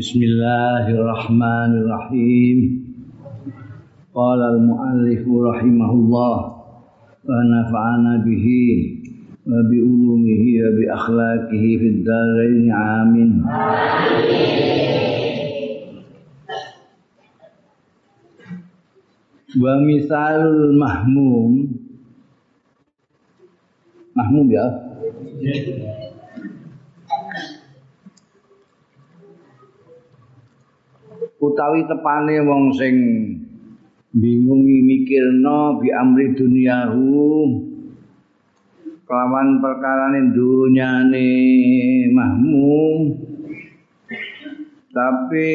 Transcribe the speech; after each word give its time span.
Bismillahirrahmanirrahim. 0.00 2.88
Qala 4.16 4.56
al-muallif 4.56 5.28
rahimahullah 5.28 6.36
wa 7.20 7.28
nafa'ana 7.28 8.24
bihi 8.24 8.96
wa 9.44 9.60
bi 9.68 9.76
ulumihi 9.76 10.56
wa 10.56 10.72
bi 10.72 10.88
akhlaqihi 10.88 11.70
fid 11.84 12.00
dharain 12.00 12.72
amin. 12.72 13.44
Wa 19.52 19.84
misalul 19.84 20.80
mahmum 20.80 21.76
utawi 31.40 31.88
tepane 31.88 32.44
wong 32.44 32.76
sing 32.76 32.96
bingungi 34.12 34.84
mikirno 34.84 35.80
bi 35.80 35.88
amri 35.88 36.36
dunyahu 36.36 37.16
kelawan 39.08 39.58
perkarane 39.58 40.36
dunyane 40.36 41.28
mahmum. 42.12 43.16
Tapi 44.90 45.50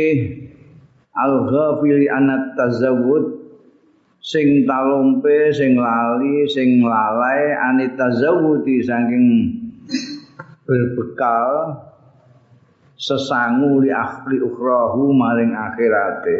al-ghafili 1.13 2.09
anat 2.09 2.57
tazawud 2.57 3.45
sing 4.25 4.65
talompe 4.65 5.53
sing 5.53 5.77
lali 5.77 6.49
sing 6.49 6.81
lalai 6.81 7.53
anit 7.53 7.93
tazawudi 7.93 8.81
saking 8.81 9.27
berbekal 10.65 11.77
sesangu 13.05 13.85
li 13.85 13.93
akhli 13.93 14.41
ukhrahu 14.41 15.13
maring 15.13 15.53
akhirate. 15.53 16.39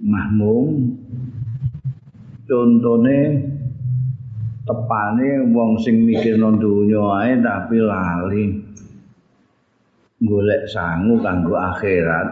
Mahmum. 0.00 0.96
Contone 2.46 3.18
tepane 4.62 5.50
wong 5.50 5.82
sing 5.82 6.06
mikir 6.06 6.38
nang 6.38 6.62
donya 6.62 7.02
ae 7.26 7.32
tapi 7.42 7.76
lali 7.82 8.44
golek 10.22 10.70
sangu 10.70 11.18
kanggo 11.20 11.58
akhirat. 11.58 12.28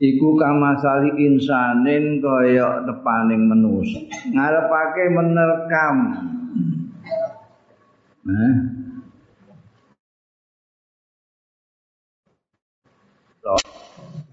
Iku 0.00 0.38
kamasali 0.38 1.18
insanin 1.28 2.22
kaya 2.22 2.86
tepaning 2.88 3.50
manusa 3.50 4.00
ngarepake 4.32 5.04
menerkam. 5.12 5.96
Nah 8.22 8.69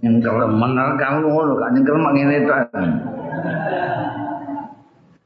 yang 0.05 0.21
menerkam 0.53 1.25
ngono 1.25 1.57
kan 1.57 1.73
yang 1.73 1.85
kelem 1.85 2.05
ngene 2.13 2.37
tok. 2.45 2.69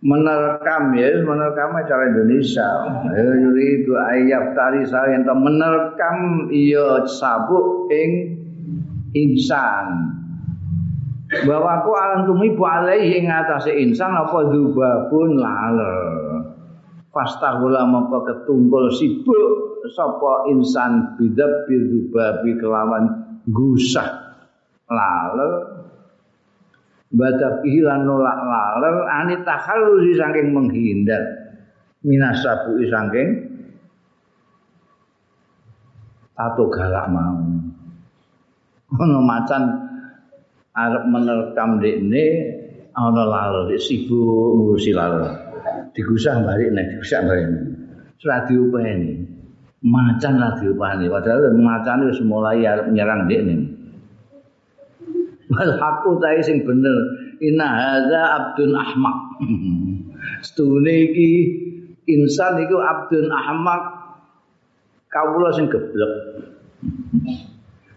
Menerkam 0.01 0.97
ya 0.97 1.13
menerkam 1.21 1.77
cara 1.85 2.03
Indonesia. 2.09 2.69
Yuri 3.13 3.83
itu 3.83 3.93
ayat 3.93 4.57
tari 4.57 4.81
saya 4.87 5.19
yang 5.19 5.27
menerkam 5.27 6.47
iya 6.49 7.03
sabuk 7.05 7.91
ing 7.91 8.39
insan. 9.13 10.17
Bahwa 11.31 11.79
aku 11.79 11.91
alam 11.95 12.27
tumibu 12.27 12.63
alaihi 12.65 13.23
ing 13.23 13.27
atase 13.29 13.75
insan 13.75 14.11
apa 14.15 14.51
dubabun 14.51 15.37
laler. 15.37 15.99
Fastahula 17.11 17.83
maka 17.87 18.23
ketumpul 18.23 18.87
sibuk 18.95 19.83
sapa 19.91 20.47
insan 20.47 21.19
bidab 21.19 21.67
bidubabi 21.67 22.55
kelawan 22.55 23.35
gusah 23.51 24.30
laler. 24.91 25.53
Badak 27.11 27.67
ilan 27.67 28.07
nolak 28.07 28.39
laler 28.39 28.95
ani 29.11 29.35
takhalusi 29.43 30.15
saking 30.15 30.55
menghindar. 30.55 31.23
Minasabu 32.07 32.79
saking 32.87 33.51
tato 36.31 36.71
galak 36.71 37.11
mau. 37.11 37.35
Ono 38.95 39.19
macan 39.23 39.63
arep 40.71 41.03
menerkam 41.11 41.83
dekne 41.83 42.25
ana 42.95 43.23
laler 43.27 43.75
sibuk 43.75 44.55
ngurusi 44.55 44.95
laler. 44.95 45.51
Digusah 45.91 46.39
balik 46.47 46.71
nek 46.71 46.95
digusah 46.95 47.27
balik. 47.27 47.47
Sudah 48.23 48.47
diupeni. 48.47 49.19
Macan 49.83 50.39
lah 50.39 50.55
diupani. 50.63 51.11
Padahal 51.11 51.51
macan 51.59 52.07
wis 52.07 52.23
mulai 52.23 52.63
arep 52.63 52.87
nyerang 52.87 53.27
dekne 53.27 53.80
wal 55.51 55.71
haqqu 55.75 56.11
ta'i 56.23 56.39
sing 56.39 56.63
bener 56.63 56.97
inna 57.43 57.67
hadza 57.67 58.21
abdun 58.39 58.71
ahmaq 58.73 59.17
stune 60.47 60.93
iki 61.11 61.31
insan 62.07 62.63
iku 62.63 62.79
abdun 62.79 63.27
ahmaq 63.27 63.83
kawula 65.11 65.51
sing 65.51 65.67
geblek 65.67 66.13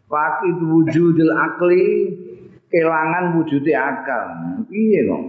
Fakid 0.04 0.62
wujudil 0.62 1.32
akli 1.34 2.14
kelangan 2.70 3.34
wujude 3.34 3.74
akal. 3.74 4.30
Piye 4.70 5.10
kok? 5.10 5.24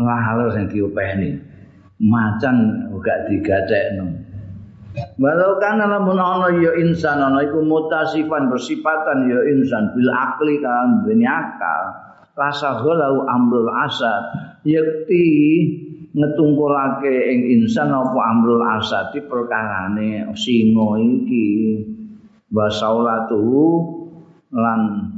Lah 0.00 0.20
halo 0.24 0.56
sing 0.56 0.72
diopeni. 0.72 1.36
Macan 2.00 2.88
gak 3.04 3.28
digacekno. 3.28 4.23
Walau 4.94 5.58
kan 5.58 5.82
lamun 5.82 6.18
ana 6.22 6.54
ya 6.54 6.70
insan 6.78 7.18
ana 7.18 7.42
iku 7.42 7.66
mutasifan 7.66 8.46
bersifatan 8.46 9.26
ya 9.26 9.42
insan 9.50 9.90
bil 9.90 10.06
akli 10.10 10.62
kan 10.62 11.02
duweni 11.02 11.26
akal. 11.26 11.82
Rasa 12.34 12.82
lahu 12.82 13.26
amrul 13.26 13.70
asad 13.70 14.22
yakti 14.66 15.26
ngetungkulake 16.14 17.14
ing 17.30 17.40
insan 17.58 17.90
apa 17.90 18.18
amrul 18.22 18.62
asad 18.62 19.10
di 19.14 19.22
perkarane 19.22 20.30
singa 20.38 20.88
iki 20.98 21.50
wa 22.54 22.70
saulatuhu 22.70 23.66
lan 24.54 25.10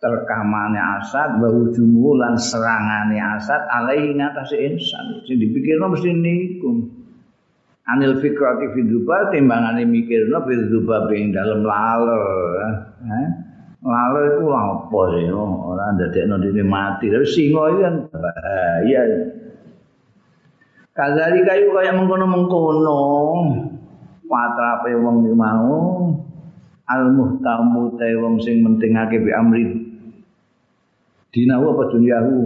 terkamane 0.00 0.80
asad 1.00 1.40
wa 1.40 1.48
hujumu 1.52 2.16
lan 2.16 2.36
serangane 2.36 3.16
asad 3.20 3.64
alaihi 3.68 4.16
ngatasi 4.16 4.56
insan 4.72 5.24
sing 5.24 5.36
dipikirno 5.40 5.92
mesti 5.92 6.12
niku 6.12 7.03
anil 7.84 8.16
fikrati 8.20 8.72
fiduba 8.72 9.28
timbangane 9.28 9.84
mikirno 9.84 10.40
fiduba 10.48 11.04
ing 11.12 11.36
dalem 11.36 11.60
laler 11.60 12.24
laler 13.84 14.40
iku 14.40 14.48
apa 14.48 15.00
sih 15.12 15.28
ora 15.28 15.92
ndadekno 15.92 16.40
dene 16.40 16.64
mati. 16.64 17.12
Tapi 17.12 17.26
singa 17.28 17.62
iki 17.68 17.80
kan 17.84 17.94
bahaya. 18.08 19.02
Kazali 20.94 21.44
kayu 21.44 21.74
kaya 21.76 21.92
mengkono-mengkono. 21.92 23.00
Patrape 24.24 24.96
wong 24.96 25.28
iki 25.28 25.34
mau. 25.36 25.76
Al 26.88 27.12
muhtamu 27.12 27.96
te 28.00 28.08
wong 28.16 28.40
sing 28.40 28.64
mentingake 28.64 29.20
bi 29.20 29.30
amri. 29.36 29.64
Dinahu 31.28 31.64
apa 31.76 31.82
dunyahu? 31.92 32.36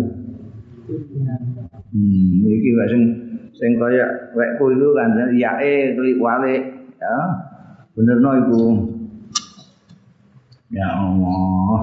Hmm 1.94 2.43
iki 2.50 2.70
wae 2.75 2.88
sing 2.91 3.27
sing 3.58 3.74
kaya 3.74 4.30
wekku 4.38 4.70
iku 4.70 4.88
kan 4.94 5.19
yae 5.34 5.98
klik 5.98 6.16
wale 6.22 6.54
ya. 6.96 7.16
Benerno 7.98 8.30
iku. 8.46 8.62
Ya 10.70 10.86
Allah. 10.86 11.78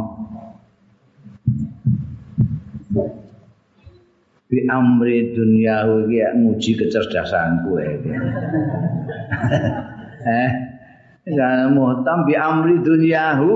Bi 4.48 4.64
amri 4.72 5.36
dunyahu 5.36 6.08
iki 6.08 6.24
nguji 6.40 6.72
kecerdasanku 6.80 7.72
iki. 7.84 8.12
Eh 10.26 10.52
ya 11.26 11.70
muhtam 11.74 12.26
bi 12.30 12.38
amri 12.38 12.82
dunyahu 12.86 13.54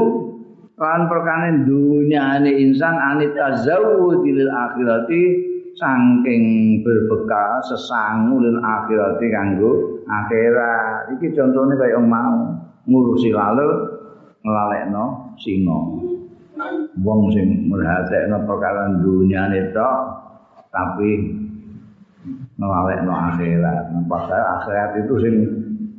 kan 0.77 1.05
perkane 1.05 1.69
dunyane 1.69 2.49
insan 2.49 2.97
anit 2.97 3.37
tazawwud 3.37 4.25
lil 4.25 4.49
akhirati 4.49 5.48
saking 5.79 6.43
berbekal 6.83 7.63
sesangu 7.63 8.43
lil 8.43 8.59
akhirati 8.59 9.27
kanggo 9.31 10.03
akhirat. 10.03 11.15
Iki 11.15 11.31
contone 11.33 11.79
kaya 11.79 11.97
mau 12.03 12.53
ngurusi 12.83 13.31
lalu 13.31 13.67
nglalekno 14.43 15.35
singa. 15.39 15.79
Wong 16.99 17.31
sing 17.31 17.71
merhatekno 17.71 18.43
perkara 18.43 18.91
dunyane 18.99 19.71
tok 19.71 20.01
tapi 20.67 21.39
nglalekno 22.59 23.13
akhirat. 23.15 23.95
Padahal 24.05 24.43
akhirat 24.59 24.91
itu 25.07 25.13
sing 25.23 25.35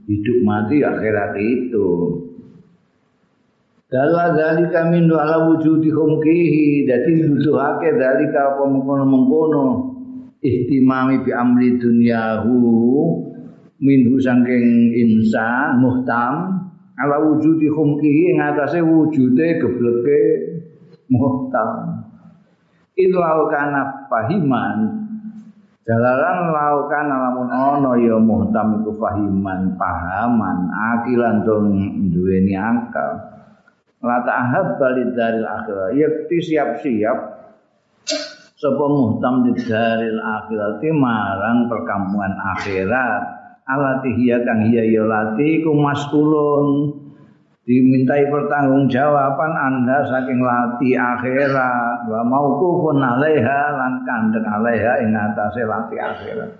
hidup 0.04 0.38
mati 0.44 0.84
akhirat 0.84 1.32
itu 1.40 1.88
Dalla 3.90 4.30
dalika 4.38 4.86
min 4.86 5.10
ala 5.10 5.50
wujudi 5.50 5.90
khumkihi 5.90 6.86
dadi 6.86 7.26
nuduhake 7.26 7.98
dalika 7.98 8.54
apa 8.54 8.62
mengkono-mengkono. 8.70 9.90
Ihtimami 10.38 11.26
bi 11.26 11.34
amri 11.34 11.74
dunyahu 11.74 12.54
minhu 13.82 14.14
saking 14.22 14.94
insan 14.94 15.82
muhtam 15.82 16.34
ala 17.02 17.18
wujudi 17.18 17.66
khumkihi 17.66 18.30
ing 18.30 18.38
atase 18.38 18.78
wujude 18.78 19.58
gebleke 19.58 20.20
muhtam. 21.10 22.06
Ilau 22.94 23.50
kana 23.50 24.06
fahiman. 24.06 25.02
Jalalan 25.82 26.54
laukan 26.54 27.10
alamun 27.10 27.50
ono 27.50 27.98
ya 27.98 28.14
muhtam 28.22 28.86
iku 28.86 28.94
fahiman 29.02 29.74
pahaman 29.74 30.70
akilan 30.70 31.42
tur 31.42 31.66
duweni 32.14 32.54
akal 32.54 33.39
la 34.00 34.16
ta'hab 34.24 34.80
balid 34.80 35.12
daril 35.12 35.44
akhirah 35.44 35.92
yakti 35.92 36.36
siap-siap. 36.40 37.18
Sapa 38.60 38.84
muhtam 38.92 39.48
di 39.48 39.56
daril 39.64 40.20
akhirati 40.20 40.88
marang 40.92 41.68
perkampungan 41.68 42.36
akhirat. 42.56 43.40
Alati 43.70 44.10
hiya 44.18 44.42
kang 44.42 44.66
hiya 44.66 44.82
ya 44.82 45.06
lati 45.06 45.62
dimintai 47.70 48.26
pertanggungjawaban 48.26 49.52
Anda 49.54 50.02
saking 50.10 50.42
lati 50.42 50.98
akhirat. 50.98 52.10
Wa 52.10 52.20
mauqufun 52.26 52.98
alaiha 52.98 53.60
lan 53.78 54.02
kandeng 54.04 54.44
alaiha 54.44 54.92
ing 55.06 55.14
atase 55.14 55.62
lati 55.64 55.96
akhirat. 55.96 56.50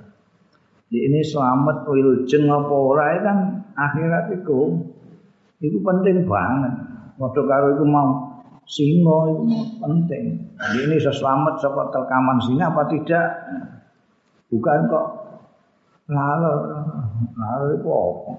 Ini 0.90 1.22
selamat 1.22 1.86
wilujeng 1.86 2.50
apa 2.50 2.74
ora 2.74 3.14
kan? 3.22 3.38
Akhirat 3.76 4.40
itu 4.40 4.88
itu 5.60 5.78
penting 5.84 6.24
banget. 6.24 6.74
Waktu 7.20 7.40
karo 7.44 7.76
itu 7.76 7.84
mau 7.84 8.08
singo 8.64 9.28
itu 9.28 9.76
penting. 9.76 10.40
Jadi 10.56 10.78
ini 10.88 10.96
selamat 10.96 11.60
sapa 11.60 11.92
terkaman 11.92 12.40
singa 12.40 12.72
apa 12.72 12.88
tidak? 12.88 13.28
Bukan 14.48 14.88
kok 14.88 15.06
lalu 16.08 16.54
lalu 17.36 17.66
itu 17.76 17.88
apa? 17.92 18.32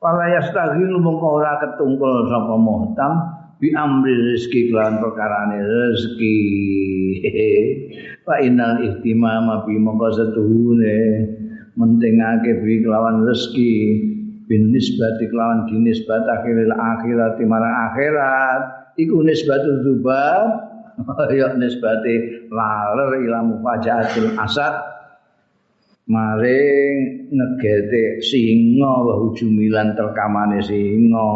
Wala 0.00 0.24
yastaghil 0.40 0.96
mongko 1.04 1.44
ora 1.44 1.60
ketungkul 1.60 2.32
sapa 2.32 2.54
muhtam 2.56 3.12
bi 3.60 3.76
amri 3.76 4.12
rezeki 4.32 4.72
kelan 4.72 5.04
perkarane 5.04 5.60
rezeki. 5.60 6.38
Fa 8.24 8.40
innal 8.40 8.80
ihtimama 8.88 9.68
bi 9.68 9.76
mongko 9.76 10.08
setuhune 10.16 10.98
mentingake 11.76 12.64
bi 12.64 12.80
kelawan 12.80 13.20
rezeki 13.28 14.13
bin 14.44 14.72
nisbati 14.72 15.28
kelawan 15.32 15.64
dinisbat 15.68 16.24
akhiril 16.28 16.72
akhirat 16.72 17.40
marang 17.44 17.76
akhirat. 17.90 18.60
Iku 19.00 19.24
nisbatu 19.24 19.82
dzubab. 19.82 20.72
Ya 21.34 21.50
nisbati 21.58 22.46
laler 22.54 23.18
ila 23.26 23.42
mufajatil 23.42 24.38
asad. 24.38 24.94
Maring 26.06 27.26
ngegete 27.32 28.22
singa 28.22 29.02
wa 29.02 29.18
hujumilan 29.24 29.98
terkamane 29.98 30.62
singa. 30.62 31.32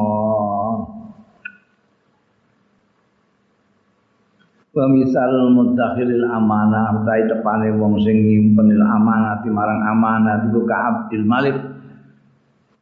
Wa 4.71 4.85
misal 4.87 5.51
mudakhilil 5.57 6.23
amanah 6.23 7.03
utahe 7.03 7.27
tepane 7.27 7.75
wong 7.75 7.99
sing 8.05 8.15
nyimpenil 8.15 8.85
amanah 8.85 9.43
marang 9.51 9.83
amanah 9.91 10.47
iku 10.47 10.63
ka 10.69 11.11
Malik 11.27 11.78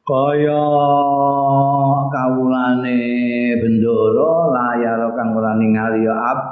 kaya 0.06 0.66
kawulane 2.14 3.02
bendoro 3.58 4.54
layar 4.54 5.10
kang 5.18 5.34
ora 5.34 5.58
ningali 5.58 6.06
ya 6.06 6.14
Abd. 6.14 6.46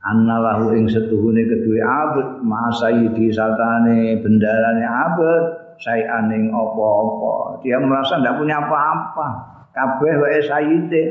Annalahu 0.00 0.76
ing 0.76 0.88
setuhune 0.88 1.44
kedue 1.44 1.80
abet 1.80 2.40
ma 2.44 2.72
sayyidi 2.72 3.32
satane 3.32 4.20
bendarane 4.20 4.84
abet 4.84 5.44
sayan 5.80 6.28
ing 6.32 6.52
apa-apa. 6.52 7.64
Dia 7.64 7.80
merasa 7.80 8.20
ndak 8.20 8.36
punya 8.36 8.60
apa-apa. 8.60 9.28
Kabeh 9.72 10.14
wae 10.20 10.40
sayyide 10.44 11.02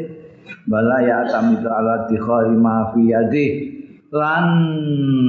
bala 0.69 1.01
ya 1.01 1.25
tamitu 1.29 1.69
ala 1.69 2.05
dikhari 2.09 2.53
ma 2.53 2.93
fi 2.93 3.01
yadi. 3.09 3.47
Lan 4.09 4.45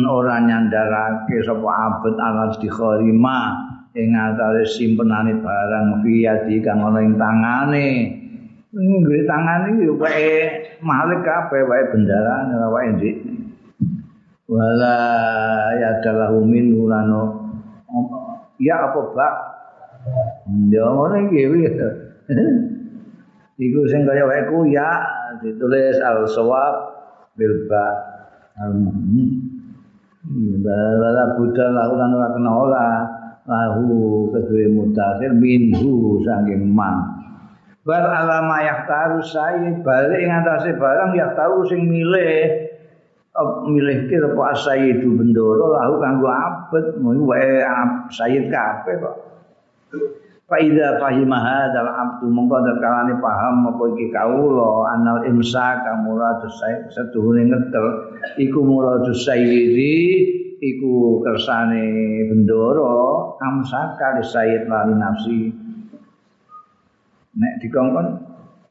ora 0.09 0.41
nyandarake 0.41 1.45
sapa 1.45 1.69
abet 1.69 2.17
ala 2.17 2.53
dikhari 2.57 3.13
ma 3.13 3.70
ing 3.91 4.15
atare 4.15 4.63
simpenane 4.63 5.43
barang 5.43 6.07
fi 6.07 6.13
yadi 6.23 6.63
kang 6.63 6.79
ana 6.79 7.03
ing 7.03 7.19
tangane. 7.19 7.89
Nggih 8.71 9.27
tangane 9.27 9.83
yo 9.83 9.99
wae 9.99 10.47
malik 10.79 11.27
kabeh 11.27 11.67
wae 11.67 11.83
bendarane 11.91 12.55
wae 12.71 12.89
ndik. 12.95 13.17
Wala 14.51 14.99
ya 15.79 16.03
dalahu 16.03 16.43
min 16.43 16.75
ulano 16.75 17.51
ya 18.59 18.83
apa 18.91 19.01
bak 19.15 19.35
ya 20.71 20.87
ngene 20.87 21.19
iki 21.31 21.43
iku 23.61 23.81
sing 23.91 24.07
kaya 24.07 24.27
wae 24.27 24.43
ku 24.47 24.67
ya 24.71 24.87
ditulis 25.43 25.99
al 26.03 26.27
sawab 26.31 26.75
bil 27.35 27.67
ba. 27.67 27.87
Al 28.61 28.75
mu'min 28.77 29.51
wala 30.63 31.35
buddha 31.35 31.67
lahu 31.73 31.97
lan 31.97 32.11
ora 32.13 32.29
kena 32.37 32.51
ora 32.53 32.87
lahu 33.51 34.31
kedue 34.31 34.71
mutakhir 34.71 35.35
minhu 35.35 36.23
saking 36.23 36.71
man. 36.71 37.19
Bar 37.83 38.07
alama 38.07 38.63
yahtaru 38.63 39.19
sayyid 39.27 39.83
balik 39.83 40.23
ing 40.23 40.31
atase 40.31 40.79
barang 40.79 41.19
yahtaru 41.19 41.67
sing 41.67 41.91
milih. 41.91 42.71
Milih 43.67 44.11
kira 44.11 44.37
apa 44.37 44.53
sayyidu 44.59 45.17
bendoro 45.19 45.75
lahu 45.75 45.99
kanggo 45.99 46.31
abet. 46.31 46.87
Mau 47.03 47.19
wae 47.27 47.67
sayyid 48.15 48.53
kabeh 48.53 48.95
kok. 49.03 49.17
Fa 50.51 50.59
idza 50.59 50.99
fahima 50.99 51.39
hadzal 51.39 51.87
abdu 51.87 52.27
mongko 52.27 52.59
kalane 52.83 53.15
paham 53.23 53.71
apa 53.71 53.85
iki 53.95 54.11
kawula 54.11 54.99
anal 54.99 55.23
imsak 55.23 55.87
muradu 56.03 56.51
sayyid 56.51 56.91
setuhune 56.91 57.47
ngetel 57.55 57.87
iku 58.35 58.59
muradu 58.67 59.15
sayyidi 59.15 60.40
iku 60.61 61.25
kersane 61.25 61.89
bendoro 62.29 63.37
amsaka 63.41 64.21
li 64.21 64.25
sayyid 64.25 64.69
lali 64.69 64.95
nafsi. 64.95 65.41
Nek 67.41 67.53
dikongkon 67.65 68.07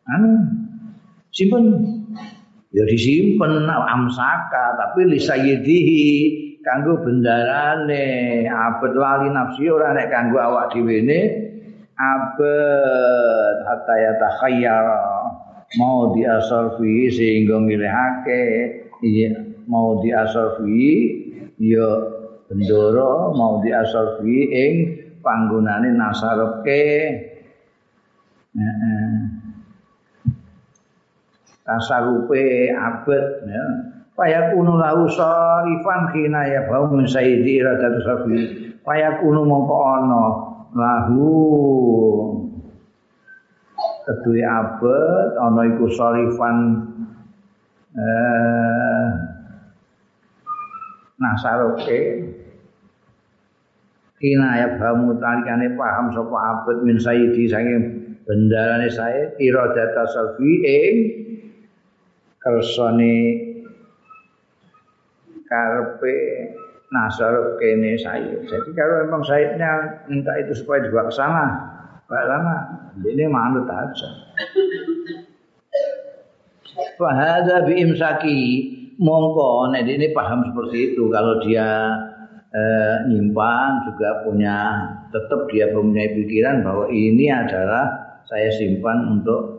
anu 0.06 0.30
simpen? 1.33 1.65
Ya 2.69 2.86
disimpen 2.86 3.65
amsaka 3.65 4.77
tapi 4.77 5.09
li 5.09 5.18
sayyidihi 5.18 6.06
kanggo 6.62 7.01
bendarane. 7.01 8.45
Abet 8.45 8.94
lali 8.94 9.33
nafsi 9.33 9.65
ora 9.68 9.97
nek 9.97 10.13
kanggo 10.13 10.38
awak 10.38 10.69
dhewe 10.77 11.01
ne 11.01 11.21
abet 11.97 13.57
hatta 13.65 13.95
ya 14.53 14.77
mau 15.77 16.15
di 16.18 16.25
asarfi 16.25 17.13
sehingga 17.13 17.61
milihake 17.61 18.44
iya 19.06 19.37
mau 19.69 20.02
di 20.02 20.09
asarfi 20.09 20.87
ya 21.59 21.89
bendoro 22.47 23.35
mau 23.35 23.59
di 23.59 23.69
asarfi 23.75 24.37
ing 24.49 24.73
panggonane 25.19 25.92
nasarepe 25.94 26.83
heeh. 28.56 29.13
Tasarupe 31.69 32.73
abet 32.73 33.25
ya. 33.45 33.66
Paya 34.18 34.51
kuno 34.51 34.81
lahu 34.81 35.06
sarifan 35.06 36.09
khina 36.11 36.42
ya 36.49 36.66
bau 36.66 36.89
min 36.89 37.06
sayyidi 37.06 37.61
iradatu 37.61 37.99
safi. 38.01 38.39
Paya 38.81 39.21
kuno 39.21 39.45
mongko 39.45 39.75
ana 39.85 40.23
lahu 40.73 41.30
kedue 44.09 44.42
abet 44.42 45.31
ana 45.37 45.61
iku 45.69 45.85
sarifan 45.94 46.57
eh 47.94 49.29
nasaruke 51.19 52.02
Kina 54.19 54.52
ya 54.59 54.68
bamu 54.76 55.16
talikane 55.16 55.80
paham 55.80 56.11
sapa 56.11 56.38
abet 56.52 56.83
min 56.83 56.99
sayyidi 56.99 57.47
saking 57.47 57.83
bendarane 58.28 58.92
saya 58.92 59.31
iradata 59.40 60.04
safi 60.11 60.52
ing 60.59 60.95
kersane 62.44 63.16
karpe 65.47 66.16
nasar 66.92 67.56
kene 67.64 67.95
saya. 67.95 68.44
Jadi 68.44 68.69
kalau 68.76 69.07
memang 69.07 69.23
sayapnya 69.23 70.04
minta 70.11 70.35
itu 70.35 70.52
supaya 70.52 70.83
dibawa 70.83 71.07
ke 71.07 71.14
sana, 71.16 71.45
bawa 72.11 72.23
sana. 72.28 72.57
Ini 72.99 73.23
manut 73.31 73.71
aja. 73.71 74.09
Fahada 76.99 77.64
bi 77.64 77.73
imsaki 77.88 78.40
mongko 78.99 79.71
nek 79.71 79.87
ini 79.87 80.11
paham 80.11 80.44
seperti 80.51 80.94
itu 80.94 81.07
kalau 81.07 81.39
dia 81.41 81.95
eh, 82.51 82.95
nyimpan 83.07 83.87
juga 83.87 84.09
punya 84.27 84.57
tetap 85.09 85.47
dia 85.49 85.71
mempunyai 85.71 86.13
pikiran 86.19 86.61
bahwa 86.61 86.85
ini 86.91 87.31
adalah 87.31 87.87
saya 88.27 88.51
simpan 88.53 89.18
untuk 89.18 89.57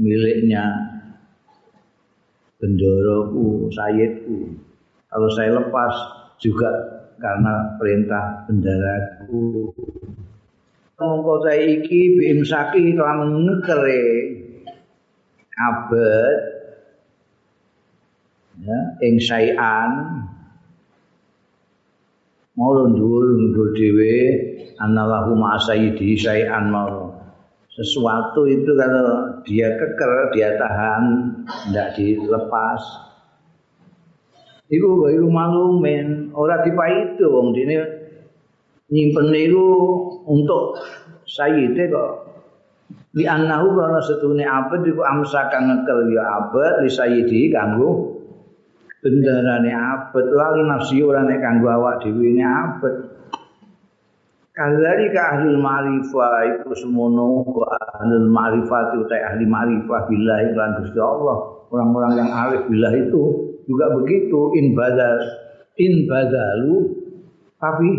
miliknya 0.00 0.94
bendoroku, 2.62 3.68
sayyidku. 3.74 4.56
Kalau 5.12 5.28
saya 5.36 5.60
lepas 5.60 5.94
juga 6.40 6.70
karena 7.20 7.76
perintah 7.76 8.48
bendaraku. 8.48 9.70
mongko 10.94 11.42
ta 11.42 11.52
iki 11.58 12.16
bimsaki 12.16 12.94
kelawan 12.94 13.44
ngekere 13.44 14.04
abet 15.58 16.53
ya 18.64 18.78
ing 19.04 19.20
sayan 19.20 20.24
mau 22.56 22.72
ndur 22.88 23.24
ndur 23.36 23.76
dhewe 23.76 24.16
anallahu 24.80 25.36
ma 25.36 25.58
sayyidi 25.60 26.16
sayan 26.18 26.70
mau. 26.72 27.12
Sesuatu 27.74 28.46
itu 28.46 28.70
kalau 28.78 29.42
dia 29.42 29.74
keker 29.74 30.30
dia 30.30 30.54
tahan 30.54 31.34
tidak 31.66 31.98
dilepas. 31.98 32.82
Itu 34.70 35.02
baru 35.02 35.26
malumin 35.26 36.30
orang 36.32 36.62
tipe 36.62 36.84
itu 36.86 37.26
wong 37.26 37.50
dini 37.50 37.74
nyimpen 38.94 39.34
itu 39.34 39.66
untuk 40.22 40.78
sayyidnya 41.26 41.90
kok. 41.90 42.12
Di 43.10 43.26
anahu 43.26 43.74
karena 43.78 44.00
setune 44.02 44.46
abad 44.46 44.80
itu 44.86 45.02
amsakan 45.02 45.62
ngekel 45.70 46.14
ya 46.14 46.22
abad 46.46 46.82
li 46.82 46.90
sayyidi 46.90 47.50
kanggo 47.50 48.13
bendarane 49.04 49.68
abad 49.68 50.26
lali 50.32 50.62
nafsi 50.64 51.04
ora 51.04 51.20
nek 51.28 51.44
kanggo 51.44 51.68
awak 51.68 52.00
dhewe 52.00 52.32
ne 52.32 52.44
abad 52.44 52.96
Kali 54.54 55.10
ka 55.10 55.34
ahli 55.34 55.58
ma'rifah 55.58 56.46
itu 56.46 56.86
semono 56.86 57.42
kok 57.42 57.74
ahli 57.74 58.22
ma'rifah 58.22 58.94
itu 58.94 59.02
ahli 59.10 59.50
ma'rifah 59.50 60.06
billahi 60.06 60.54
lan 60.54 60.78
Gusti 60.78 60.94
Allah. 61.02 61.58
Orang-orang 61.74 62.12
yang 62.22 62.30
arif 62.30 62.62
billah 62.70 62.94
itu 62.94 63.22
juga 63.66 63.90
begitu 63.98 64.54
in 64.54 64.78
badal 64.78 65.18
in 65.82 66.06
badalu 66.06 66.86
tapi 67.58 67.90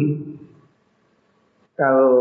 kalau 1.76 2.16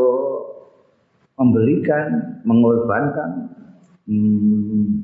memberikan, 1.39 2.43
mengorbankan 2.43 3.55
hmm, 4.11 4.99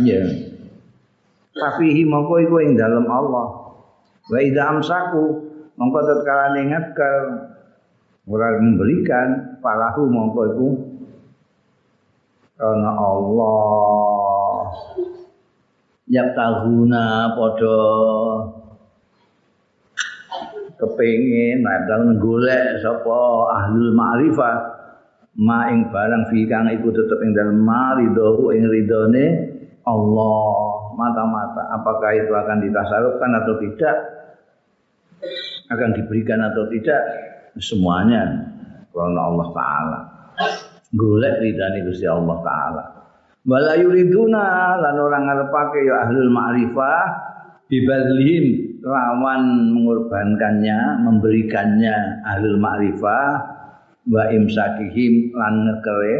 ya 0.00 0.24
tapi 1.54 2.02
mongko 2.02 2.34
iku 2.42 2.56
ing 2.66 2.74
dalam 2.74 3.06
Allah. 3.06 3.78
Wa 4.26 4.38
idza 4.42 4.62
amsaku 4.74 5.24
mongko 5.78 5.98
tatkala 6.02 6.58
ngingatkan 6.58 7.22
ora 8.26 8.58
memberikan 8.58 9.58
falahu 9.62 10.10
mongko 10.10 10.40
iku 10.50 10.68
karena 12.58 12.90
Allah. 12.98 14.70
Yak 16.04 16.36
tahuna 16.36 17.32
padha 17.32 17.80
kepengin 20.76 21.64
padahal 21.64 22.12
golek 22.20 22.82
sapa 22.82 23.22
ahlul 23.56 23.94
ma'rifah 23.96 24.56
ma 25.40 25.70
ing 25.72 25.88
barang 25.88 26.28
fi 26.28 26.44
kang 26.44 26.68
iku 26.68 26.92
tetep 26.92 27.18
ing 27.24 27.32
dalem 27.32 27.62
maridahu 27.62 28.52
ing 28.52 28.68
ridone 28.68 29.26
Allah 29.88 30.63
mata-mata. 30.94 31.62
Apakah 31.74 32.10
itu 32.14 32.32
akan 32.32 32.58
ditasarufkan 32.64 33.30
atau 33.42 33.54
tidak? 33.60 33.96
Akan 35.70 35.90
diberikan 35.94 36.40
atau 36.42 36.70
tidak? 36.70 37.00
Semuanya. 37.58 38.50
Karena 38.94 39.20
Allah 39.26 39.48
taala. 39.50 40.00
Golek 40.94 41.42
ridane 41.42 41.82
Gusti 41.86 42.06
Allah 42.06 42.38
taala. 42.42 42.84
Wala 43.44 43.76
yuriduna 43.76 44.78
lan 44.80 44.96
orang 44.96 45.28
ngarepake 45.28 45.84
ya 45.84 46.08
ahlul 46.08 46.32
ma'rifah 46.32 47.02
bibadlihim 47.68 48.80
lawan 48.80 49.68
mengorbankannya 49.76 51.04
memberikannya 51.04 52.24
ahlul 52.24 52.56
ma'rifah 52.56 53.28
wa 54.08 54.22
imsakihim 54.32 55.32
lan 55.36 55.68
ngekere 55.68 56.16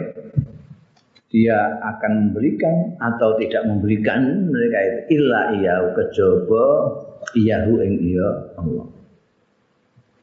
dia 1.35 1.83
akan 1.83 2.31
memberikan 2.31 2.95
atau 3.03 3.35
tidak 3.43 3.67
memberikan 3.67 4.47
mereka 4.55 4.79
itu 4.87 5.19
illa 5.19 5.51
iya 5.59 5.83
kejaba 5.91 6.67
iyahu 7.35 7.83
ing 7.83 7.95
iya 8.07 8.55
Allah. 8.55 8.87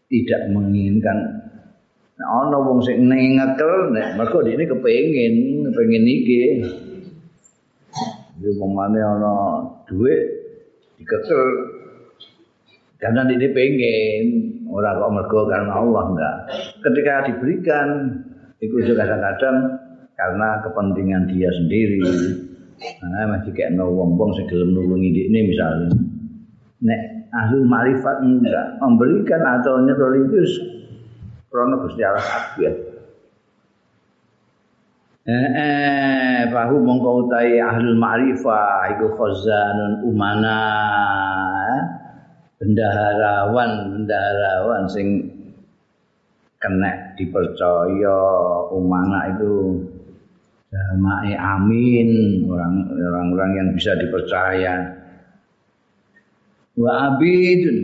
Tidak 0.08 0.42
menginginkan. 0.56 1.44
Ana 2.16 2.64
wong 2.64 2.80
sing 2.80 3.12
ngekel 3.12 3.92
nek 3.92 4.16
mergo 4.16 4.40
dene 4.40 4.64
kepengin 4.64 5.68
kepengin 5.68 6.08
iki. 6.08 6.64
Yo 8.40 8.56
pemane 8.56 9.04
ana 9.04 9.68
dhuwit 9.92 10.22
dikekel 10.96 11.44
karena 13.04 13.28
dia 13.28 13.52
pengen 13.52 14.24
orang 14.72 14.96
kok 14.96 15.12
mergo 15.12 15.40
karena 15.44 15.76
Allah 15.76 16.04
enggak. 16.08 16.36
Ketika 16.80 17.14
diberikan 17.28 17.88
itu 18.64 18.80
juga 18.86 19.04
kadang-kadang 19.04 19.81
karena 20.22 20.62
kepentingan 20.62 21.26
dia 21.34 21.50
sendiri. 21.50 22.06
Nah 23.02 23.26
masih 23.34 23.50
kayak 23.58 23.74
no 23.74 23.90
wong 23.90 24.22
wong 24.22 24.38
segelem 24.38 24.78
nulungi 24.78 25.10
ini 25.10 25.50
misalnya. 25.50 25.90
Nek 26.86 27.02
ahli 27.34 27.58
marifat 27.66 28.22
enggak. 28.22 28.78
Memberikan 28.78 29.42
atau 29.42 29.82
nyerol 29.82 30.30
itu 30.30 30.62
krono 31.50 31.82
Gusti 31.82 32.06
Allah 32.06 32.22
kabeh. 32.22 32.74
Eh, 35.22 35.50
eh 35.54 36.40
bahu 36.50 36.82
mongko 36.82 37.30
utahe 37.30 37.62
ahli 37.62 37.94
ma'rifah 37.94 38.98
iku 38.98 39.14
khazanun 39.18 40.02
umana 40.02 40.58
bendaharawan 42.58 44.02
bendaharawan 44.02 44.90
sing 44.90 45.30
kena 46.58 47.14
dipercaya 47.18 48.18
umana 48.74 49.34
itu 49.38 49.82
jama'i 50.72 51.36
amin. 51.36 52.10
Orang-orang 52.48 53.52
yang 53.60 53.70
bisa 53.76 53.94
dipercaya. 54.00 54.96
Wa 56.80 57.14
abidun. 57.14 57.80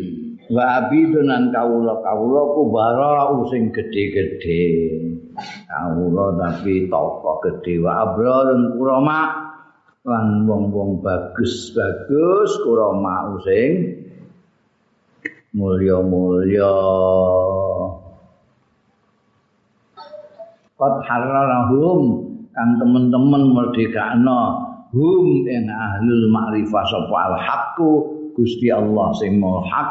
Wa 0.48 0.64
abidun 0.88 1.28
an 1.28 1.52
kawula. 1.52 2.00
Kawula 2.00 2.42
ku 2.56 2.62
bara 2.72 3.30
sing 3.52 3.76
gedhe-gedhe 3.76 4.66
kawula 5.70 6.34
tapi 6.34 6.90
tokoh 6.90 7.38
gedhe 7.46 7.78
wa 7.78 8.10
abrarun 8.10 8.74
kurama 8.74 9.22
lan 10.08 10.50
wong-wong 10.50 11.04
bagus-bagus 11.04 12.52
kurama 12.64 13.38
sing 13.44 14.02
mulya-mulya. 15.52 16.78
Qad 20.78 20.96
harrarahum 21.10 22.27
kan 22.58 22.82
teman-teman 22.82 23.54
merdekakno 23.54 24.42
hum 24.90 25.46
ing 25.46 25.70
ahlul 25.70 26.26
ma'rifah 26.34 26.84
sapa 26.90 27.18
al-haqqu 27.38 27.92
Gusti 28.34 28.74
Allah 28.74 29.14
sing 29.22 29.38
hak 29.46 29.90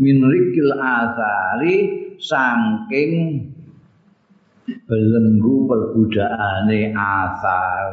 min 0.00 0.24
rikil 0.24 0.72
athari 0.80 1.76
saking 2.16 3.12
belenggu 4.88 5.68
perbudaane 5.68 6.96
asal 6.96 7.88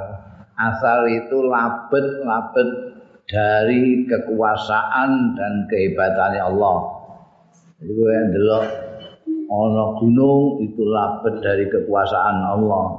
asal 0.55 0.99
itu 1.11 1.37
labet-labet 1.43 2.69
dari 3.29 4.09
kekuasaan 4.09 5.37
dan 5.37 5.53
kehebatannya 5.69 6.41
Allah. 6.41 6.77
Gue 7.79 8.11
yang 8.11 8.33
ana 9.49 9.85
gunung 9.97 10.61
itu 10.61 10.83
labet 10.83 11.41
dari 11.41 11.65
kekuasaan 11.71 12.37
Allah 12.43 12.98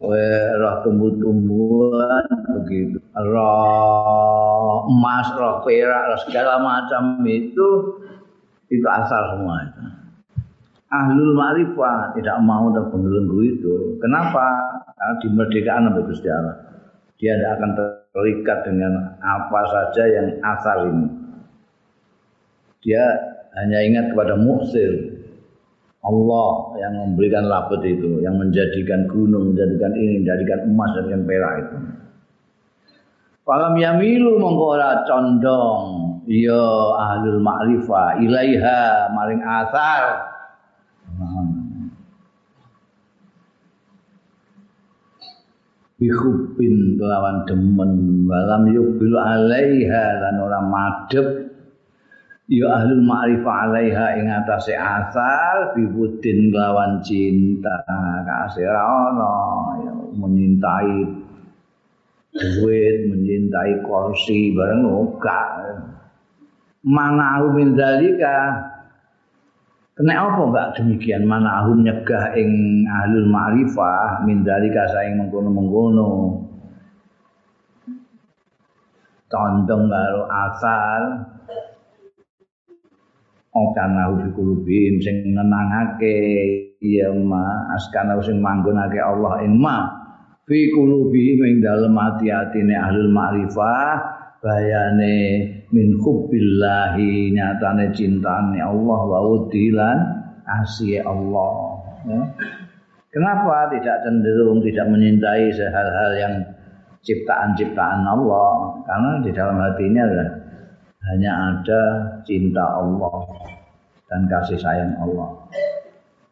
roh 0.00 0.76
tumbuh-tumbuhan 0.80 2.26
begitu. 2.56 2.96
Roh 3.12 4.88
emas 4.88 5.28
roh 5.36 5.60
perak 5.60 6.02
roh 6.08 6.20
segala 6.24 6.56
macam 6.60 7.20
itu 7.28 7.68
itu 8.72 8.86
asal 8.88 9.36
semua 9.36 9.68
itu. 9.68 9.80
Ahlul 10.90 11.38
ma'rifah 11.38 12.18
tidak 12.18 12.42
mau 12.42 12.74
terbelenggu 12.74 13.38
itu. 13.46 13.74
Kenapa? 14.02 14.42
Karena 14.98 15.14
dimerdekakan 15.22 15.86
oleh 15.94 16.02
Gusti 16.10 16.26
Allah. 16.26 16.56
Dia 17.22 17.38
tidak 17.38 17.52
akan 17.62 17.70
terikat 18.10 18.58
dengan 18.66 18.92
apa 19.22 19.60
saja 19.70 20.02
yang 20.10 20.28
asal 20.42 20.78
ini. 20.90 21.08
Dia 22.82 23.04
hanya 23.54 23.78
ingat 23.86 24.04
kepada 24.10 24.34
muksir 24.34 25.09
Allah 26.00 26.80
yang 26.80 26.96
memberikan 26.96 27.44
labet 27.44 27.84
itu, 27.84 28.24
yang 28.24 28.40
menjadikan 28.40 29.04
gunung, 29.04 29.52
menjadikan 29.52 29.92
ini, 29.92 30.24
menjadikan 30.24 30.58
emas, 30.64 30.96
menjadikan 30.96 31.22
perak 31.28 31.54
itu. 31.60 31.76
Falam 33.44 33.74
yamilu 33.76 34.40
mongko 34.40 34.64
ora 34.78 35.04
condong 35.04 35.82
ya 36.30 36.64
ahlul 37.02 37.42
ma'rifah 37.42 38.22
ilaiha 38.22 39.10
maring 39.12 39.42
asar. 39.42 40.02
Bihubin 46.00 46.96
kelawan 46.96 47.44
demen 47.44 48.24
walam 48.24 48.72
yubil 48.72 49.20
alaiha 49.20 50.04
lan 50.16 50.34
ora 50.40 50.64
madhep 50.64 51.49
ya 52.50 52.66
ahlul 52.66 53.06
ma'rifah 53.06 53.70
alaiha 53.70 54.18
ing 54.18 54.26
atase 54.26 54.74
asal 54.74 55.70
bibudin 55.78 56.50
lawan 56.50 56.98
cinta. 57.06 57.86
Kasih 58.26 58.66
ono 58.66 59.34
ya 59.86 59.92
menyintai 60.18 60.94
duit 62.34 62.96
menyintai 63.06 63.82
kursi 63.86 64.54
bareng 64.54 64.86
oka 64.86 65.42
mana 66.82 67.42
min 67.54 67.78
dalika 67.78 68.66
kena 69.94 70.16
apa 70.16 70.42
mbak 70.48 70.68
demikian? 70.80 71.28
Mana 71.28 71.62
ahum 71.62 71.86
nyegah 71.86 72.34
ing 72.34 72.82
ahlul 72.88 73.28
ma'rifah 73.30 74.26
min 74.26 74.42
dalika 74.42 74.90
saing 74.90 75.20
mengkono-mengkono. 75.22 76.40
Condong 79.30 79.86
karo 79.86 80.26
asal 80.26 81.29
Okana 83.50 84.14
fi 84.14 84.30
kulubihim 84.30 85.02
sing 85.02 85.34
nenangake 85.34 86.18
ya 86.78 87.10
ma 87.10 87.74
askana 87.74 88.14
sing 88.22 88.38
manggonake 88.38 89.02
Allah 89.02 89.42
ing 89.42 89.58
ma 89.58 89.90
fi 90.46 90.70
kulubihim 90.70 91.42
ing 91.42 91.56
dalem 91.58 91.98
ati-atine 91.98 92.78
ahlul 92.78 93.10
ma'rifah 93.10 93.98
bayane 94.38 95.18
min 95.74 95.98
hubbillahi 95.98 97.34
nyatane 97.34 97.90
cintane 97.90 98.62
Allah 98.62 99.00
wa 99.02 99.18
udilan 99.18 99.98
asih 100.46 101.02
Allah. 101.02 101.78
Kenapa 103.10 103.66
tidak 103.74 104.06
cenderung 104.06 104.62
tidak 104.62 104.86
menyintai 104.94 105.50
hal-hal 105.50 106.12
yang 106.14 106.34
ciptaan-ciptaan 107.02 108.06
Allah? 108.06 108.78
Karena 108.86 109.10
di 109.20 109.30
dalam 109.34 109.58
hatinya 109.58 110.02
adalah 110.06 110.28
hanya 111.08 111.56
ada 111.56 111.82
cinta 112.28 112.60
Allah 112.60 113.24
dan 114.10 114.28
kasih 114.28 114.60
sayang 114.60 114.98
Allah. 115.00 115.38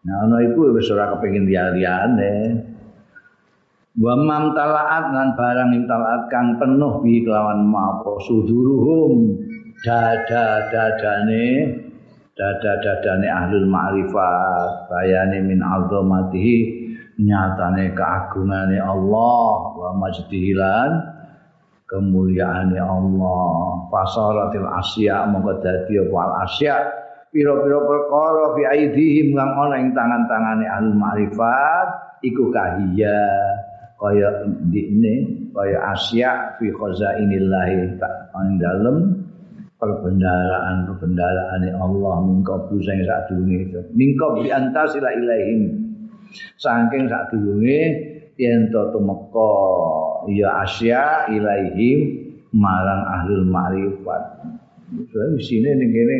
Nah, 0.04 0.24
ono 0.28 0.36
iku 0.44 0.72
wis 0.76 0.90
ora 0.92 1.14
kepengin 1.14 1.48
liya-liyane. 1.48 2.64
Wa 3.98 4.14
mam 4.14 4.54
talaat 4.54 5.10
lan 5.10 5.34
barang 5.34 5.72
talaat 5.90 6.30
kang 6.30 6.54
penuh 6.60 7.02
bi 7.02 7.26
kelawan 7.26 7.66
maapa 7.66 8.14
suduruhum 8.22 9.34
dada-dadane 9.82 11.46
dada-dadane 12.38 13.26
ahlul 13.26 13.66
ma'rifat 13.66 14.86
bayane 14.86 15.42
min 15.42 15.58
azamatihi 15.58 16.56
nyatane 17.18 17.90
keagungane 17.98 18.78
Allah 18.78 19.50
wa 19.74 19.90
majdihilan 19.98 20.90
kemuliaan 21.88 22.76
Allah. 22.76 23.88
Fasaratil 23.88 24.68
asya 24.68 25.26
mongko 25.32 25.58
dadi 25.64 25.96
apa 25.98 26.16
al 26.20 26.32
asya? 26.44 26.76
Pira-pira 27.28 27.76
perkara 27.84 28.56
fi 28.56 28.62
aidihim 28.72 29.36
kang 29.36 29.52
ana 29.52 29.76
ing 29.76 29.92
tangan-tangane 29.92 30.64
ahli 30.64 30.96
ma'rifat 30.96 31.88
iku 32.24 32.48
kahia 32.48 33.20
kaya 34.00 34.48
dikne 34.72 35.14
kaya 35.52 35.76
asya 35.92 36.56
fi 36.56 36.72
khazainillahi 36.72 38.00
ing 38.00 38.52
dalem 38.56 39.28
perbendaraan 39.76 40.88
perbendaraan 40.88 41.62
Allah 41.76 42.16
mingko 42.24 42.72
sing 42.80 43.04
sadurunge 43.04 43.76
mingko 43.92 44.40
bi 44.40 44.48
antasila 44.48 45.12
ilaihim. 45.12 45.84
Saking 46.56 47.12
sadurunge 47.12 47.80
yen 48.40 48.72
to 48.72 48.82
tumeka 48.88 49.52
ya 50.32 50.64
asya 50.64 51.32
ilaihim 51.32 52.28
marang 52.52 53.02
ahlul 53.04 53.44
ma'rifat. 53.48 54.22
Soale 55.12 55.36
di 55.36 55.44
sini 55.44 55.68
ning 55.76 55.90
kene 55.92 56.16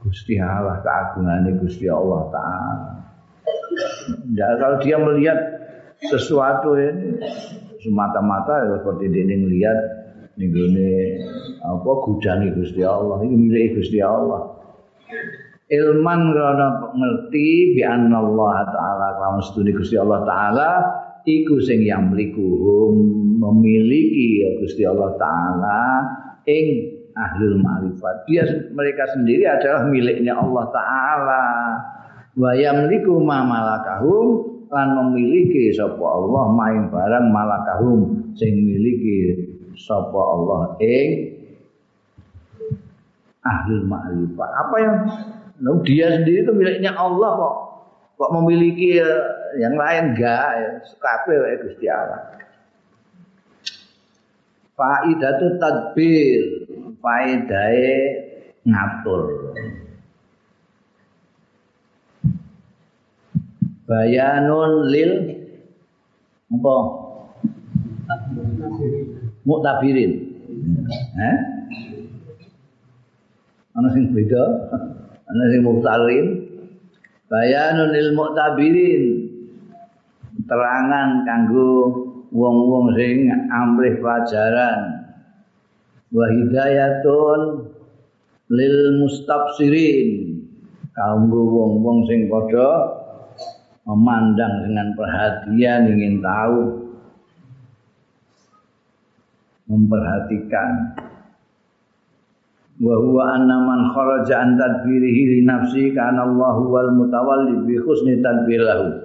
Gusti 0.00 0.40
Allah 0.40 0.80
keagungane 0.80 1.50
Gusti 1.60 1.84
Allah 1.90 2.32
taala. 2.32 2.90
Ya, 4.32 4.56
kalau 4.56 4.80
dia 4.80 4.96
melihat 4.96 5.36
sesuatu 6.08 6.76
ini 6.80 7.20
semata-mata 7.84 8.64
ya 8.64 8.66
seperti 8.80 9.12
dia 9.12 9.36
melihat 9.36 9.78
ning 10.40 10.52
apa 11.60 11.90
gudane 12.04 12.52
Gusti 12.56 12.80
Allah 12.84 13.20
ini 13.24 13.36
milik 13.36 13.80
Gusti 13.80 14.00
Allah. 14.00 14.56
Ilman 15.66 16.30
karena 16.30 16.68
ngerti 16.94 17.74
bi 17.74 17.82
Allah 17.82 18.54
taala 18.70 19.08
kalau 19.18 19.42
studi 19.42 19.74
Gusti 19.74 19.98
Allah 19.98 20.22
taala 20.22 20.70
iku 21.26 21.58
sing 21.58 21.82
yang 21.82 22.08
memiliki 23.36 24.26
ya 24.46 24.50
Gusti 24.62 24.86
Allah 24.86 25.10
taala 25.18 25.82
ing 26.46 26.66
ahlul 27.18 27.58
ma'rifat. 27.58 28.30
Dia 28.30 28.46
mereka 28.70 29.10
sendiri 29.10 29.42
adalah 29.42 29.90
miliknya 29.90 30.38
Allah 30.38 30.64
taala. 30.70 31.44
Wa 32.36 32.54
yamliku 32.54 33.18
ma 33.18 33.42
malakahum 33.42 34.54
lan 34.70 34.88
memiliki 34.94 35.74
sapa 35.74 36.04
Allah 36.04 36.44
main 36.54 36.92
barang 36.92 37.26
malakahum 37.32 38.00
sing 38.38 38.54
miliki 38.62 39.34
sapa 39.74 40.20
Allah 40.20 40.78
ing 40.78 41.34
ahlul 43.42 43.84
ma'rifat. 43.90 44.50
Apa 44.62 44.76
yang 44.78 44.96
dia 45.82 46.06
sendiri 46.20 46.44
itu 46.46 46.52
miliknya 46.54 46.92
Allah 46.94 47.30
kok 47.34 47.65
kok 48.16 48.32
memiliki 48.32 48.98
yang 49.60 49.76
lain? 49.76 50.16
Enggak 50.16 50.48
ya. 50.56 50.70
Kabeh 50.98 51.36
wae 51.36 51.56
Gusti 51.60 51.86
Allah. 51.88 52.40
Faidatu 54.76 55.56
tadbir. 55.60 56.44
Faidahe 57.00 57.92
ngatur. 58.66 59.52
Bayanun 63.86 64.90
lil 64.90 65.12
apa? 66.50 66.76
Muktabirin 69.46 70.26
eh 71.16 71.36
ana 73.76 73.88
sing 73.92 74.10
beda 74.10 74.44
ana 75.28 75.44
sing 75.52 75.60
muktarin 75.62 76.45
bayanun 77.30 77.90
lil 77.94 78.10
mu'tabirin. 78.14 79.04
Terangan 80.46 81.26
kanggo 81.26 81.74
wong-wong 82.30 82.94
sing 82.94 83.26
amrih 83.50 83.98
pelajaran. 83.98 85.10
Wa 86.12 86.26
hidayatun 86.30 87.40
lil 88.52 88.76
mustafsirin. 89.02 90.38
Kanggo 90.94 91.42
wong-wong 91.44 92.06
sing 92.06 92.30
padha 92.30 92.72
memandang 93.86 94.66
dengan 94.66 94.88
perhatian 94.98 95.94
ingin 95.94 96.18
tahu 96.18 96.86
memperhatikan 99.66 100.94
wa 102.76 102.94
huwa 103.00 103.36
anna 103.36 103.56
man 103.64 103.80
kharaja 103.96 104.44
an 104.44 104.50
tadbirihi 104.60 105.22
li 105.32 105.40
nafsi 105.48 105.92
kana 105.96 106.28
Allahu 106.28 106.68
wal 106.68 106.90
mutawalli 106.92 107.64
bi 107.64 107.80
husni 107.80 108.20
tadbirihi 108.20 109.04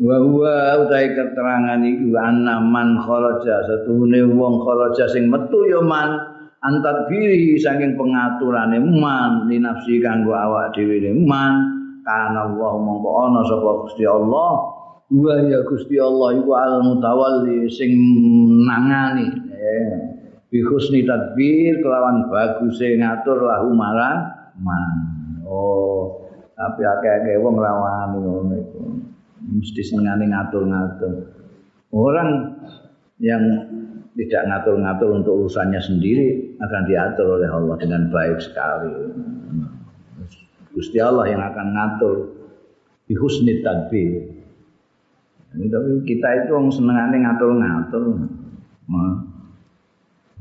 wa 0.00 0.16
huwa 0.20 0.84
utai 0.84 1.12
keterangan 1.12 1.80
iku 1.84 2.08
anna 2.20 2.60
man 2.60 3.00
kharaja 3.00 3.64
satune 3.64 4.24
wong 4.28 4.64
kharaja 4.64 5.08
sing 5.08 5.28
metu 5.32 5.64
ya 5.68 5.80
man 5.80 6.20
an 6.60 6.74
tadbirihi 6.84 7.56
saking 7.56 7.96
pengaturane 7.96 8.76
man 8.80 9.48
li 9.48 9.56
nafsi 9.56 10.00
kanggo 10.00 10.36
awak 10.36 10.76
dhewe 10.76 11.00
man 11.24 11.80
kana 12.04 12.48
Allah 12.50 12.72
mongko 12.80 13.10
ana 13.28 13.40
sapa 13.46 13.70
Gusti 13.86 14.04
Allah. 14.08 14.52
Wa 15.10 15.34
ya 15.42 15.60
Gusti 15.66 15.98
Allah 15.98 16.38
iku 16.38 16.52
al 16.54 16.74
mutawalli 16.86 17.66
sing 17.70 17.92
nangani. 18.66 19.26
Eh. 19.54 20.19
Bi 20.50 20.58
husni 20.66 21.06
tadbir 21.06 21.78
kelawan 21.80 22.26
baguse 22.26 22.98
ngatur 22.98 23.46
lahu 23.46 23.70
marang 23.72 24.30
man. 24.60 24.96
Oh 25.46 26.26
tapi 26.58 26.84
akeh-akeh 26.84 27.40
wong 27.40 27.56
ngrawani 27.56 28.18
ngono 28.20 28.54
iku. 28.60 28.80
Mesti 29.40 29.80
senengane 29.80 30.28
ngatur-ngatur. 30.28 31.14
Orang 31.90 32.60
yang 33.18 33.40
tidak 34.14 34.42
ngatur-ngatur 34.46 35.16
untuk 35.16 35.32
urusannya 35.46 35.80
sendiri 35.80 36.58
akan 36.60 36.82
diatur 36.84 37.40
oleh 37.40 37.48
Allah 37.48 37.76
dengan 37.80 38.12
baik 38.12 38.38
sekali. 38.44 38.92
Gusti 40.76 41.00
Allah 41.00 41.24
yang 41.32 41.40
akan 41.40 41.66
ngatur. 41.72 42.16
Bi 43.08 43.16
husni 43.16 43.64
tadbir 43.64 44.40
tapi 45.50 45.90
kita 46.06 46.46
itu 46.46 46.54
senengane 46.70 47.26
ngatur-ngatur 47.26 48.22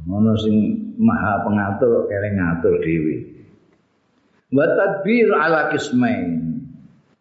Ono 0.09 0.33
sing 0.41 0.55
maha 0.97 1.45
pengatur 1.45 2.09
kere 2.09 2.33
ngatur 2.33 2.81
dhewe. 2.81 3.15
Wa 4.49 4.65
tadbir 4.65 5.29
ala 5.29 5.69
kismain. 5.69 6.49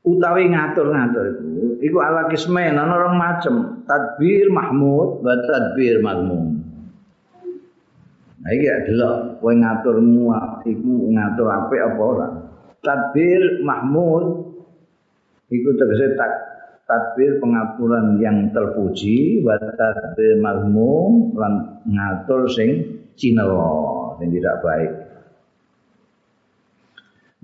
Utawi 0.08 0.48
ngatur-ngatur 0.48 1.24
iku 1.36 1.44
iku 1.84 1.98
ala 2.00 2.32
kismain 2.32 2.80
ana 2.80 2.96
rong 2.96 3.20
macem. 3.20 3.84
Tadbir 3.84 4.48
mahmud 4.48 5.20
wa 5.20 5.34
tadbir 5.44 6.00
mazmum. 6.00 6.64
Nah 8.40 8.50
iki 8.56 8.66
delok 8.88 9.44
kowe 9.44 9.52
ngaturmu 9.52 10.32
iku 10.64 10.92
ngatur 11.12 11.48
apik 11.52 11.80
apa 11.92 12.00
ora. 12.00 12.28
Tadbir 12.80 13.60
mahmud 13.60 14.48
iku 15.52 15.68
tegese 15.76 16.16
tak 16.16 16.47
tadbir 16.88 17.36
pengaturan 17.36 18.16
yang 18.16 18.48
terpuji 18.48 19.44
wa 19.44 19.60
tadbir 19.60 20.40
mahmum 20.40 21.36
lan 21.36 21.84
ngatur 21.84 22.48
sing 22.48 23.04
cinelo 23.12 24.16
sing 24.16 24.32
tidak 24.32 24.56
baik. 24.64 24.92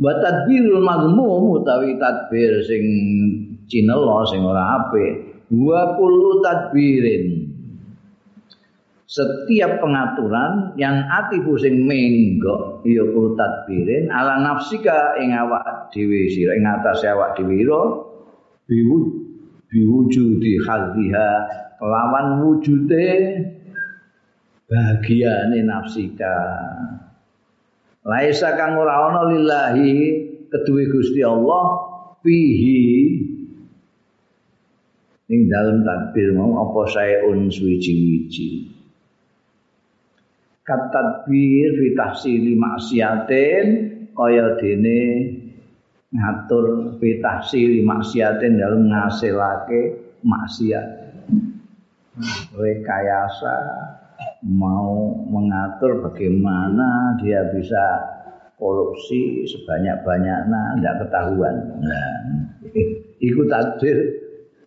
Wa 0.01 0.13
tadbirul 0.19 0.81
mahmum 0.81 1.61
utawi 1.61 2.01
tadbir 2.01 2.65
sing 2.65 2.85
cinelo 3.69 4.25
sing 4.25 4.41
ora 4.41 4.81
apik 4.81 5.45
wa 5.53 5.95
kullu 6.01 6.41
tadbirin 6.41 7.53
setiap 9.05 9.79
pengaturan 9.79 10.75
yang 10.75 11.07
atifu 11.07 11.55
sing 11.61 11.85
menggo 11.87 12.83
ya 12.83 13.05
kulo 13.05 13.37
tadbirin 13.39 14.11
ala 14.11 14.41
nafsika 14.43 15.21
ing 15.21 15.31
awak 15.37 15.93
dhewe 15.93 16.27
sira 16.33 16.57
ing 16.57 16.67
atase 16.67 17.07
awak 17.13 17.39
dhewe 17.39 17.63
ira 17.63 17.83
biwu 18.67 19.24
biwujudi 19.75 20.63
hadhiha 20.63 21.29
kelawan 21.83 22.47
wujude 22.47 23.11
bagiane 24.71 25.59
nafsika. 25.67 26.35
Laisa 28.07 28.55
kang 28.55 28.79
ora 28.79 29.11
ana 29.11 29.35
lillahi 29.35 29.93
keduwe 30.47 30.87
Gusti 30.87 31.27
Allah 31.27 31.65
fihi. 32.23 32.87
Ing 35.27 35.51
dalem 35.51 35.83
tadbir 35.83 36.31
mau 36.39 36.63
apa 36.63 36.81
saeun 36.95 37.51
suwi-wiji 37.51 38.75
katadbir 40.65 41.77
fi 41.77 41.87
tahsili 41.93 42.57
maksiatin 42.57 43.67
kaya 44.17 44.57
dene 44.57 45.01
ngatur 46.15 46.95
tahsili 47.19 47.83
maksiatin 47.83 48.63
dalam 48.63 48.87
ngasilake 48.87 49.99
maksiat. 50.23 50.87
Rekayasa 52.55 53.57
mau 54.47 55.19
mengatur 55.27 56.07
bagaimana 56.07 57.19
dia 57.19 57.51
bisa 57.51 57.83
korupsi 58.55 59.43
sebanyak-banyaknya 59.51 60.79
tidak 60.79 60.95
ketahuan. 61.03 61.57
Nah 61.83 62.15
ikut 63.19 63.47
tadbir 63.51 63.99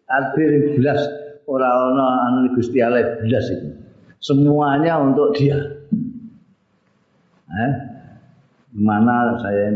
tadbir 0.04 0.76
belas 0.76 1.00
orang-orang 1.48 2.20
anu 2.28 2.40
Gusti 2.52 2.84
Allah 2.84 3.16
belas 3.24 3.48
itu 3.48 3.70
semuanya 4.20 5.00
untuk 5.00 5.32
dia. 5.38 5.56
Eh, 7.48 7.74
gimana 8.76 9.40
saya 9.40 9.72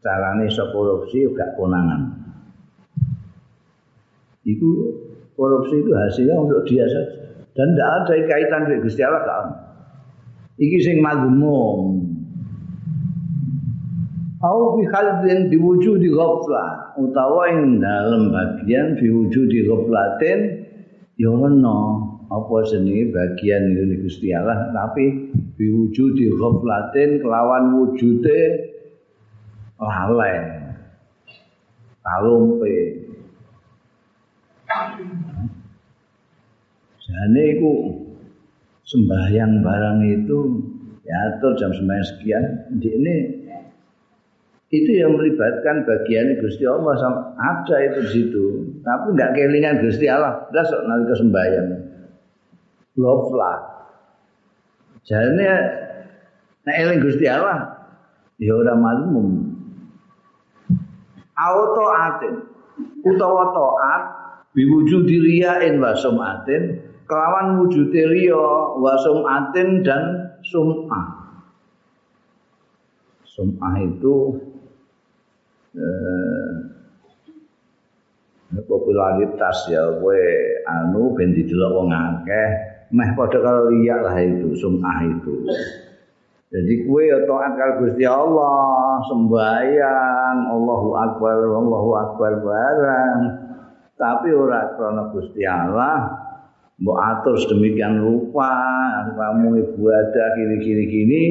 carane 0.00 0.46
iso 0.46 0.64
korupsi 0.70 1.26
gak 1.34 1.58
konangan 1.58 2.18
itu 4.48 4.70
korupsi 5.36 5.84
itu 5.84 5.92
hasilnya 5.92 6.34
untuk 6.40 6.64
dia 6.64 6.88
saja. 6.88 7.14
Dan 7.52 7.74
tidak 7.74 7.90
ada 7.90 8.14
kaitan 8.30 8.60
dengan 8.70 8.80
Gusti 8.86 9.02
Allah 9.02 9.22
kan 9.26 9.46
iki 10.58 10.78
sing 10.78 10.98
magumum 11.02 12.06
Au 14.38 14.78
fi 14.78 14.86
khalbin 14.86 15.50
diwujudi 15.50 16.14
ghaflah 16.14 16.94
utawa 16.94 17.50
ing 17.50 17.82
dalam 17.82 18.30
bagian 18.30 18.94
diwujudi 18.94 19.66
ghaflatin 19.66 20.38
ya 21.18 21.34
ono 21.34 21.78
apa 22.30 22.56
jenenge 22.70 23.10
bagian 23.10 23.74
ini 23.74 23.98
Gusti 23.98 24.30
Allah 24.30 24.70
tapi 24.70 25.34
biwujudi 25.58 26.30
ghaflatin 26.38 27.18
kelawan 27.18 27.82
wujude 27.82 28.40
lalai 29.78 30.34
talumpe 32.02 32.76
jane 37.08 37.42
iku 37.56 37.72
sembahyang 38.84 39.60
barang 39.64 40.00
itu 40.04 40.38
ya 41.04 41.16
atur 41.32 41.56
jam 41.56 41.72
sembahyang 41.72 42.08
sekian. 42.08 42.44
Di 42.76 42.88
ini 42.92 43.16
itu 44.68 45.00
yang 45.00 45.16
melibatkan 45.16 45.88
bagian 45.88 46.36
Gusti 46.44 46.68
Allah 46.68 47.00
ada 47.40 47.76
itu 47.80 47.98
di 48.04 48.10
situ 48.12 48.44
tapi 48.84 49.16
enggak 49.16 49.32
kelingan 49.32 49.80
Gusti 49.80 50.04
Allah. 50.08 50.44
Udah 50.52 50.64
sok 50.68 50.82
nanti 50.84 51.12
sembahyang. 51.16 51.68
Lofla. 53.00 53.54
Jane 55.08 55.48
nek 56.68 56.76
eling 56.76 57.00
Gusti 57.00 57.24
Allah 57.24 57.88
ya 58.36 58.52
ora 58.52 58.76
malum. 58.76 59.47
Auto 61.38 61.84
atin 61.86 62.34
utawa 63.06 63.54
taat 63.54 64.02
biwujudi 64.58 65.16
riyain 65.22 65.78
wa 65.78 65.94
sumatin. 65.94 66.82
Kelawan 67.08 67.64
wujud 67.64 67.88
riya 67.88 68.44
wa 68.76 68.92
sumatin 69.00 69.80
dan 69.80 70.36
sum'ah. 70.44 71.06
Sum'ah 73.24 73.74
itu 73.80 74.36
eh, 75.72 76.52
popularitas 78.68 79.72
ya 79.72 79.88
kowe 79.96 80.20
anu 80.68 81.16
ben 81.16 81.32
didelok 81.32 81.70
wong 81.80 81.88
akeh. 81.94 82.48
Meh 82.92 83.08
padha 83.16 83.40
karo 83.40 83.72
liya 83.72 84.04
lah 84.04 84.16
itu 84.20 84.52
sum'ah 84.52 85.00
itu. 85.08 85.48
Jadi 86.52 86.74
kue 86.84 87.08
ya 87.08 87.24
taat 87.24 87.56
karo 87.56 87.72
Gusti 87.88 88.04
Allah 88.04 88.87
sembahyang 89.06 90.36
Allahu 90.50 90.88
akbar 90.98 91.36
Allahu 91.46 91.90
akbar 91.94 92.32
barang 92.42 93.20
tapi 93.98 94.30
ora 94.30 94.78
krana 94.78 95.10
Gusti 95.10 95.42
Allah 95.42 96.06
mbok 96.78 96.98
atur 97.02 97.34
sedemikian 97.34 97.98
rupa 97.98 98.54
kamu 99.18 99.66
ibadah 99.66 100.26
kiri-kiri 100.38 100.84
gini. 100.86 101.22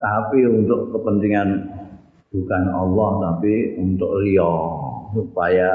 Tapi 0.00 0.48
untuk 0.48 0.96
kepentingan 0.96 1.48
bukan 2.32 2.62
Allah 2.72 3.10
tapi 3.20 3.76
untuk 3.76 4.22
ria 4.24 4.54
supaya 5.12 5.70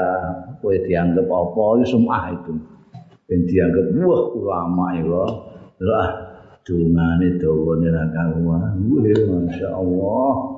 kue 0.58 0.82
dianggap 0.82 1.28
apa? 1.30 1.62
Itu 1.78 1.94
sum'ah 1.94 2.34
itu. 2.34 2.52
Ben 3.28 3.46
dianggap 3.46 3.86
wah 4.02 4.22
ulama 4.34 4.86
ya 4.98 5.22
lah 5.84 6.08
dungane 6.66 7.38
dawane 7.38 7.86
ra 7.86 8.04
karuan. 8.10 8.74
Masyaallah 8.82 10.32
heeh 10.34 10.55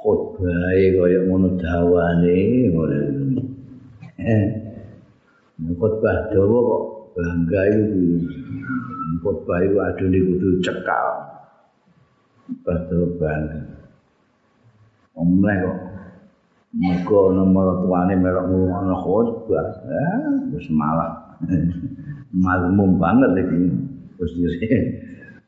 khotbah 0.00 0.56
kaya 0.72 1.20
ngono 1.28 1.48
dawane 1.60 2.40
ngono 2.72 2.96
khotbah 5.76 6.16
dawa 6.32 6.58
kok 6.64 6.84
bangga 7.12 7.62
itu 7.68 8.24
khotbah 9.20 9.58
itu 9.60 9.76
adune 9.84 10.18
kudu 10.32 10.48
cekal 10.64 11.08
khotbah 12.64 12.80
bangga 13.20 13.60
omleh 15.12 15.56
kok 15.60 15.78
Muga 16.68 17.32
nomor 17.32 17.80
tuane 17.80 18.12
melok 18.12 18.44
ngono 18.52 18.94
khotbah. 19.00 19.66
Ya, 19.88 20.08
wis 20.52 20.68
malah. 20.68 21.40
Malmum 22.28 23.00
banget 23.00 23.40
iki. 23.40 23.72
Wis. 24.20 24.32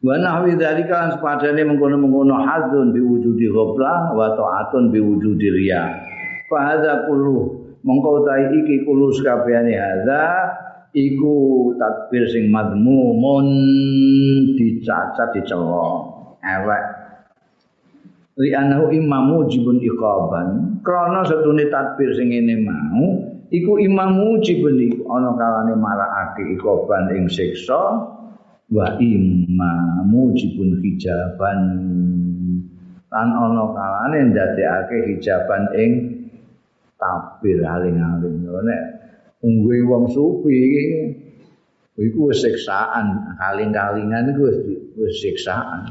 Wa 0.01 0.17
nahwi 0.17 0.57
dzalika 0.57 1.13
sepadane 1.13 1.61
mengkono-mengkono 1.61 2.41
hadzun 2.41 2.97
biwujudi 2.97 3.53
ghaflah 3.53 4.17
wa 4.17 4.33
ta'atun 4.33 4.89
biwujudi 4.89 5.49
riya. 5.61 5.93
Fa 6.49 6.73
hadza 6.73 7.05
kullu 7.05 7.61
mongko 7.85 8.25
utahe 8.25 8.49
iki 8.65 8.89
kullu 8.89 9.13
sakabehane 9.13 9.77
hadza 9.77 10.21
iku 10.97 11.35
takbir 11.77 12.25
sing 12.33 12.49
madmumun 12.49 13.47
dicacat 14.57 15.37
dicela 15.37 16.09
elek 16.43 16.85
li 18.41 18.51
anahu 18.57 18.89
imamu 18.91 19.47
jibun 19.53 19.79
iqaban 19.85 20.81
krana 20.83 21.23
setune 21.29 21.69
tadbir 21.69 22.11
sing 22.17 22.33
ngene 22.33 22.65
mau 22.65 23.05
iku 23.53 23.77
imamu 23.79 24.41
jibun 24.41 24.81
ana 25.07 25.31
kalane 25.37 25.75
marakake 25.77 26.57
iqaban 26.57 27.13
ing 27.15 27.29
siksa 27.31 27.81
wa 28.71 28.87
imamu 29.03 30.31
jibun 30.39 30.79
hijaban. 30.79 31.61
Lan 33.11 33.29
ana 33.35 33.65
kalane 33.75 34.31
ndadekake 34.31 34.97
hijaban 35.11 35.75
ing 35.75 35.93
tabir 36.95 37.59
aling-aling. 37.67 38.47
Nek 38.47 38.83
ungguhe 39.43 39.83
wong 39.83 40.07
sufi 40.15 40.59
iku 41.99 42.31
wis 42.31 42.47
siksaan. 42.47 43.35
Kaling-kalingan 43.35 44.31
iku 44.31 44.47
wis 44.95 45.15
siksaan. 45.19 45.91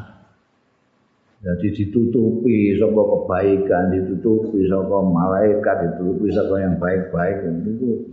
Jadi 1.40 1.72
ditutupi 1.72 2.76
saka 2.76 3.00
kebaikan, 3.00 3.96
ditutupi 3.96 4.68
saka 4.68 4.98
malaikat, 5.08 5.76
ditutupi 5.88 6.28
saka 6.36 6.56
yang 6.60 6.76
baik-baik. 6.76 7.48
Itu 7.64 8.12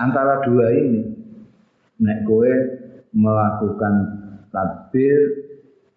antara 0.00 0.40
dua 0.44 0.72
ini. 0.72 1.04
Nek 2.00 2.24
kowe 2.24 2.48
melakukan 3.12 3.94
tadbir 4.52 5.18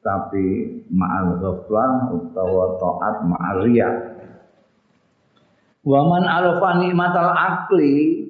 tapi 0.01 0.45
ma'al 0.89 1.37
ghaflah 1.37 2.09
utawa 2.09 2.65
taat 2.81 3.15
ma'al 3.25 3.57
riya. 3.69 3.89
Wa 5.81 6.01
man 6.05 6.25
arafa 6.25 6.77
nikmatal 6.81 7.33
akli 7.33 8.25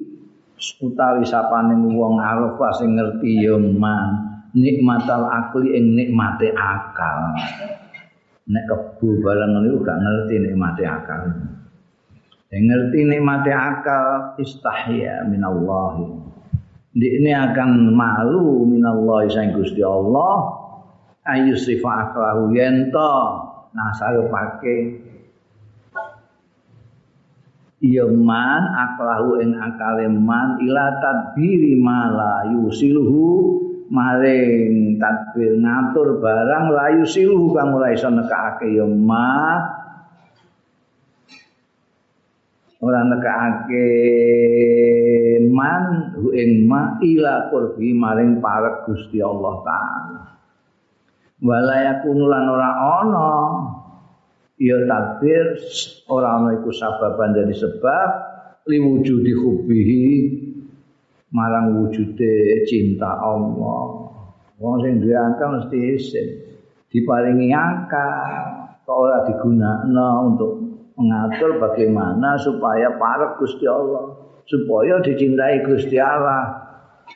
utawi 0.83 1.23
sapane 1.23 1.75
wong 1.75 2.19
arafa 2.19 2.79
sing 2.79 2.95
ngerti 2.95 3.43
ya 3.43 3.55
man 3.59 4.39
nikmatal 4.55 5.27
akli 5.27 5.75
ing 5.75 5.95
nikmate 5.95 6.51
akal. 6.55 7.35
Nek 8.51 8.67
kebu 8.67 9.23
barang 9.23 9.63
niku 9.63 9.77
gak 9.83 9.99
ngerti 9.99 10.35
nikmate 10.43 10.83
akal. 10.83 11.21
Yang 12.51 12.63
ngerti 12.67 12.99
nikmate 13.07 13.51
akal 13.55 14.35
istahya 14.43 15.23
minallahi 15.23 16.20
ini 16.95 17.31
akan 17.31 17.95
malu 17.95 18.67
minallahi 18.67 19.31
sang 19.31 19.55
Gusti 19.55 19.79
Allah 19.79 20.59
ayu 21.23 21.55
sifat 21.55 22.11
aklahu 22.11 22.51
yento 22.51 23.13
nasaru 23.71 24.27
pake 24.27 24.77
iya 27.81 28.05
man 28.05 28.61
aklahu 28.75 29.39
ing 29.39 29.55
akale 29.55 30.11
man 30.11 30.59
ila 30.59 30.99
tadbiri 30.99 31.79
mala 31.79 32.45
yusiluhu 32.51 33.61
maring 33.91 34.95
tadbir 34.95 35.59
ngatur 35.59 36.23
barang 36.23 36.65
layu 36.71 37.03
siluhu 37.03 37.51
kang 37.51 37.75
mulai 37.75 37.99
iso 37.99 38.07
nekake 38.07 38.79
ma 38.87 39.59
ora 42.79 43.03
nekake 43.03 43.87
man 45.51 46.00
hu 46.21 46.29
ing 46.37 46.69
ma 46.69 47.01
ila 47.01 47.49
qurbi 47.49 47.97
maring 47.97 48.37
parek 48.37 48.85
Gusti 48.85 49.17
Allah 49.19 49.55
taala. 49.65 50.21
Wala 51.41 51.75
yakunu 51.81 52.29
lan 52.29 52.45
ora 52.45 52.71
ana. 53.01 53.31
Ya 54.61 54.77
takbir 54.85 55.57
ora 56.05 56.37
ana 56.37 56.61
iku 56.61 56.69
sababan 56.69 57.33
dari 57.33 57.57
sebab 57.57 58.09
liwujudi 58.69 59.33
hubbihi 59.33 60.05
marang 61.33 61.81
wujude 61.81 62.63
cinta 62.69 63.17
Allah. 63.17 64.13
Wong 64.61 64.85
sing 64.85 65.01
duwe 65.01 65.17
akal 65.17 65.57
mesti 65.57 65.77
isin 65.97 66.27
diparingi 66.93 67.49
akal 67.49 68.77
kok 68.85 68.97
ora 69.09 69.25
digunakno 69.25 70.09
untuk 70.29 70.51
mengatur 70.99 71.57
bagaimana 71.57 72.37
supaya 72.37 72.93
parek 72.99 73.41
Gusti 73.41 73.65
Allah, 73.65 74.13
supaya 74.51 74.99
dicintai 74.99 75.63
Gusti 75.63 75.95
Allah. 75.95 76.59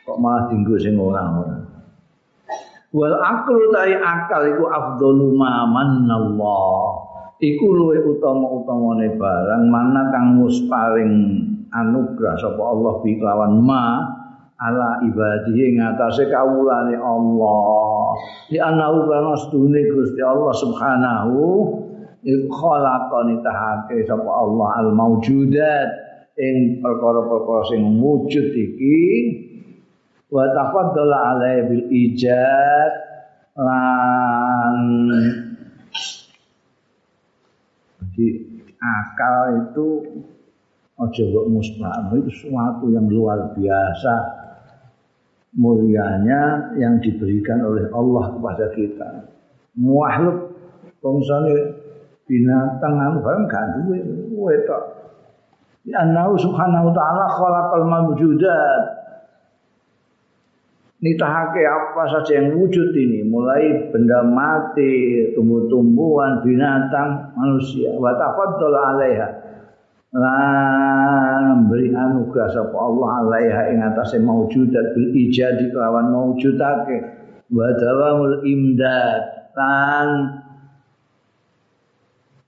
Kok 0.07 0.17
malah 0.19 0.47
dinggo 0.47 0.79
sing 0.79 0.95
orang-orang. 0.95 1.67
Wal 2.95 3.15
aklu 3.19 3.75
tai 3.75 3.99
akal 3.99 4.55
iku 4.55 4.71
afdalu 4.71 5.35
ma 5.35 5.67
manallah. 5.67 7.03
Iku 7.43 7.67
luwih 7.67 7.99
utama-utamane 8.15 9.19
barang 9.19 9.67
mana 9.67 10.07
kang 10.15 10.39
mus 10.39 10.63
paring 10.71 11.43
anugerah 11.75 12.39
sapa 12.39 12.63
Allah 12.63 13.03
bi 13.03 13.19
lawan 13.19 13.59
ma 13.59 13.99
ala 14.55 15.03
ibadihi 15.03 15.75
ngatasé 15.75 16.31
kawulane 16.31 16.95
Allah. 16.95 18.15
Di 18.47 18.55
anahu 18.63 19.11
kana 19.11 19.35
sedune 19.43 19.83
Gusti 19.91 20.23
Allah 20.23 20.53
Subhanahu 20.55 21.39
ikhalaqani 22.23 23.43
tahake 23.43 24.07
sapa 24.07 24.31
Allah 24.31 24.67
al 24.79 24.89
maujudat 24.95 26.04
ing 26.35 26.83
perkara-perkara 26.83 27.63
sing 27.71 27.81
wujud 27.99 28.47
iki 28.51 28.99
wa 30.27 30.43
tafaddala 30.51 31.17
alaihi 31.35 31.67
bil 31.71 31.85
ijad 31.95 32.93
lan 33.55 34.77
di 38.11 38.27
akal 38.79 39.63
itu 39.63 39.87
aja 40.95 41.23
kok 41.27 41.47
musbah 41.51 42.07
itu 42.15 42.31
sesuatu 42.31 42.87
yang 42.91 43.07
luar 43.11 43.51
biasa. 43.51 44.43
Mulianya 45.55 46.75
yang 46.75 46.99
diberikan 46.99 47.63
oleh 47.63 47.87
Allah 47.95 48.27
kepada 48.35 48.75
kita. 48.75 49.09
Makhluk 49.79 50.51
bangsane 50.99 51.55
binatang 52.27 52.95
anu 52.99 53.23
barang 53.23 53.45
gak 53.47 53.65
duwe 53.79 54.03
wetok 54.35 55.04
Allah 55.93 56.33
subhanahu 56.33 56.89
wa 56.89 56.93
taala 56.97 57.25
khalaqal 57.29 57.85
mawjudat 57.85 59.05
nitahake 61.05 61.61
apa 61.61 62.03
saja 62.09 62.41
yang 62.41 62.57
wujud 62.57 62.89
ini. 62.97 63.21
Mulai 63.21 63.93
benda 63.93 64.25
mati 64.25 65.29
tumbuh-tumbuhan 65.37 66.41
binatang 66.41 67.37
manusia. 67.37 67.93
Wa 67.93 68.17
tafaddal 68.17 68.73
alaiha. 68.73 69.29
Lan 70.15 71.69
beri 71.69 71.93
anugerah 71.93 72.49
sapa 72.49 72.73
Allah 72.73 73.09
alaiha 73.21 73.61
ing 73.75 73.83
atase 73.83 74.17
maujudat 74.17 74.95
bil 74.95 75.11
ijadi 75.13 75.69
kelawan 75.69 76.09
maujudake 76.09 76.97
wa 77.53 77.67
dawamul 77.77 78.41
imdad. 78.41 79.21
Lan 79.53 80.07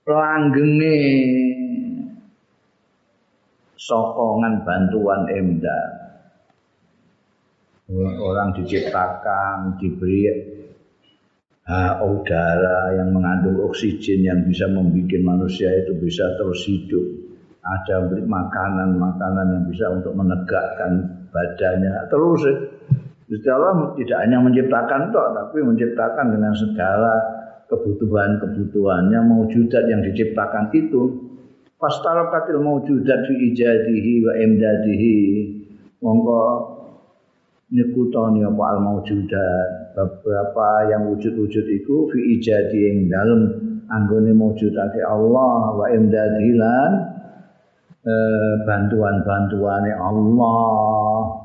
langgenge 0.08 0.96
sokongan 3.78 4.66
bantuan 4.66 5.30
emda. 5.30 5.80
Orang 8.20 8.52
diciptakan 8.52 9.80
diberi 9.80 10.28
ha, 11.64 12.04
udara 12.04 12.92
yang 13.00 13.16
mengandung 13.16 13.64
oksigen 13.64 14.28
yang 14.28 14.44
bisa 14.44 14.68
membuat 14.68 15.24
manusia 15.24 15.72
itu 15.72 15.96
bisa 15.96 16.36
terus 16.36 16.68
hidup. 16.68 17.06
Ada 17.64 18.12
makanan-makanan 18.28 19.46
yang 19.56 19.64
bisa 19.72 19.88
untuk 19.88 20.12
menegakkan 20.12 21.24
badannya. 21.32 21.92
Terus 22.12 22.42
Gusti 23.28 23.48
Allah 23.52 23.92
tidak 23.92 24.18
hanya 24.24 24.40
menciptakan 24.40 25.12
toh 25.12 25.36
tapi 25.36 25.60
menciptakan 25.60 26.32
dengan 26.32 26.52
segala 26.56 27.12
kebutuhan-kebutuhannya 27.68 29.20
maujudat 29.20 29.84
yang 29.84 30.00
diciptakan 30.00 30.72
itu 30.72 31.27
fastarakatil 31.78 32.60
maujudat 32.60 33.30
fi 33.30 33.34
ijadihi 33.54 34.26
wa 34.26 34.32
imdadihi. 34.34 35.18
Mongko 35.98 36.42
nyekutoni 37.74 38.46
apa 38.46 38.64
al 38.74 38.78
maujudat 38.82 39.70
beberapa 39.94 40.90
yang 40.90 41.10
wujud-wujud 41.10 41.66
itu 41.66 41.94
fi 42.10 42.18
ijadi 42.38 42.78
yang 42.90 42.98
dalam 43.10 43.40
anggone 43.90 44.30
maujudake 44.30 45.00
Allah 45.02 45.74
wa 45.74 45.86
imdadihi 45.90 46.52
lan 46.54 46.90
eh, 48.06 48.54
bantuan-bantuane 48.62 49.92
Allah. 49.96 51.44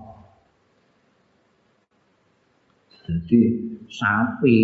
Jadi 3.03 3.72
sapi, 3.93 4.61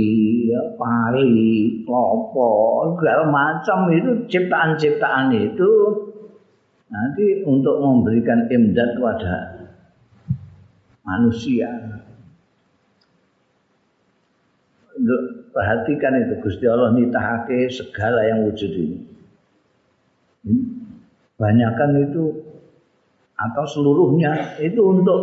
pari, 0.73 1.37
klopo, 1.85 2.49
segala 2.97 3.29
macam 3.29 3.93
itu 3.93 4.25
ciptaan-ciptaan 4.25 5.29
itu 5.37 5.71
nanti 6.89 7.45
untuk 7.45 7.77
memberikan 7.77 8.49
imdad 8.49 8.97
kepada 8.97 9.33
manusia. 11.05 11.69
Untuk 14.97 15.53
perhatikan 15.53 16.25
itu 16.25 16.33
Gusti 16.41 16.65
Allah 16.65 16.91
nitahake 16.97 17.69
segala 17.69 18.25
yang 18.25 18.49
wujud 18.49 18.71
ini. 18.73 18.99
Banyakan 21.37 22.09
itu 22.09 22.33
atau 23.37 23.63
seluruhnya 23.63 24.59
itu 24.59 24.81
untuk 24.83 25.21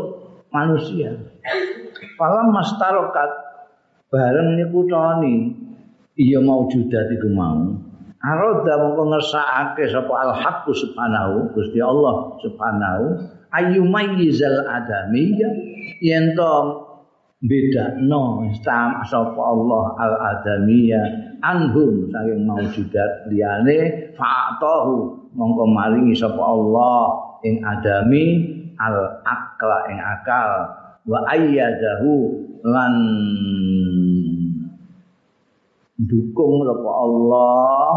manusia. 0.48 1.12
Falam 2.16 2.48
mastarokat 2.54 3.45
bareng 4.16 4.56
niku 4.56 4.88
tani 4.88 5.52
iya 6.16 6.40
maujudat 6.40 7.12
iku 7.12 7.28
mau. 7.36 7.76
Aroda 8.24 8.80
mongko 8.80 9.12
ngersakake 9.12 9.92
sapa 9.92 10.14
al 10.16 10.32
haqq 10.40 10.66
subhanahu 10.72 11.52
Gusti 11.52 11.78
Allah 11.84 12.40
subhanahu 12.40 13.04
ayyumayyizal 13.52 14.66
adamiyya 14.66 15.46
yen 16.00 16.32
to 16.32 16.52
bedakno 17.44 18.50
sapa 19.06 19.36
Allah 19.36 19.84
al 20.00 20.14
adamiyya 20.32 21.36
anhum 21.44 22.08
saking 22.10 22.48
maujudat 22.48 23.28
liyane 23.30 24.10
fa'atahu 24.16 25.28
mongko 25.36 25.64
maringi 25.70 26.16
sapa 26.16 26.40
Allah 26.40 27.20
ing 27.44 27.62
adami 27.62 28.24
al 28.80 29.22
akla 29.22 29.86
ing 29.92 30.00
akal 30.00 30.50
wa 31.06 31.22
ayyadahu 31.30 32.42
lan 32.66 32.94
dukung 36.00 36.64
sapa 36.64 36.90
Allah. 36.92 37.90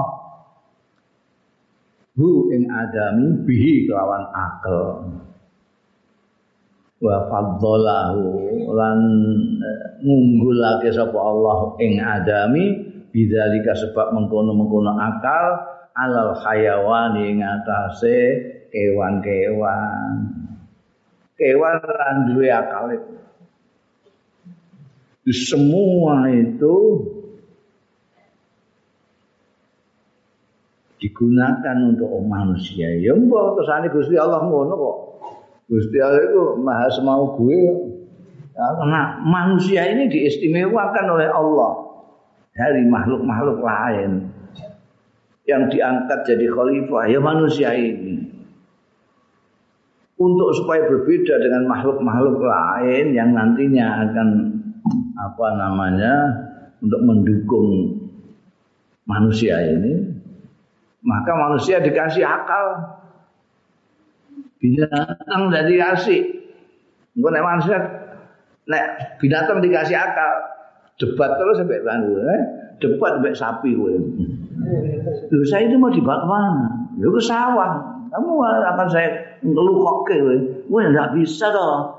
Hu 2.19 2.51
ing 2.51 2.67
adami 2.67 3.47
bihi 3.47 3.87
kelawan 3.87 4.27
akal. 4.35 5.07
Wa 6.99 7.15
faddalahu 7.31 8.27
lan 8.75 8.99
eh, 9.63 9.83
ngunggulake 10.03 10.91
sapa 10.91 11.15
Allah 11.15 11.79
ing 11.79 11.95
adami 12.03 12.75
bidzalika 13.07 13.71
sebab 13.71 14.11
mengkono-mengkono 14.11 14.99
akal 14.99 15.63
alal 15.95 16.35
hayawan 16.43 17.15
ing 17.23 17.39
atase 17.39 18.19
kewan-kewan. 18.67 20.27
Kewan 21.39 21.75
lan 21.87 22.15
duwe 22.35 22.51
akal. 22.51 22.99
Itu 25.23 25.31
semua 25.31 26.27
itu 26.35 26.75
digunakan 30.99 31.77
untuk 31.95 32.11
manusia. 32.27 32.91
Ya 32.99 33.15
mbok 33.15 33.57
tersane 33.57 33.87
Gusti 33.89 34.19
Allah 34.19 34.43
ngono 34.43 34.73
kok. 34.75 34.97
Gusti 35.71 35.97
Allah 36.03 36.21
itu 36.27 36.41
maha 36.59 36.87
semau 36.91 37.39
gue. 37.39 37.61
Ya, 38.59 38.65
karena 38.75 39.01
manusia 39.23 39.81
ini 39.87 40.11
diistimewakan 40.11 41.05
oleh 41.15 41.29
Allah. 41.31 41.71
Dari 42.51 42.83
makhluk-makhluk 42.83 43.63
lain 43.63 44.27
yang 45.47 45.71
diangkat 45.71 46.27
jadi 46.27 46.51
khalifah. 46.51 47.07
Ya 47.07 47.19
manusia 47.23 47.71
ini. 47.71 48.27
Untuk 50.19 50.51
supaya 50.51 50.83
berbeda 50.83 51.39
dengan 51.39 51.63
makhluk-makhluk 51.71 52.43
lain 52.43 53.15
yang 53.15 53.31
nantinya 53.31 54.03
akan 54.03 54.29
apa 55.15 55.47
namanya 55.55 56.15
untuk 56.83 56.99
mendukung 57.07 57.67
manusia 59.07 59.63
ini 59.63 60.18
maka 61.03 61.31
manusia 61.31 61.79
dikasih 61.79 62.23
akal 62.27 62.65
binatang 64.59 65.47
dari 65.47 65.79
dikasih 65.79 66.21
engko 67.15 67.27
nek 67.31 67.45
manusia 67.45 67.77
nek 68.67 68.85
binatang 69.19 69.63
dikasih 69.63 69.95
akal 69.95 70.31
debat 70.99 71.31
terus 71.39 71.63
sampai 71.63 71.79
bangku 71.79 72.13
eh? 72.19 72.41
debat 72.83 73.19
sampai 73.19 73.33
sapi 73.35 73.69
gue 73.75 73.95
Loh 75.29 75.45
saya 75.47 75.71
itu 75.71 75.79
mau 75.79 75.89
dibawa 75.89 76.19
ke 76.19 76.27
mana? 76.27 76.67
Ya 76.99 77.07
ke 77.07 77.21
sawah. 77.23 77.71
Kamu 78.09 78.31
akan 78.43 78.87
saya 78.91 79.39
ngelukok 79.45 79.97
ke 80.09 80.15
gue. 80.19 80.37
Gue 80.67 80.81
enggak 80.83 81.15
bisa 81.15 81.49
toh. 81.53 81.95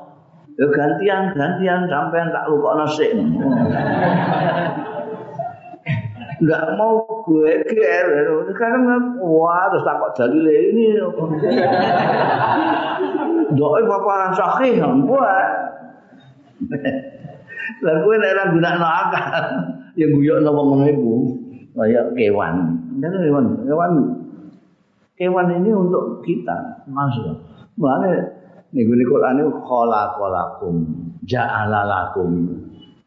Ya 0.60 0.68
gantian, 0.68 1.32
gantian 1.32 1.88
sampai 1.88 2.28
tak 2.28 2.44
lukok 2.52 2.74
nasi. 2.76 3.08
Enggak 6.40 6.64
mau 6.80 7.04
gue 7.28 7.52
ger. 7.68 8.06
Sekarang 8.48 8.82
wah 9.20 9.68
terus 9.68 9.84
takut 9.84 10.12
dalile 10.16 10.56
ini. 10.72 10.96
Doa 13.54 13.78
bapak 13.84 14.34
sahih 14.40 14.80
buat. 15.04 15.50
Lah 17.80 17.94
kowe 18.04 18.14
nek 18.16 18.32
ora 18.36 18.44
gunakno 18.52 18.86
akal, 18.88 19.44
ya 19.96 20.06
guyokno 20.12 20.50
wong 20.52 20.66
ngono 20.68 20.84
iku. 20.90 21.14
Kaya 21.76 22.12
kewan. 22.12 22.56
Kan 23.00 23.14
kewan, 23.16 23.46
kewan 23.64 23.92
kewan 25.16 25.48
ini 25.60 25.70
untuk 25.72 26.20
kita, 26.20 26.84
masuk. 26.88 27.40
Mulane 27.80 28.36
niku 28.76 28.92
niku 28.92 29.16
Quran 29.16 29.40
niku 29.40 29.52
khalaqalakum, 29.64 30.76
ja'ala 31.24 31.88
lakum. 31.88 32.48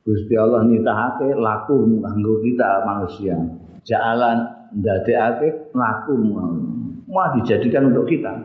Gusti 0.04 0.36
Allah 0.36 0.68
nitahake 0.68 1.32
lakum 1.32 2.04
kanggo 2.04 2.44
kita 2.44 2.84
manusia. 2.84 3.40
Ja'alan 3.88 4.68
ndadekake 4.76 5.72
lakum. 5.72 6.22
Mau 7.08 7.28
dijadikan 7.40 7.88
untuk 7.88 8.12
kita. 8.12 8.36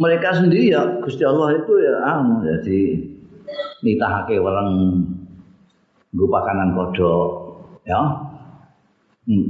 Mereka 0.00 0.40
sendiri 0.40 0.72
ya 0.72 1.04
Gusti 1.04 1.20
Allah 1.28 1.52
itu 1.60 1.72
ya 1.84 1.94
anu 2.16 2.40
jadi 2.40 2.80
nitahake 3.84 4.40
welang 4.40 5.04
nggo 6.16 6.26
pakanan 6.32 6.72
kodok 6.72 7.28
ya. 7.84 8.00
Hmm. 9.28 9.48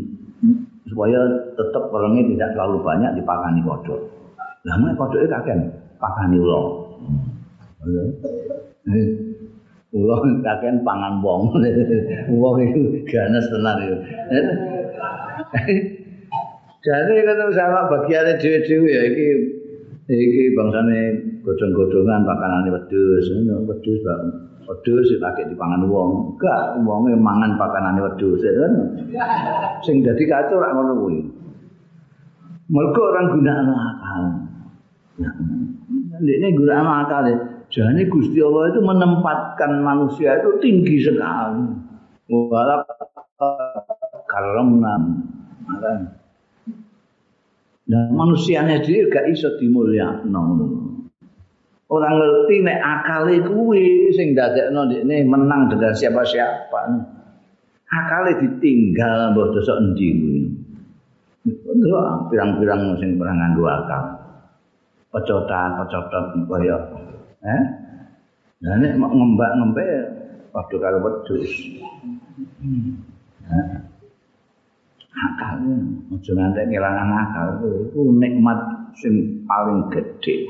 Supaya 0.91 1.47
tetap 1.55 1.95
orangnya 1.95 2.27
tidak 2.27 2.49
terlalu 2.59 2.83
banyak 2.83 3.23
dipakani 3.23 3.62
kodok. 3.62 4.03
Lah 4.67 4.77
mek 4.83 4.99
kodoke 4.99 5.31
kakek 5.31 5.59
pakani 6.03 6.43
ulo. 6.43 6.91
Hmm. 8.83 9.32
Kula 9.92 10.16
kakek 10.40 10.81
pangan 10.88 11.20
wong. 11.20 11.52
Wong 12.40 12.57
itu 12.64 13.05
ganas 13.12 13.44
tenan 13.52 13.76
itu. 13.85 13.96
Jadi 16.83 17.14
kan 17.22 17.38
sama 17.55 17.87
bagiannya 17.92 18.42
dewe-dewe 18.42 18.90
ya 18.90 19.02
iki 19.07 19.26
iki 20.11 20.50
bangsane 20.57 21.14
godhong-godhongan 21.44 22.24
pakanane 22.24 22.72
wedhus. 22.72 23.26
Wedhus 23.68 24.00
bang 24.00 24.22
wedhus 24.64 25.12
dipakai 25.12 25.52
dipangan 25.52 25.85
wong. 25.87 26.35
Enggak, 26.35 26.81
wonge 26.88 27.12
mangan 27.12 27.61
pakanane 27.61 28.00
wedhus 28.00 28.40
kan. 28.40 28.72
Sing 29.85 30.00
dadi 30.00 30.24
kacau 30.24 30.57
rak 30.57 30.72
ngono 30.72 30.92
kuwi. 31.05 31.20
Mergo 32.72 33.02
orang 33.12 33.28
gunakno 33.28 33.74
akal. 33.76 34.22
Ini 36.24 36.48
gunakno 36.57 36.90
akal 37.05 37.24
ya. 37.28 37.52
Jadi 37.73 38.05
Gusti 38.13 38.37
Allah 38.45 38.69
itu 38.69 38.81
menempatkan 38.85 39.81
manusia 39.81 40.37
itu 40.37 40.61
tinggi 40.61 41.01
sekali. 41.01 41.73
Walau 42.29 42.85
karena 44.29 44.93
Nah, 47.83 48.09
manusianya 48.15 48.79
sendiri 48.81 49.11
gak 49.11 49.27
iso 49.35 49.59
dimulyakno. 49.59 50.43
Orang 51.93 52.15
ngerti 52.17 52.65
nek 52.65 52.79
akale 52.81 53.37
kuwi 53.43 54.09
sing 54.17 54.33
dadekno 54.33 54.89
ndekne 54.89 55.29
menang 55.29 55.69
dengan 55.69 55.93
siapa-siapa. 55.93 56.81
Akale 57.93 58.41
ditinggal 58.41 59.37
mbok 59.37 59.53
dosa 59.53 59.77
endi 59.77 60.09
kuwi. 60.15 60.41
pirang-pirang 62.33 62.97
sing 62.97 63.21
pernah 63.21 63.35
nganggo 63.35 63.67
akal. 63.67 64.05
Pecotan, 65.13 65.77
pecotan 65.85 66.49
kaya 66.49 66.77
Eh? 67.42 67.62
Nah, 68.62 68.72
ini 68.78 68.87
ngembak-ngembak 68.94 69.90
waktu 70.55 70.74
kalau 70.78 70.98
wedus. 71.02 71.50
Nah, 73.42 73.83
akalnya, 75.11 75.76
ojo 76.14 76.33
nanti 76.38 76.62
kehilangan 76.70 77.11
akal 77.11 77.46
itu, 77.59 77.70
itu 77.90 78.00
nikmat 78.14 78.59
sing 78.94 79.42
paling 79.50 79.90
gede. 79.90 80.46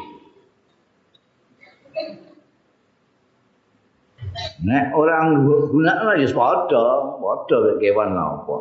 Nek 4.63 4.95
orang 4.95 5.45
guna 5.45 5.93
lah 6.07 6.17
ya 6.17 6.29
padha, 6.31 6.87
padha 7.19 7.59
kewan 7.81 8.11
lah 8.13 8.27
apa. 8.39 8.57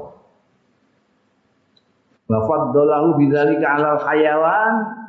Wa 2.32 2.40
faddalahu 2.48 3.20
bidzalika 3.20 3.68
'alal 3.68 4.00
hayawan 4.00 5.01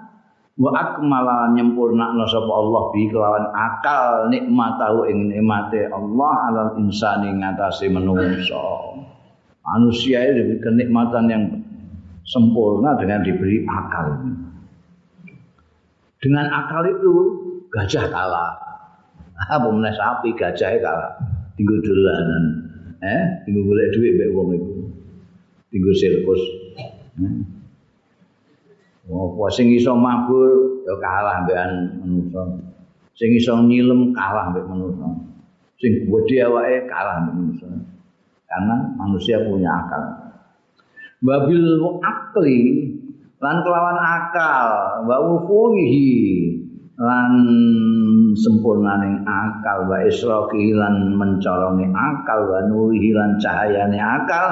wa 0.61 0.71
akmala 0.77 1.57
nyempurnakno 1.57 2.25
sapa 2.29 2.53
Allah 2.53 2.83
bi 2.93 3.09
kelawan 3.09 3.47
akal 3.57 4.29
nikmat 4.29 4.77
tahu 4.77 5.09
ing 5.09 5.33
nikmate 5.33 5.89
Allah 5.89 6.33
alal 6.53 6.71
insani 6.77 7.33
ngatasi 7.41 7.89
manusia 7.89 8.61
manusia 9.63 10.19
itu 10.29 10.59
kenikmatan 10.61 11.25
yang 11.31 11.45
sempurna 12.27 12.99
dengan 12.99 13.23
diberi 13.23 13.67
akal. 13.67 14.09
Dengan 16.23 16.47
akal 16.51 16.87
itu 16.87 17.13
gajah 17.71 18.07
kalah. 18.11 18.53
Apa 19.51 19.67
meneh 19.75 19.91
sapi 19.95 20.35
gajah 20.39 20.79
kalah? 20.79 21.13
Tinggal 21.59 21.83
dolanan. 21.83 22.45
Eh 23.03 23.23
tinggal 23.43 23.67
golek 23.67 23.91
duit 23.99 24.15
mbek 24.15 24.31
wong 24.31 24.49
iku 24.55 24.73
tinggal 25.75 25.95
sirkus. 25.99 26.43
Hmm. 27.19 27.62
Apa 29.03 29.47
sing 29.51 29.75
iso 29.75 29.99
mabur 29.99 30.83
ya 30.87 30.95
kalah 31.03 31.43
mbekan 31.43 31.71
manusa. 32.03 32.43
Sing 33.19 33.35
iso 33.35 33.59
nyilem 33.67 34.15
kalah 34.15 34.55
mbek 34.55 34.67
manusa. 34.71 35.07
Sing 35.83 36.07
gedhe 36.07 36.47
awake 36.47 36.87
kalah 36.87 37.27
mbek 37.27 37.35
manusa. 37.35 37.67
Karena 38.47 38.77
manusia 38.95 39.43
punya 39.43 39.71
akal. 39.75 40.03
Babil 41.23 41.83
akli 42.03 42.61
lan 43.43 43.57
kelawan 43.63 43.99
akal, 43.99 44.69
wa 45.07 45.17
wufuhi 45.19 46.11
lan 46.99 47.33
sempurnaning 48.39 49.27
akal 49.27 49.91
wa 49.91 49.99
israqi 50.07 50.77
lan 50.77 51.19
mencolongi 51.19 51.91
akal 51.91 52.47
wa 52.47 52.61
nurihi 52.71 53.11
lan 53.17 53.41
cahayane 53.43 53.99
akal 53.99 54.47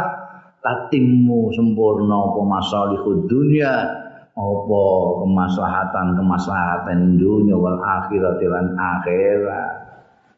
tatimmu 0.64 1.52
sempurna 1.54 2.16
apa 2.18 2.40
masalihud 2.44 3.28
dunya 3.28 3.99
apa 4.40 4.84
kemaslahatan 5.20 6.06
kemaslahatan 6.16 6.98
dunia 7.20 7.56
wal 7.56 7.76
akhirat 7.76 8.40
lan 8.40 8.72
akhirat. 8.72 9.72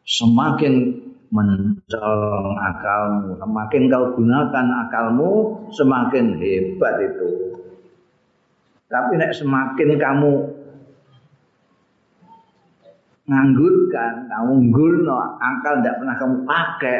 Semakin 0.03 0.99
mencolong 1.31 2.59
akalmu 2.59 3.39
semakin 3.39 3.81
kau 3.87 4.05
gunakan 4.19 4.67
akalmu 4.85 5.31
semakin 5.71 6.35
hebat 6.37 6.95
itu. 6.99 7.29
Tapi 8.91 9.17
nek 9.17 9.33
semakin 9.33 9.89
kamu 9.97 10.33
nganggurkan, 13.23 14.27
kamu 14.27 14.53
akal 15.39 15.73
tidak 15.79 15.95
pernah 16.03 16.15
kamu 16.19 16.35
pakai, 16.43 16.99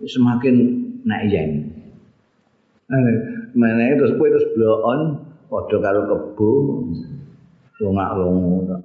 semakin 0.00 0.54
naik 1.04 1.28
yang. 1.28 1.52
Mana 3.52 3.84
itu 3.92 4.00
terus 4.00 4.12
terus 4.16 4.48
bloon, 4.56 5.27
podo 5.48 5.76
karo 5.80 6.00
kebo, 6.04 6.50
longak 7.80 8.10
longo. 8.20 8.76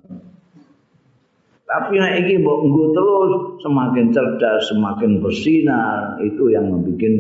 Tapi 1.63 1.93
nek 1.97 2.23
iki 2.23 2.43
mbok 2.43 2.59
terus 2.93 3.31
semakin 3.63 4.13
cerdas, 4.13 4.71
semakin 4.71 5.19
bersinar, 5.19 6.21
itu 6.23 6.51
yang 6.53 6.69
membuat 6.69 7.15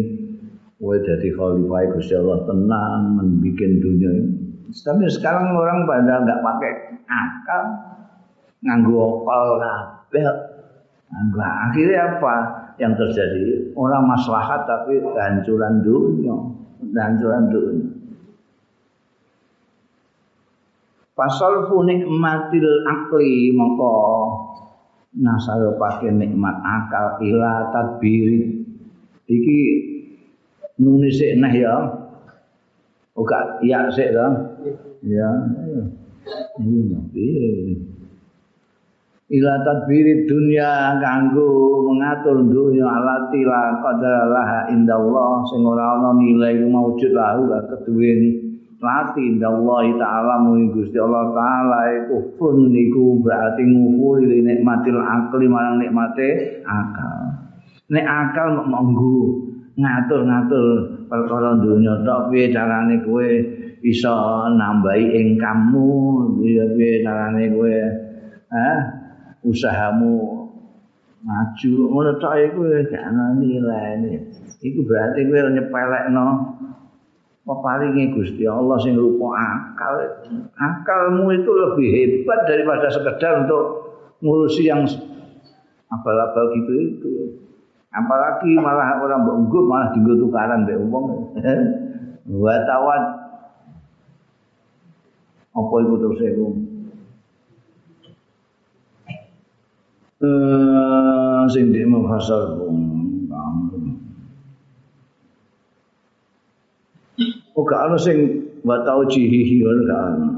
kowe 0.77 0.99
dadi 0.99 1.31
khalifah 1.31 1.83
Gusti 1.95 2.13
Allah 2.13 2.43
tenang 2.43 3.01
membuat 3.17 3.71
dunia 3.79 4.09
ini. 4.13 4.31
Tapi 4.73 5.05
sekarang 5.09 5.55
orang 5.55 5.87
pada 5.87 6.21
nggak 6.21 6.39
pakai 6.43 6.71
akal, 7.07 7.63
nganggu 8.67 8.93
okal 8.93 9.45
kabeh. 9.57 10.27
Nganggo 11.07 11.39
akhirnya 11.41 11.99
apa 12.19 12.35
yang 12.77 12.93
terjadi? 12.93 13.73
Orang 13.73 14.05
maslahat 14.05 14.69
tapi 14.69 15.01
kehancuran 15.01 15.81
dunia, 15.81 16.35
kehancuran 16.93 17.43
dunia. 17.49 17.82
Pasal 21.13 21.69
nikmatil 21.69 22.69
akli 22.89 23.53
maka 23.53 23.93
nasaro 25.13 25.77
pakai 25.77 26.09
nikmat 26.09 26.57
akal 26.65 27.21
ila 27.21 27.69
tadbiri 27.69 28.65
iki 29.29 29.59
nunisik 30.81 31.37
nah 31.37 31.53
ya 31.53 31.75
Oga 33.13 33.61
iya 33.61 33.93
sik 33.93 34.09
to. 34.09 34.27
Ya. 35.05 35.29
Ila 39.33 39.53
tadbiri 39.61 40.25
dunia 40.25 40.97
kanggo 40.97 41.85
mengatur 41.93 42.41
dunia 42.41 42.89
alati 42.89 43.45
la 43.45 43.77
qadaralah 43.85 44.73
indallah 44.73 45.45
sing 45.45 45.61
ora 45.61 45.93
ana 45.93 46.17
nilai 46.17 46.57
maujud 46.65 47.13
lahu 47.13 47.53
keduwen 47.69 48.21
lati 48.83 49.23
indallah 49.23 49.87
taala 49.95 50.43
mung 50.43 50.75
Gusti 50.75 50.99
Allah 50.99 51.31
taala 51.31 51.79
iku 52.03 52.35
pun 52.35 52.67
niku 52.67 53.23
berarti 53.23 53.63
ngufuri 53.63 54.43
nikmatil 54.43 54.99
akli 54.99 55.47
marang 55.47 55.79
nikmate 55.79 56.59
akal. 56.67 57.47
Nek 57.87 58.03
akal 58.03 58.67
monggo 58.67 59.39
ngatur-ngatur 59.79 60.67
perkara 61.07 61.57
dunya 61.63 61.95
tok 62.03 62.29
piye 62.29 62.51
carane 62.51 62.99
kowe 63.07 63.29
iso 63.81 64.15
nambahi 64.51 65.15
income-mu 65.17 65.87
piye 66.43 67.01
carane 67.01 67.49
kowe 67.55 67.77
eh 68.53 68.77
usahamu 69.47 70.43
maju 71.23 71.73
ngono 71.87 72.11
tok 72.19 72.35
iku 72.51 72.59
gak 72.67 72.99
ana 72.99 73.33
nilai 73.39 74.19
iku 74.59 74.79
berarti 74.85 75.25
kowe 75.25 75.39
nyepelekno 75.55 76.27
peparinge 77.43 78.15
Gusti 78.15 78.47
Allah 78.47 78.79
sing 78.79 78.95
rupa 78.95 79.35
akal. 79.35 79.95
Akalmu 80.55 81.27
itu 81.35 81.51
lebih 81.51 81.87
hebat 81.91 82.47
daripada 82.47 82.87
sekedar 82.87 83.47
untuk 83.47 83.63
ngurusi 84.23 84.71
yang 84.71 84.87
abal-abal 85.91 86.55
gitu 86.55 86.73
itu. 86.73 87.11
Apalagi 87.93 88.57
malah 88.57 88.97
orang 89.05 89.45
mbok 89.45 89.63
malah 89.69 89.93
dienggo 89.93 90.17
tukaran 90.17 90.65
mbek 90.65 90.81
wong. 90.89 91.37
Wa 92.43 92.55
tawad. 92.65 93.03
Apa 95.53 95.75
iku 95.85 95.95
terus 96.01 96.19
iku? 96.25 96.47
Eh 100.23 101.43
sing 101.51 101.75
di 101.75 101.83
mafasal 101.83 102.63
Oh, 107.53 107.61
gak 107.61 107.85
ada 107.85 107.97
sing 108.01 108.49
wa 108.65 108.81
tau 108.81 109.05
jihihi 109.05 109.61
ora 109.61 109.81
gak 109.85 110.01
ana. 110.09 110.29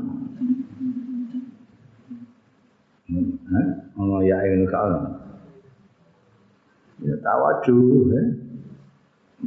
Hah? 3.46 3.68
Ono 4.04 4.20
ya 4.20 4.38
ini 4.44 4.68
gak 4.68 4.84
ana. 4.84 5.26
ya 7.04 7.16
tawajuh 7.20 8.08
ya 8.10 8.24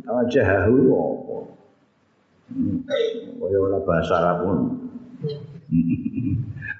tawajahu 0.04 0.76
apa 0.92 1.36
kaya 3.40 3.58
ora 3.58 3.78
bahasa 3.82 4.12
Arab 4.20 4.36
pun 4.44 4.58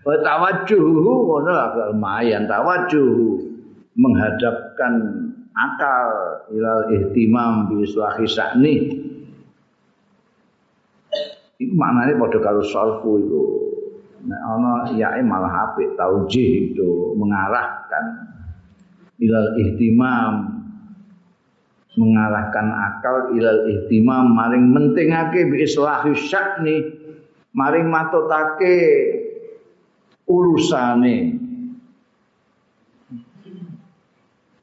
wa 0.05 0.16
tawajuh 0.20 0.84
ngono 1.03 1.53
agak 1.66 1.86
lumayan 1.97 2.45
tawajuh 2.45 3.41
menghadapkan 3.97 4.95
akal 5.57 6.11
ilal 6.53 6.84
ihtimam 6.93 7.66
bi 7.72 7.82
islahi 7.89 8.28
iku 11.59 11.75
maknane 11.75 12.15
padha 12.15 12.39
karo 12.39 12.63
sarfu 12.63 13.11
iku. 13.19 13.43
Nek 14.19 14.41
ana 14.43 14.73
yae 14.95 15.23
malah 15.23 15.71
apik 15.71 15.95
taujih 15.95 16.75
itu 16.75 17.15
mengarahkan 17.19 18.05
ilal 19.19 19.51
ihtimam. 19.67 20.55
Mengarahkan 21.99 22.67
akal 22.71 23.35
ilal 23.35 23.67
ihtimam 23.75 24.31
maring 24.31 24.71
mentingake 24.71 25.51
bi 25.51 25.67
islahi 25.67 26.15
syakni 26.15 26.77
maring 27.51 27.91
matutake 27.91 28.79
urusane. 30.31 31.35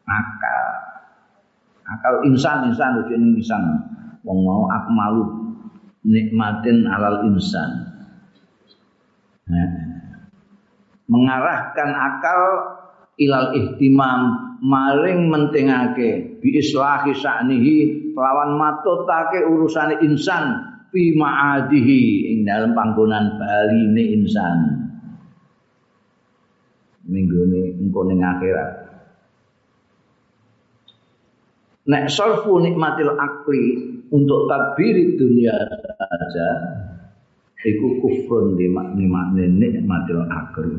Akal. 0.08 0.68
Akal 1.91 2.16
insan 2.24 2.72
insan 2.72 3.04
ujung 3.04 3.36
insan. 3.36 3.64
Wong 4.24 4.48
mau 4.48 4.66
akmalu 4.72 5.45
nikmatin 6.06 6.86
alal 6.86 7.26
insan. 7.26 7.91
Nah, 9.49 9.70
mengarahkan 11.10 11.89
akal 11.93 12.41
ilal 13.18 13.53
ihtimam 13.58 14.22
maring 14.62 15.30
mentingake 15.30 16.41
bi 16.41 16.49
islahi 16.58 17.14
sa'nihi 17.14 17.76
lawan 18.14 18.58
matutake 18.58 19.45
urusane 19.45 20.01
insan 20.06 20.74
fi 20.89 21.14
ma'adihi 21.14 22.34
ing 22.34 22.38
dalam 22.47 22.74
panggonan 22.78 23.38
baline 23.38 24.03
insan. 24.16 24.58
Minggone 27.06 27.78
engko 27.78 28.01
ning 28.10 28.26
akhirat. 28.26 28.72
Nek 31.86 32.10
sarfu 32.10 32.58
nikmatil 32.66 33.14
akli 33.14 33.95
untuk 34.14 34.45
tabiri 34.49 35.18
dunia 35.18 35.56
saja 35.97 36.49
iku 37.66 38.01
kufrun 38.03 38.58
di 38.60 38.70
makni 38.70 39.10
nikmatil 39.49 40.26
akli 40.30 40.78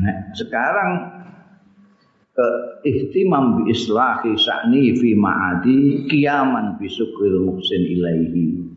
nah 0.00 0.16
sekarang 0.32 1.22
ke 2.32 2.48
ihtimam 2.88 3.60
bi 3.60 3.76
islahi 3.76 4.32
sa'ni 4.40 4.96
fi 4.96 5.12
ma'adi 5.12 6.08
kiaman 6.08 6.80
bi 6.80 6.88
syukril 6.88 7.44
muhsin 7.44 7.82
ilaihi. 7.84 8.72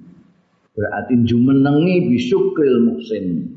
Berarti 0.75 1.23
jumenengi 1.23 2.11
bi 2.11 2.17
syukril 2.19 2.83
muhsin. 2.83 3.55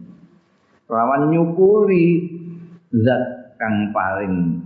Lawan 0.86 1.34
nyukuri 1.34 2.30
zat 2.94 3.58
kang 3.58 3.90
paling 3.90 4.57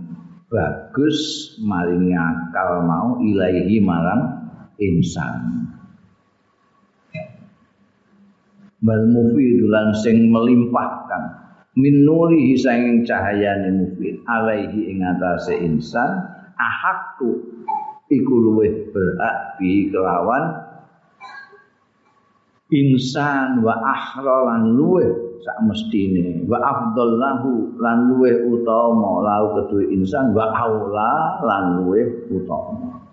bagus 0.53 1.17
maring 1.65 2.13
akal 2.13 2.85
mau 2.85 3.17
ilaihi 3.17 3.81
marang 3.81 4.53
insan. 4.77 5.65
Bal 8.85 9.09
mufidulan 9.09 9.97
sing 9.97 10.29
melimpahkan. 10.29 11.41
Min 11.73 12.05
nuri 12.05 12.53
sanging 12.53 13.01
cahayane 13.01 13.73
mufid 13.81 14.21
alaihi 14.29 14.93
ing 14.93 15.01
atase 15.01 15.57
insan 15.57 16.21
ahakku 16.53 17.41
iku 18.13 18.33
luwih 18.37 18.93
berhak 18.93 19.57
bi 19.57 19.89
kelawan 19.89 20.53
insan 22.69 23.65
wa 23.65 23.73
ahra 23.89 24.53
lan 24.53 24.77
luwih 24.77 25.22
sak 25.43 25.57
mestine. 25.67 26.47
Wa 26.47 26.57
afdal 26.63 27.19
lahu 27.19 27.75
lan 27.77 28.09
luwih 28.09 28.47
utama 28.47 29.21
lahu 29.21 29.45
kedue 29.59 29.91
insan 29.91 30.31
wa 30.31 30.49
aula 30.55 31.43
lan 31.43 31.83
luwih 31.83 32.31
utama. 32.31 33.03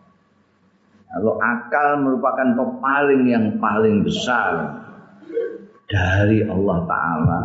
Kalau 1.11 1.35
akal 1.43 2.07
merupakan 2.07 2.49
pepaling 2.55 3.27
yang 3.27 3.59
paling 3.59 4.07
besar 4.07 4.79
dari 5.91 6.47
Allah 6.47 6.79
Ta'ala 6.87 7.43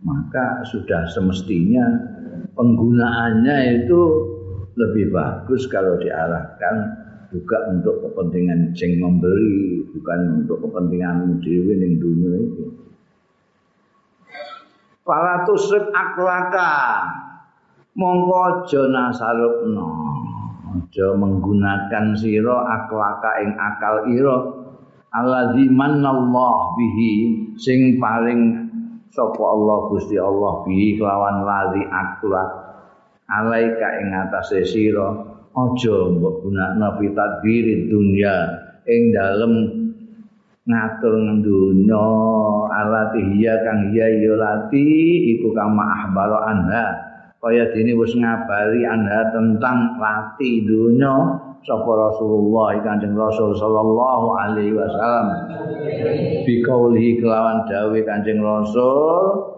maka 0.00 0.64
sudah 0.64 1.04
semestinya 1.12 1.84
penggunaannya 2.56 3.84
itu 3.84 4.00
lebih 4.76 5.12
bagus 5.12 5.68
kalau 5.68 5.96
diarahkan 6.00 6.76
juga 7.32 7.58
untuk 7.72 8.06
kepentingan 8.06 8.76
ceng 8.76 9.00
memberi 9.00 9.82
bukan 9.92 10.44
untuk 10.44 10.62
kepentingan 10.68 11.42
dewi 11.42 11.74
ning 11.76 11.98
dunia 12.00 12.32
itu 12.38 12.64
Fala 15.06 15.46
tusrif 15.46 15.86
aklaka. 15.94 17.06
Mongko 17.94 18.66
aja 18.66 18.82
nasarupno. 18.90 19.86
Aja 20.66 21.14
menggunakan 21.14 22.18
sira 22.18 22.66
aklaka 22.66 23.38
ing 23.46 23.54
akal 23.54 24.10
ira. 24.10 24.38
Alladzi 25.14 25.70
manallahu 25.70 26.74
bihi 26.76 27.12
sing 27.54 28.02
paling 28.02 28.68
sapa 29.14 29.40
Allah 29.40 29.78
Gusti 29.94 30.18
Allah 30.18 30.66
bihi 30.66 30.98
kelawan 30.98 31.46
ladzi 31.46 31.86
aklak. 31.86 32.50
Alaika 33.30 34.02
ing 34.02 34.10
atase 34.10 34.66
sira 34.66 35.06
aja 35.56 35.96
mbok 36.12 36.44
gunakno 36.44 36.98
fitadbiri 37.00 37.88
dunya 37.88 38.36
ing 38.84 39.14
dalem 39.14 39.52
ngatur 40.66 41.14
dunya 41.46 42.06
alati 42.74 43.22
hiya 43.34 43.54
kang 43.62 43.94
hiya 43.94 44.06
ya 44.18 44.34
lati 44.34 44.86
iku 45.38 45.54
kama 45.54 45.82
ahbaro 45.82 46.42
anha 46.42 46.86
kaya 47.38 47.70
dene 47.70 47.94
wis 47.94 48.10
ngabari 48.18 48.82
anha 48.82 49.30
tentang 49.30 49.94
lati 50.02 50.66
dunya 50.66 51.14
sapa 51.62 51.86
Rasulullah 51.86 52.78
Kanjeng 52.82 53.18
Rasul 53.18 53.58
sallallahu 53.58 54.38
alaihi 54.38 54.70
wasallam. 54.70 55.50
Bikauli 56.46 57.18
kelawan 57.18 57.66
dawuh 57.66 57.98
Kanjeng 58.06 58.38
Rasul 58.38 59.50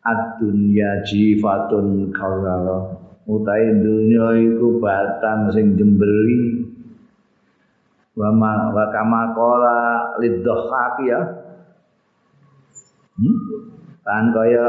ad-dunya 0.00 1.02
jifatun 1.04 2.14
kaulala 2.14 2.94
utahe 3.26 3.74
dunya 3.82 4.26
iku 4.54 4.78
batang 4.78 5.50
sing 5.50 5.74
jemberi 5.74 6.65
wa 8.16 8.32
ma 8.32 8.72
wa 8.72 8.84
kama 8.88 9.36
qala 9.36 9.78
lidhahak 10.18 10.96
ya. 11.04 11.20
Hmm? 13.16 13.36
kan 14.04 14.28
kaya 14.32 14.66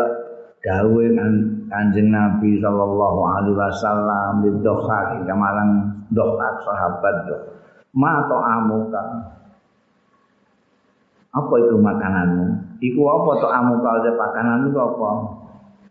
gawe 0.64 1.06
kanjeng 1.68 2.10
Nabi 2.10 2.60
sallallahu 2.60 3.20
alaihi 3.24 3.56
wasallam 3.56 4.34
lidhahak 4.44 5.24
kamarang 5.24 5.72
dohak 6.12 6.56
sahabat 6.64 7.28
ma 7.96 8.24
to 8.28 8.38
amuka 8.40 9.04
apa 11.38 11.54
itu 11.62 11.78
makananmu? 11.78 12.46
Iku 12.82 13.02
apa 13.06 13.32
to 13.38 13.48
amuka 13.52 14.02
de 14.02 14.12
pakananmu 14.18 14.74
itu 14.74 14.80
apa? 14.82 15.10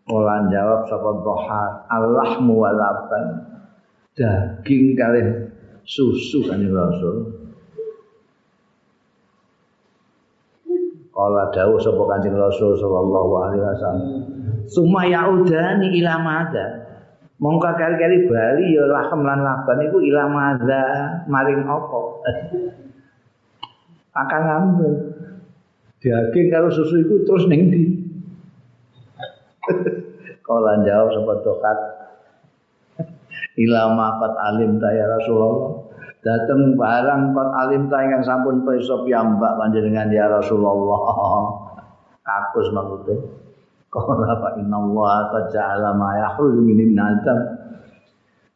Olah 0.06 0.46
jawab 0.50 0.86
sapa 0.86 1.10
dohak 1.22 1.70
Allahmu 1.90 2.62
walaban 2.62 3.42
daging 4.14 4.94
kali 4.94 5.22
susu 5.82 6.46
kan 6.46 6.62
Rasul 6.62 7.35
Kala 11.16 11.48
dawuh 11.48 11.80
sapa 11.80 12.02
Kanjeng 12.12 12.36
Rasul 12.36 12.76
sallallahu 12.76 13.30
alaihi 13.40 13.64
wasallam. 13.64 14.04
Suma 14.68 15.08
yaudani 15.08 15.96
ila 16.04 16.20
madza. 16.20 16.84
Mongko 17.40 17.72
kali-kali 17.72 18.28
bali 18.28 18.76
ya 18.76 18.84
lahem 18.84 19.24
lan 19.24 19.40
laban 19.40 19.80
iku 19.88 20.04
ila 20.04 20.28
madza 20.28 20.84
maring 21.24 21.64
apa? 21.64 22.00
Akan 24.20 24.40
ngambil. 24.44 24.92
Daging 26.04 26.52
karo 26.52 26.68
susu 26.68 27.00
iku 27.00 27.24
terus 27.24 27.48
ning 27.48 27.72
ndi? 27.72 27.82
Kala 30.46 30.84
jawab 30.84 31.16
sapa 31.16 31.32
tokat. 31.40 31.78
Ila 33.64 33.88
maqat 33.96 34.36
alim 34.52 34.76
ta 34.76 34.92
ya 34.92 35.08
Rasulullah. 35.08 35.85
Dateng 36.26 36.74
barang 36.74 37.30
kot 37.30 37.50
alim 37.54 37.86
ta 37.86 38.02
ingkang 38.02 38.26
sampun 38.26 38.66
pirsa 38.66 39.06
piyambak 39.06 39.54
panjenengan 39.54 40.10
ya 40.10 40.26
Rasulullah. 40.26 41.02
Kakus 42.26 42.74
maksude. 42.74 43.14
Qala 43.86 44.34
fa 44.42 44.58
inna 44.58 44.82
Allah 44.82 45.30
qad 45.30 45.44
ja'ala 45.54 45.94
ma 45.94 46.18
yahruju 46.18 46.58
min 46.58 46.82
ibn 46.82 46.98
Adam. 46.98 47.38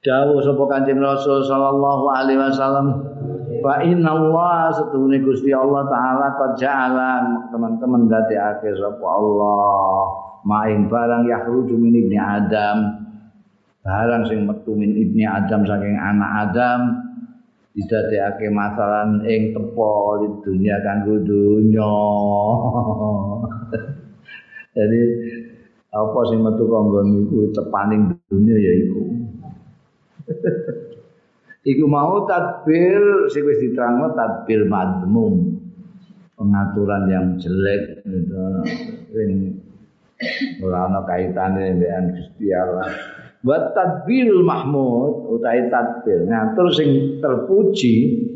Dawuh 0.02 0.42
sapa 0.42 0.64
Kanjeng 0.66 0.98
Rasul 0.98 1.44
sallallahu 1.44 2.08
alaihi 2.08 2.40
wasallam 2.40 2.86
Fa 3.60 3.84
inna 3.84 4.16
Allah 4.16 4.72
setuhune 4.72 5.20
Gusti 5.20 5.52
Allah 5.52 5.84
taala 5.84 6.32
qad 6.40 6.56
ja'ala 6.56 7.10
teman-teman 7.52 8.08
dadekake 8.08 8.72
sapa 8.80 9.04
Allah 9.04 10.08
maing 10.48 10.88
barang 10.88 11.28
yahruju 11.28 11.76
min 11.76 11.92
ibni 11.92 12.16
Adam 12.16 13.04
barang 13.84 14.24
sing 14.24 14.48
metu 14.48 14.72
min 14.72 14.96
ibni 14.96 15.28
Adam 15.28 15.68
saking 15.68 16.00
anak 16.00 16.48
Adam 16.48 16.80
didadekake 17.74 18.50
masalah 18.50 19.06
ing 19.26 19.54
tepo 19.54 20.18
di 20.18 20.28
dunia 20.42 20.76
kanggo 20.82 21.22
dunya. 21.22 21.94
Jadi 24.76 25.02
apa 25.90 26.18
sing 26.30 26.38
metu 26.42 26.66
kanggo 26.66 27.02
niku 27.06 27.50
tepaning 27.54 28.14
dunia 28.26 28.56
ya 28.58 28.72
iku. 28.86 29.02
iku 31.70 31.84
mau 31.86 32.26
tadbir 32.26 33.30
sing 33.30 33.42
wis 33.46 33.62
diterangno 33.62 34.14
tadbir 34.18 34.66
madmum. 34.66 35.58
Pengaturan 36.34 37.04
yang 37.12 37.26
jelek 37.36 38.00
gitu. 38.00 38.44
Sing 39.12 39.60
ora 40.64 40.88
ana 40.88 41.00
kaitane 41.04 41.76
dengan 41.76 42.16
Gusti 42.16 42.48
Allah. 42.48 43.19
Wa 43.40 43.56
tadbirul 43.72 44.44
mahmud 44.44 45.32
utahe 45.36 45.72
tadbir. 45.72 46.28
Ngatur 46.28 46.66
sing 46.72 46.90
terpuji. 47.24 48.28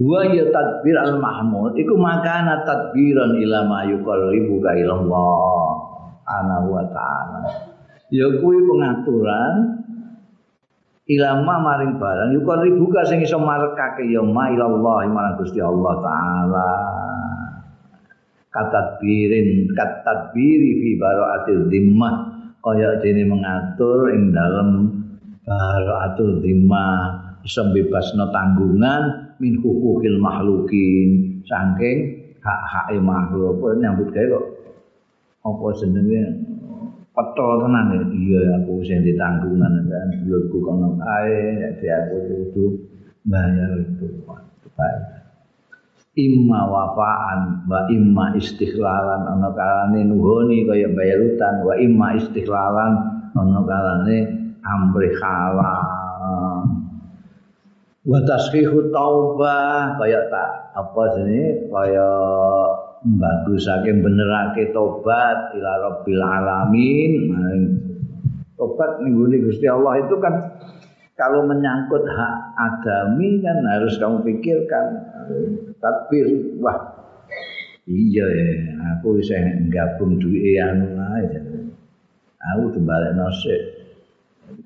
Wa 0.00 0.24
ya 0.24 0.48
tadbir 0.48 0.96
al 0.96 1.20
mahmud 1.20 1.76
iku 1.76 1.94
makana 2.00 2.64
tadbiran 2.64 3.36
ila 3.36 3.68
ma 3.68 3.84
yuqarribu 3.84 4.58
ka 4.64 4.72
ilallah. 4.74 5.68
Ana 6.24 6.64
wa 6.64 6.82
ta'ala. 6.88 7.40
Ya 8.08 8.28
kuwi 8.40 8.64
pengaturan 8.64 9.84
ilama 11.08 11.60
maring 11.60 12.00
barang 12.00 12.30
yuqarribu 12.40 12.88
ka 12.88 13.04
sing 13.04 13.20
iso 13.20 13.36
marekake 13.36 14.08
ya 14.08 14.24
ma 14.24 14.48
ilallah 14.48 15.04
marang 15.12 15.36
Gusti 15.36 15.60
Allah 15.60 15.94
taala. 16.00 16.72
Katadbirin 18.52 19.72
katadbiri 19.72 20.70
fi 20.80 20.90
baraatil 21.00 21.72
dhimmah 21.72 22.31
kaya 22.62 23.02
dene 23.02 23.26
mengatur 23.26 24.14
ing 24.14 24.30
dalam 24.30 24.86
baraatul 25.42 26.38
dhimma 26.38 26.86
iso 27.42 27.66
bebasno 27.74 28.30
tanggungan 28.30 29.34
min 29.42 29.58
hukukil 29.58 30.22
makhlukin. 30.22 31.42
Saking 31.42 31.98
hak-hake 32.38 33.02
makhluk 33.02 33.58
apa 33.58 33.66
nyambut 33.82 34.08
gawe 34.14 34.26
kok? 34.30 34.46
Apa 35.42 35.66
jenenge? 35.82 36.22
Petol 37.12 37.66
tenan 37.66 37.92
ya? 37.92 38.02
Iya 38.08 38.42
aku 38.62 38.80
sing 38.86 39.02
ditanggungan 39.02 39.84
kan. 39.90 40.08
Dulurku 40.22 40.62
kono 40.62 40.96
ae 41.02 41.60
nek 41.60 41.82
aku 41.82 42.16
kudu 42.30 42.64
bayar 43.26 43.74
itu. 43.82 44.06
Baik 44.72 45.21
imma 46.12 46.60
wafaan 46.68 47.64
wa 47.64 47.88
imma 47.88 48.36
istikhlalan 48.36 49.22
ana 49.32 49.48
kalane 49.56 50.04
nuhoni 50.04 50.68
kaya 50.68 50.92
bayar 50.92 51.24
utang 51.24 51.64
wa 51.64 51.72
imma 51.72 52.20
istikhlalan 52.20 52.92
ana 53.32 53.60
kalane 53.64 54.16
amri 54.60 55.08
halal. 55.16 56.68
Wa 58.02 58.18
tasfihu 58.26 58.90
taubah 58.90 59.94
kaya 59.96 60.26
tak 60.26 60.74
apa 60.74 61.02
sini 61.16 61.70
kaya 61.70 62.10
bagusake 63.02 63.94
benerake 63.94 64.74
tobat 64.74 65.54
ila 65.54 65.72
rabbil 65.86 66.22
alamin. 66.22 67.12
Tobat 68.58 69.00
ning 69.00 69.16
Gusti 69.42 69.66
Allah 69.70 70.02
itu 70.02 70.18
kan 70.20 70.34
kalau 71.22 71.46
menyangkut 71.46 72.02
hak 72.02 72.36
adami 72.58 73.38
kan 73.38 73.62
harus 73.62 73.94
kamu 74.02 74.26
pikirkan. 74.26 75.06
Takbir 75.78 76.58
wah. 76.58 76.98
Iya 77.86 78.26
ya 78.26 78.46
aku 78.98 79.22
bisa 79.22 79.38
gabung 79.70 80.18
duit 80.18 80.58
anu 80.58 80.98
aja. 80.98 81.38
Aku 82.42 82.74
tuh 82.74 82.82
balik 82.82 83.14
nasib. 83.14 83.62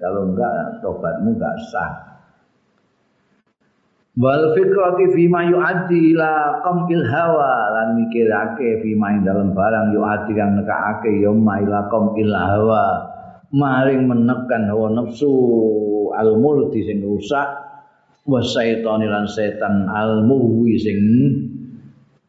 Kalau 0.01 0.33
enggak 0.33 0.81
tobatmu 0.81 1.37
enggak 1.37 1.61
sah. 1.69 1.93
Wal 4.17 4.57
fikrati 4.57 5.13
fi 5.13 5.29
ma 5.29 5.45
yu'addi 5.45 6.17
ila 6.17 6.65
qamil 6.65 7.05
hawa. 7.05 7.53
Lan 7.77 8.01
mikirake 8.01 8.81
fi 8.81 8.97
ma 8.97 9.13
dalam 9.21 9.53
barang 9.53 9.93
yu'addi 9.93 10.33
kang 10.33 10.57
nekake 10.57 11.21
ya 11.21 11.37
ma 11.37 11.61
ila 11.61 11.85
qamil 11.93 12.33
hawa. 12.33 13.13
Maring 13.53 14.09
menekan 14.09 14.73
hawa 14.73 14.89
nafsu 14.97 15.29
al 16.17 16.41
multi 16.41 16.81
sing 16.89 17.05
rusak 17.05 17.67
wasaitani 18.27 19.07
lan 19.07 19.31
setan 19.31 19.87
almuwi 19.87 20.75
sing 20.83 20.99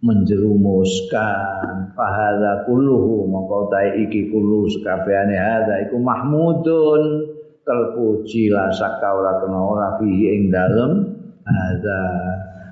menjerumuskan. 0.06 1.92
Fahadha 1.98 2.70
kulluhu 2.70 3.26
mongko 3.26 3.74
iki 4.06 4.30
kullu 4.30 4.70
sekabehane 4.70 5.34
hadza 5.34 5.90
iku 5.90 5.98
mahmudun 5.98 7.26
terpuji 7.66 8.54
la 8.54 8.70
saka 8.70 9.18
ora 9.18 9.42
kena 9.42 9.60
ora 9.60 9.90
fihi 9.98 10.26
ing 10.38 10.54
dalem. 10.54 11.18
Hadza 11.42 12.00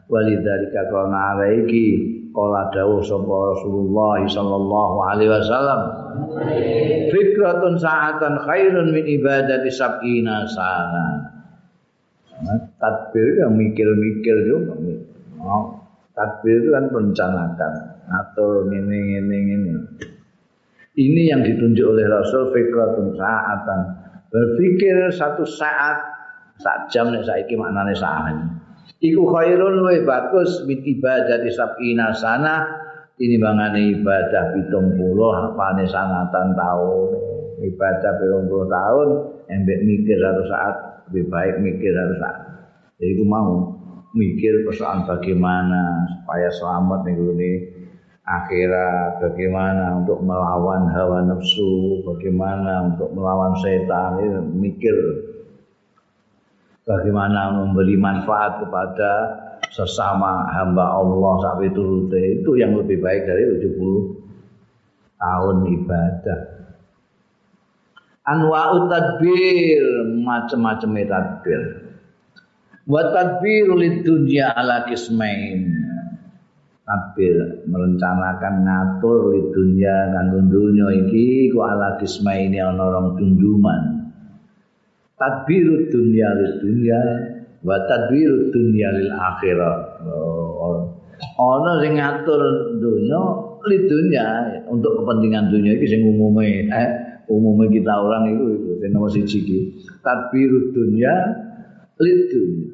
walidzalika 0.06 0.86
kana 0.94 1.42
iki 1.66 2.15
kala 2.36 2.68
dawuh 2.76 3.00
sapa 3.00 3.36
Rasulullah 3.56 4.20
sallallahu 4.28 4.96
alaihi 5.08 5.32
wasallam 5.32 5.82
fikratun 7.16 7.80
sa'atan 7.80 8.44
khairun 8.44 8.92
min 8.92 9.08
ibadati 9.08 9.72
sab'ina 9.72 10.44
sana. 10.44 11.32
Tadbir 12.76 13.40
yang 13.40 13.56
mikir-mikir 13.56 14.52
juga 14.52 14.76
oh, 15.40 15.80
tadbir 16.12 16.60
itu 16.60 16.70
kan 16.76 16.92
perencanaan 16.92 17.56
atur 18.12 18.68
ngene 18.68 19.00
ngene 19.16 19.38
ngene. 19.40 19.74
Ini 20.96 21.22
yang 21.32 21.42
ditunjuk 21.48 21.88
oleh 21.88 22.06
Rasul 22.12 22.52
fikratun 22.52 23.16
sa'atan. 23.16 23.80
Berpikir 24.28 25.16
satu 25.16 25.48
saat 25.48 26.04
sak 26.60 26.92
jam 26.92 27.16
nek 27.16 27.24
saiki 27.24 27.56
maknane 27.56 27.96
saat 27.96 28.36
iku 29.02 29.24
khairun 29.32 29.82
luwih 29.82 30.06
bagus 30.06 30.64
min 30.66 30.82
ibadah 30.82 31.42
di 31.42 31.52
sabina 31.54 32.14
sana 32.16 32.66
ini 33.22 33.40
bangane 33.40 33.96
ibadah 34.00 34.52
pitung 34.56 35.00
puluh 35.00 35.32
apane 35.54 35.88
sanatan 35.88 36.52
tahun 36.56 37.10
ibadah 37.64 38.12
pitung 38.20 38.46
puluh 38.52 38.68
tahun 38.68 39.08
embek 39.48 39.80
mikir 39.86 40.18
satu 40.20 40.44
saat 40.52 40.76
lebih 41.10 41.26
baik 41.30 41.56
mikir 41.62 41.92
satu 41.94 42.16
saat. 42.18 42.38
Jadi 42.98 43.12
aku 43.20 43.26
mau 43.28 43.52
mikir 44.16 44.64
persoalan 44.64 45.04
bagaimana 45.04 46.08
supaya 46.08 46.48
selamat 46.48 47.00
nih 47.04 47.16
ini 47.20 47.52
akhirat 48.26 49.22
bagaimana 49.22 50.02
untuk 50.02 50.24
melawan 50.26 50.90
hawa 50.90 51.28
nafsu 51.30 52.02
bagaimana 52.08 52.96
untuk 52.96 53.14
melawan 53.14 53.54
setan 53.62 54.18
ini 54.24 54.40
mikir 54.56 54.96
bagaimana 56.86 57.52
memberi 57.52 57.98
manfaat 57.98 58.62
kepada 58.62 59.12
sesama 59.74 60.46
hamba 60.54 60.86
Allah 61.02 61.34
sampai 61.42 61.74
turute 61.74 62.40
itu 62.40 62.56
yang 62.56 62.78
lebih 62.78 63.02
baik 63.02 63.26
dari 63.26 63.44
70 63.60 65.20
tahun 65.20 65.58
ibadah. 65.82 66.40
Anwa'ut 68.26 68.90
tadbir 68.90 69.86
macam-macam 70.26 70.90
tadbir. 71.06 71.62
Wa 72.90 73.14
tadbir 73.14 73.70
lid 73.78 74.02
dunya 74.02 74.50
ala 74.54 74.86
kismain. 74.90 75.70
Tadbir 76.86 77.66
merencanakan 77.66 78.54
ngatur 78.66 79.34
lid 79.34 79.48
dunya 79.54 80.14
kanggo 80.14 80.42
dunya 80.42 81.06
iki 81.06 81.50
ku 81.54 81.62
ala 81.66 81.98
kismain 82.02 82.54
ana 82.54 82.82
orang 82.82 83.18
dunduman. 83.18 83.95
Tadbirud 85.16 85.92
dunya 85.92 86.28
lil 86.36 86.54
dunya 86.60 87.02
wa 87.64 87.78
tadbirud 87.88 88.52
dunya 88.52 88.88
lil 88.92 89.12
akhirah 89.12 89.78
oh, 91.40 91.56
sing 91.82 91.98
ngatur 91.98 92.42
dunya 92.80 93.22
lil 93.66 93.84
dunya 93.90 94.26
untuk 94.70 95.02
kepentingan 95.02 95.50
dunia 95.50 95.74
iki 95.80 95.88
sing 95.90 96.02
umume 96.06 96.70
eh 96.70 96.90
umume 97.26 97.72
kita 97.74 97.90
orang 97.90 98.38
itu 98.38 98.46
itu 98.54 98.72
sing 98.82 98.90
nomor 98.94 99.10
siji 99.10 99.38
iki. 99.42 99.60
Tadbirud 100.06 100.78
dunya 100.78 101.14
dunya 101.98 102.70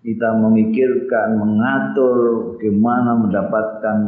kita 0.00 0.32
memikirkan 0.32 1.36
mengatur 1.36 2.16
bagaimana 2.56 3.20
mendapatkan 3.20 3.98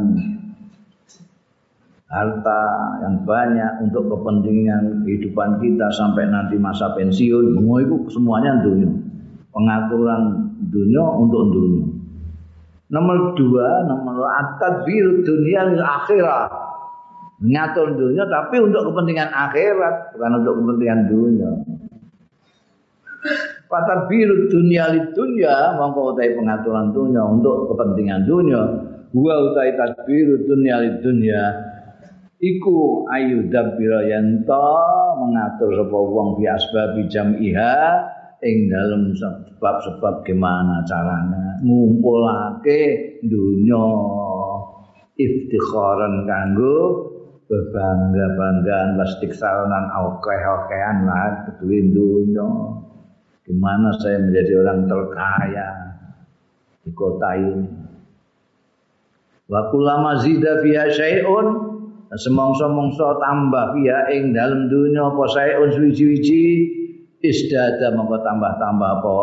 harta 2.13 2.61
yang 3.01 3.25
banyak 3.25 3.89
untuk 3.89 4.05
kepentingan 4.05 5.01
kehidupan 5.01 5.57
kita 5.57 5.89
sampai 5.97 6.29
nanti 6.29 6.61
masa 6.61 6.93
pensiun. 6.93 7.57
Semua 7.57 7.81
itu 7.81 7.95
semuanya 8.13 8.61
dunia 8.61 8.93
pengaturan 9.49 10.53
dunia 10.69 11.03
untuk 11.17 11.49
dunia 11.49 11.85
nomor 12.93 13.33
dua 13.33 13.89
nomor 13.89 14.29
atat 14.29 14.85
biru 14.85 15.25
dunia 15.25 15.73
akhirat. 15.81 16.61
Mengatur 17.43 17.97
dunia 17.99 18.23
tapi 18.29 18.61
untuk 18.61 18.93
kepentingan 18.93 19.27
akhirat 19.33 20.15
bukan 20.15 20.31
untuk 20.39 20.53
kepentingan 20.63 21.11
dunia 21.11 21.49
Kata 23.67 24.05
biru 24.05 24.47
dunia 24.53 24.93
di 24.93 25.01
dunia 25.17 25.73
mongko 25.75 26.13
utai 26.13 26.37
pengaturan 26.37 26.93
dunia 26.93 27.25
untuk 27.25 27.73
kepentingan 27.73 28.29
dunia. 28.29 28.61
Gua 29.09 29.49
utai 29.49 29.73
tadbiru 29.73 30.45
dunia 30.45 30.77
di 30.85 30.91
dunia 31.01 31.41
iku 32.43 33.07
ayu 33.07 33.47
dabbira 33.47 34.03
yanto 34.03 34.67
mengatur 35.23 35.71
sapa 35.79 35.95
wong 35.95 36.35
bi 36.35 36.43
asbab 36.51 36.99
jam'iha 37.07 37.75
ing 38.43 38.67
dalem 38.67 39.15
sebab-sebab 39.15 40.27
gimana 40.27 40.83
caranya 40.83 41.63
ngumpulake 41.63 43.15
dunya 43.23 43.87
iftikharan 45.15 46.27
kanggo 46.27 47.07
berbangga-banggaan 47.47 48.99
plastik 48.99 49.31
salonan 49.31 49.87
okeh-okehan 49.93 50.97
lah 51.05 51.47
keduin 51.47 51.95
dunya. 51.95 52.49
Gimana 53.43 53.91
saya 53.99 54.23
menjadi 54.23 54.63
orang 54.63 54.87
terkaya 54.87 55.69
di 56.81 56.91
kota 56.95 57.29
ini? 57.35 57.67
Wa 59.51 59.67
kulama 59.69 60.23
zida 60.23 60.63
fiha 60.63 60.87
syai'un 60.95 61.47
semongso-mongso 62.19 63.17
tambah 63.21 63.77
ya 63.81 64.09
ing 64.13 64.33
dalam 64.33 64.69
dunia 64.69 65.09
apa 65.09 65.23
saeun 65.33 65.69
suwi-wiji 65.73 66.43
isdada 67.23 67.93
mongko 67.95 68.21
tambah-tambah 68.21 68.89
apa? 69.01 69.17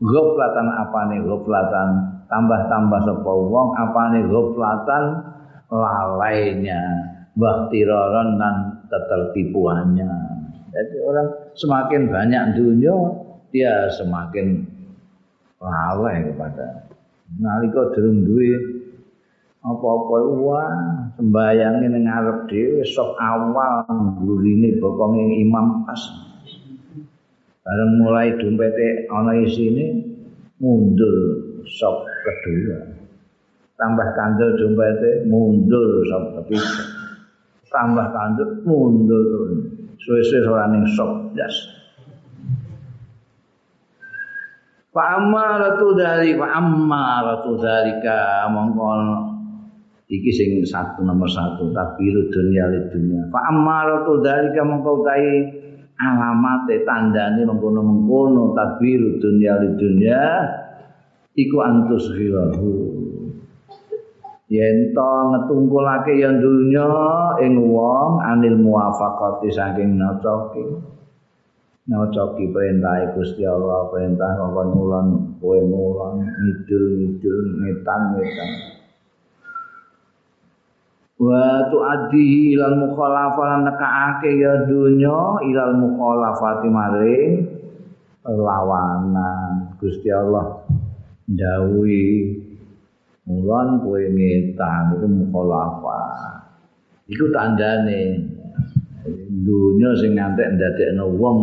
Ghaflatan 0.00 0.66
apane 0.80 1.16
ghaflatan? 1.24 1.88
Tambah-tambah 2.30 3.00
sapa 3.04 3.32
wong 3.32 3.68
apane 3.76 4.20
ghaflatan? 4.28 5.04
Lalainya 5.70 6.82
waktiraron 7.38 8.36
dan 8.42 8.82
ketertipuannya 8.90 10.10
jadi 10.70 10.96
orang 11.02 11.28
semakin 11.58 12.02
banyak 12.10 12.42
dunia 12.58 12.94
dia 13.50 13.90
semakin 13.90 14.62
lalai 15.58 16.30
kepada 16.30 16.90
nalika 17.38 17.90
durung 17.94 18.22
duwe 18.22 18.79
apa-apa 19.60 20.16
wah 20.40 20.72
sembayang 21.20 21.84
ning 21.84 22.08
ngarep 22.08 22.48
dhewe 22.48 22.80
sok 22.80 23.12
awal 23.20 23.84
gurine 24.24 24.80
bokonge 24.80 25.36
imam 25.44 25.84
pas. 25.84 26.00
Bareng 27.60 28.00
mulai 28.00 28.32
dompete 28.40 29.04
ana 29.12 29.36
isine 29.36 30.00
mundur 30.64 31.16
sok 31.68 32.08
kedua. 32.24 32.78
Tambah 33.76 34.08
kandel 34.16 34.56
dompete 34.56 35.28
mundur 35.28 36.08
sok 36.08 36.40
ketiga. 36.40 36.80
Tambah 37.68 38.06
kandel 38.16 38.64
mundur 38.64 39.60
suwe-suwe 40.00 40.48
ora 40.48 40.72
ning 40.72 40.88
sok 40.88 41.36
jas. 41.36 41.52
Fa 44.90 45.20
ratu 45.20 45.94
dari 45.94 46.34
fa 46.34 46.58
ratu 47.22 47.52
dari 47.60 47.94
ka 48.02 48.48
iki 50.10 50.30
sing 50.34 50.50
satu 50.66 51.06
nomor 51.06 51.30
satu 51.30 51.70
tabiru 51.70 52.26
dunia 52.34 52.66
li 52.66 52.90
dunia. 52.90 53.30
Fa 53.30 53.46
amaratu 53.54 54.18
dalika 54.18 54.66
mengkau 54.66 55.06
tai 55.06 55.46
alamat 55.94 56.66
tandane 56.82 57.46
mengkono 57.46 57.80
mengkono 57.86 58.50
tabiru 58.58 59.22
dunia 59.22 59.62
li 59.62 59.78
dunia 59.78 60.22
iku 61.38 61.56
antus 61.62 62.10
hilahu. 62.18 62.98
Yen 64.50 64.90
to 64.90 65.12
ngetungkulake 65.30 66.18
yang 66.18 66.42
dunya 66.42 66.90
ing 67.38 67.70
wong 67.70 68.18
anil 68.18 68.58
muwafaqati 68.58 69.46
saking 69.46 69.94
nocoki 69.94 70.66
nocoki 71.86 72.50
perintah 72.50 73.14
Gusti 73.14 73.46
Allah 73.46 73.86
perintah 73.94 74.34
kongkon 74.42 74.68
mulan 74.74 75.06
kowe 75.38 75.54
ngidul 75.54 76.84
ngidul 76.98 77.38
ngetan 77.62 78.00
ngetan 78.18 78.79
wa 81.20 81.68
tu'addihi 81.68 82.56
ilal 82.56 82.80
mukhalafah 82.80 83.60
nekaake 83.68 84.40
ya 84.40 84.64
dunya 84.64 85.20
ilal 85.44 85.76
mukhalafati 85.76 86.68
maring 86.72 87.44
lawanan 88.24 89.76
Gusti 89.76 90.08
Allah 90.08 90.64
ndawuhi 91.28 92.40
mulan 93.30 93.78
kowe 93.78 94.02
ngetan 94.02 94.98
iku 94.98 95.06
mukhalafah. 95.06 96.42
Iku 97.06 97.30
tandane. 97.30 98.26
Dunya 99.30 99.90
sing 99.96 100.12
ngantek 100.18 100.60
ndadekno 100.60 101.16
wong 101.16 101.38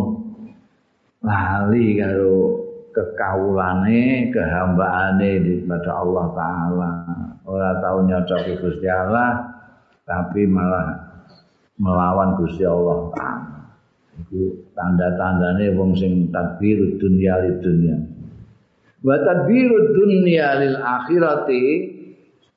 lali 1.26 1.98
karo 1.98 2.62
kekawulane 2.94 4.30
kehambaane 4.30 5.30
pada 5.66 5.92
Allah 5.98 6.26
taala. 6.36 6.90
Ora 7.48 7.80
tau 7.82 8.06
nyocoki 8.06 8.60
Gusti 8.62 8.86
Allah 8.86 9.47
tapi 10.08 10.48
malah 10.48 11.20
melawan 11.76 12.40
Gusti 12.40 12.64
Allah 12.64 13.12
Taala. 13.12 13.60
Itu 14.18 14.72
tanda-tandane 14.72 15.76
wong 15.76 15.94
sing 15.94 16.32
tadbir 16.32 16.96
dunya 16.96 17.38
li 17.44 17.52
dunya. 17.60 17.96
Wa 19.04 19.14
tadbir 19.20 19.70
dunya 19.94 20.48
lil 20.64 20.76
akhirati 20.80 21.62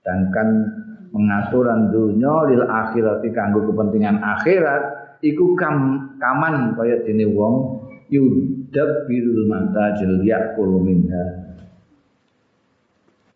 sedangkan 0.01 0.49
pengaturan 1.13 1.93
dunia 1.93 2.35
lil 2.49 2.65
akhirat 2.65 3.21
kanggo 3.35 3.69
kepentingan 3.69 4.17
akhirat 4.17 4.83
iku 5.21 5.53
kam 5.53 6.09
kaman 6.17 6.73
kaya 6.73 7.03
dene 7.05 7.29
wong 7.29 7.85
yudab 8.09 9.05
birul 9.05 9.45
mantajil 9.45 10.25
yakul 10.25 10.81
minha 10.81 11.53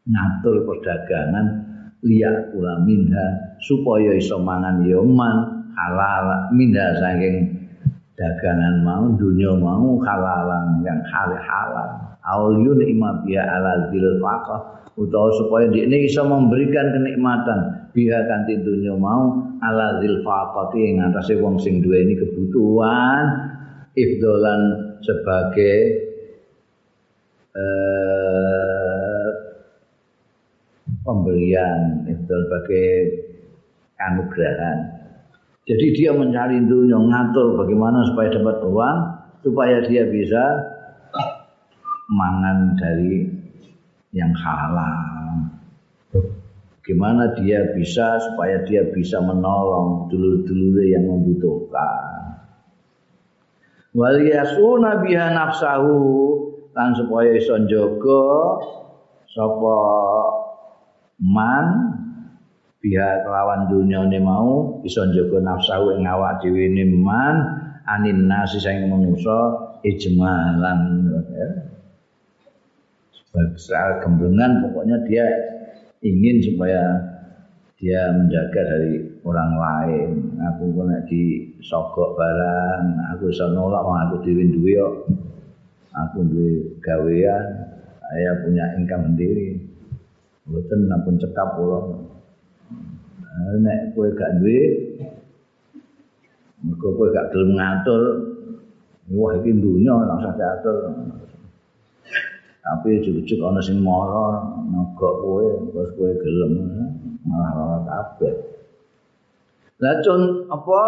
ngatur 0.09 0.65
perdagangan 0.65 1.64
liyak 2.05 2.53
kula 2.53 2.85
minha 2.85 3.57
supaya 3.59 4.13
iso 4.13 4.37
mangan 4.37 4.85
ya 4.85 5.01
man 5.01 5.67
halal. 5.73 6.53
Minha 6.53 6.95
saking 7.01 7.65
dagangan 8.15 8.85
mau 8.85 9.11
dunia 9.17 9.51
mau 9.57 9.99
halalan 9.99 10.85
yang 10.85 11.01
halal 11.09 11.41
halal 11.41 12.05
aulun 12.25 12.81
imabia 12.81 13.45
ala 13.45 13.93
zil 13.93 14.17
faqah 14.17 14.89
utawa 14.97 15.29
supaya 15.37 15.69
ini 15.69 16.07
bisa 16.09 16.25
memberikan 16.25 16.95
kenikmatan. 16.95 17.91
Biha 17.95 18.27
kanthi 18.27 18.59
dunia 18.59 18.95
mau 18.97 19.39
ala 19.63 20.01
zil 20.01 20.23
faqati 20.25 20.79
ing 20.83 20.95
atase 20.99 21.37
wong 21.39 21.61
sing 21.61 21.79
duweni 21.79 22.17
kebutuhan. 22.17 23.51
Ifdolan 23.95 24.61
sebagai 24.99 25.77
eh, 27.55 28.54
pemberian 31.05 32.09
itu 32.09 32.33
sebagai 32.33 32.89
anugerah 34.01 35.05
jadi 35.65 35.85
dia 35.97 36.11
mencari 36.13 36.61
dunia, 36.61 36.93
ngatur 37.01 37.57
bagaimana 37.57 38.05
supaya 38.13 38.29
dapat 38.37 38.61
uang, 38.69 38.97
supaya 39.41 39.81
dia 39.89 40.05
bisa 40.05 40.61
mangan 42.05 42.77
dari 42.77 43.25
yang 44.13 44.29
halal. 44.37 45.49
Bagaimana 46.77 47.33
dia 47.33 47.73
bisa 47.73 48.21
supaya 48.29 48.61
dia 48.69 48.85
bisa 48.93 49.17
menolong 49.17 50.05
dulur-dulur 50.13 50.85
yang 50.85 51.09
membutuhkan. 51.09 52.45
Wal 53.97 54.21
yasuna 54.21 55.01
biha 55.01 55.33
nafsahu 55.33 55.97
lan 56.77 56.93
supaya 56.93 57.33
iso 57.33 57.57
njaga 57.57 58.29
sapa 59.33 59.77
man 61.19 61.95
biha 62.83 63.25
kelawan 63.25 63.65
dunyane 63.71 64.19
mau 64.21 64.79
bisa 64.85 65.07
njaga 65.09 65.41
nafsu 65.41 65.97
ing 65.97 66.05
awak 66.05 66.43
dhewe 66.43 66.69
man 66.93 67.35
anin 67.89 68.29
nasi 68.29 68.61
sing 68.61 68.85
manusa 68.89 69.71
ijmalan 69.85 71.09
ya. 71.33 71.49
gemblengan 73.99 74.63
pokoknya 74.63 74.95
dia 75.09 75.25
ingin 76.05 76.39
supaya 76.39 76.81
dia 77.75 78.07
menjaga 78.15 78.61
dari 78.63 79.19
orang 79.27 79.51
lain. 79.59 80.09
Aku 80.39 80.71
kena 80.71 81.03
di 81.03 81.51
sogok 81.59 82.15
barang 82.15 83.11
aku 83.11 83.33
bisa 83.33 83.51
nolak 83.51 83.83
aku 83.83 84.23
dhewe 84.23 84.43
duwe 84.47 84.73
aku 85.95 86.17
duwe 86.27 86.79
gawean 86.79 87.45
saya 88.05 88.31
punya 88.45 88.65
income 88.77 89.11
sendiri 89.11 89.54
mboten 90.45 90.89
ampun 90.93 91.17
cekap 91.17 91.57
kula. 91.57 91.79
Nek 93.59 93.91
kowe 93.93 94.07
gak 94.15 94.39
duwe 94.39 94.61
mergo 96.63 96.87
kowe 96.95 97.07
gak 97.11 97.29
gelem 97.33 97.57
ngatur. 97.57 98.03
Wah 99.13 99.37
iki 99.37 99.53
dunya 99.53 99.91
ora 99.93 100.17
usah 100.17 100.33
diatur. 100.33 100.77
Tapi 102.65 102.97
ujug-ujug 102.97 103.45
ana 103.45 103.61
sing 103.61 103.77
mara 103.77 104.41
nogok 104.65 105.13
kowe 105.21 105.45
terus 105.69 105.89
kowe 105.93 106.11
gelem 106.21 106.53
malah 107.25 107.51
ora 107.53 107.77
kabeh. 107.85 108.33
Lah 109.81 109.99
apa? 110.49 110.81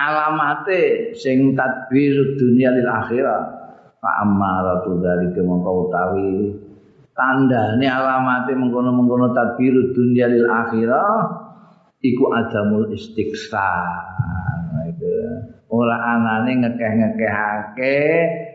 Alamate 0.00 1.12
sing 1.12 1.52
tadbir 1.52 2.36
dunia 2.40 2.72
lil 2.72 2.88
akhirah. 2.88 3.42
Fa 4.00 4.24
ammaratu 4.24 4.96
dzalika 4.96 5.44
mongko 5.44 5.70
utawi 5.84 6.56
tandane 7.20 7.84
alamate 7.84 8.56
mengkono-mengkono 8.56 9.36
tadbirud 9.36 9.92
dunya 9.92 10.24
lil 10.24 10.48
akhirah 10.48 11.28
iku 12.00 12.32
adamul 12.32 12.88
istiqsar 12.96 13.84
itu 14.88 15.12
ora 15.68 16.16
anane 16.16 16.64
ngekeh-ngekehake 16.64 17.98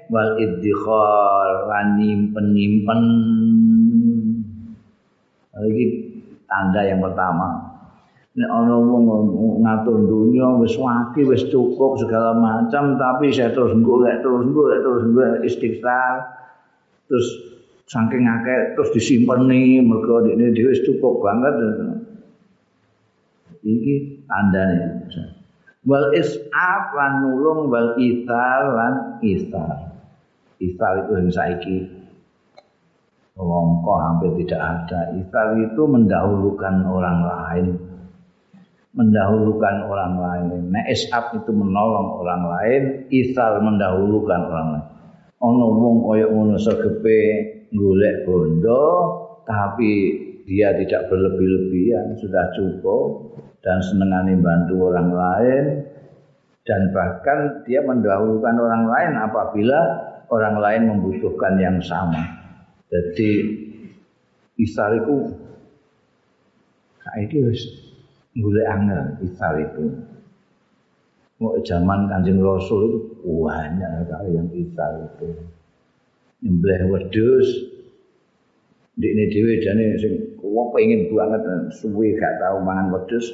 wal 0.09 0.35
iddikhar 0.41 1.69
lan 1.69 2.01
nyimpen-nyimpen. 2.01 3.01
Iki 5.55 5.85
tanda 6.49 6.81
yang 6.83 6.99
pertama. 6.99 7.71
Ana 8.35 8.75
wong 8.75 9.63
ngatur 9.63 10.11
dunia 10.11 10.59
wis 10.59 10.75
waki 10.75 11.23
wis 11.23 11.47
cukup 11.47 11.95
segala 12.03 12.35
macam 12.35 12.99
tapi 12.99 13.31
saya 13.31 13.55
terus 13.55 13.71
golek 13.79 14.19
terus 14.19 14.43
golek 14.51 14.83
terus 14.83 15.03
golek 15.07 15.41
istighfar. 15.47 16.35
Terus 17.07 17.54
saking 17.85 18.25
akeh 18.25 18.73
terus 18.73 18.89
disimpen 18.97 19.45
nih 19.45 19.81
mergo 19.85 20.25
ini 20.25 20.49
dhewe 20.53 20.73
cukup 20.81 21.21
banget 21.21 21.53
iki 23.61 24.25
tandane 24.25 25.05
wal 25.85 26.09
isaf 26.17 26.83
lan 26.97 27.21
nulung 27.21 27.69
wal 27.69 27.93
ithar 28.01 28.73
lan 28.73 28.93
istar 29.21 30.01
istar 30.57 31.05
itu 31.05 31.11
yang 31.13 31.29
saiki 31.29 31.77
Longko 33.35 33.99
hampir 33.99 34.31
tidak 34.47 34.63
ada. 34.63 35.11
Istar 35.11 35.59
itu 35.59 35.83
mendahulukan 35.83 36.87
orang 36.87 37.19
lain. 37.19 37.65
Mendahulukan 38.95 39.91
orang 39.91 40.13
lain. 40.15 40.71
Nah, 40.71 40.87
isaf 40.87 41.35
itu 41.35 41.51
menolong 41.51 42.23
orang 42.23 42.43
lain. 42.47 42.81
Istar 43.11 43.59
mendahulukan 43.59 44.39
orang 44.39 44.67
lain. 44.79 44.85
Ono 45.43 45.65
wong 45.67 45.95
koyok 46.07 46.29
ngono 46.31 46.55
segepe 46.55 47.19
golek 47.73 48.27
bondo 48.27 48.85
tapi 49.45 49.93
dia 50.45 50.73
tidak 50.77 51.09
berlebih-lebihan 51.09 52.13
sudah 52.21 52.53
cukup 52.53 53.33
dan 53.65 53.81
senengani 53.81 54.37
bantu 54.37 54.93
orang 54.93 55.09
lain 55.09 55.65
dan 56.65 56.93
bahkan 56.93 57.65
dia 57.65 57.81
mendahulukan 57.81 58.57
orang 58.57 58.85
lain 58.89 59.11
apabila 59.21 59.79
orang 60.29 60.57
lain 60.57 60.81
membutuhkan 60.89 61.57
yang 61.61 61.77
sama. 61.81 62.21
Jadi 62.89 63.31
isar 64.61 64.97
itu 64.97 65.33
saiki 67.01 67.37
wis 67.45 67.61
golek 68.37 68.65
angel 68.69 69.01
isar 69.25 69.53
itu. 69.61 69.85
Mau 71.35 71.59
zaman 71.67 72.07
Kanjeng 72.07 72.39
Rasul 72.39 72.81
itu 72.87 72.99
banyak 73.27 74.07
sekali 74.07 74.29
yang 74.39 74.49
isar 74.55 74.91
itu. 75.03 75.54
Nyembelih 76.43 76.91
wedhus. 76.91 77.49
Ndekne 78.95 79.23
dhewe 79.27 79.53
jane 79.59 79.85
sing 79.99 80.13
wong 80.39 80.71
pengin 80.71 81.11
banget 81.11 81.43
suwe 81.75 82.15
gak 82.15 82.39
tau 82.39 82.63
mangan 82.63 82.91
wedhus. 82.95 83.27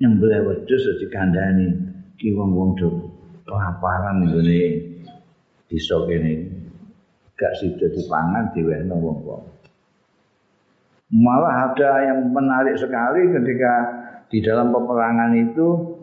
Nyembelih 0.00 0.40
wedhus 0.48 0.82
dadi 0.84 1.06
kandhani. 1.12 1.68
Ki 2.20 2.36
wong-wong 2.36 2.76
do 2.76 2.88
kelaparan 3.48 4.28
ngene 4.28 4.60
desa 5.68 5.96
kene. 6.04 6.32
Gak 7.40 7.56
sida 7.56 7.88
dipangan 7.88 8.52
diwehno 8.52 8.96
wong-wong. 9.00 9.44
Malah 11.10 11.72
ada 11.72 12.06
yang 12.06 12.30
menarik 12.30 12.78
sekali 12.78 13.34
ketika 13.34 13.72
di 14.30 14.38
dalam 14.44 14.70
peperangan 14.70 15.34
itu 15.34 15.98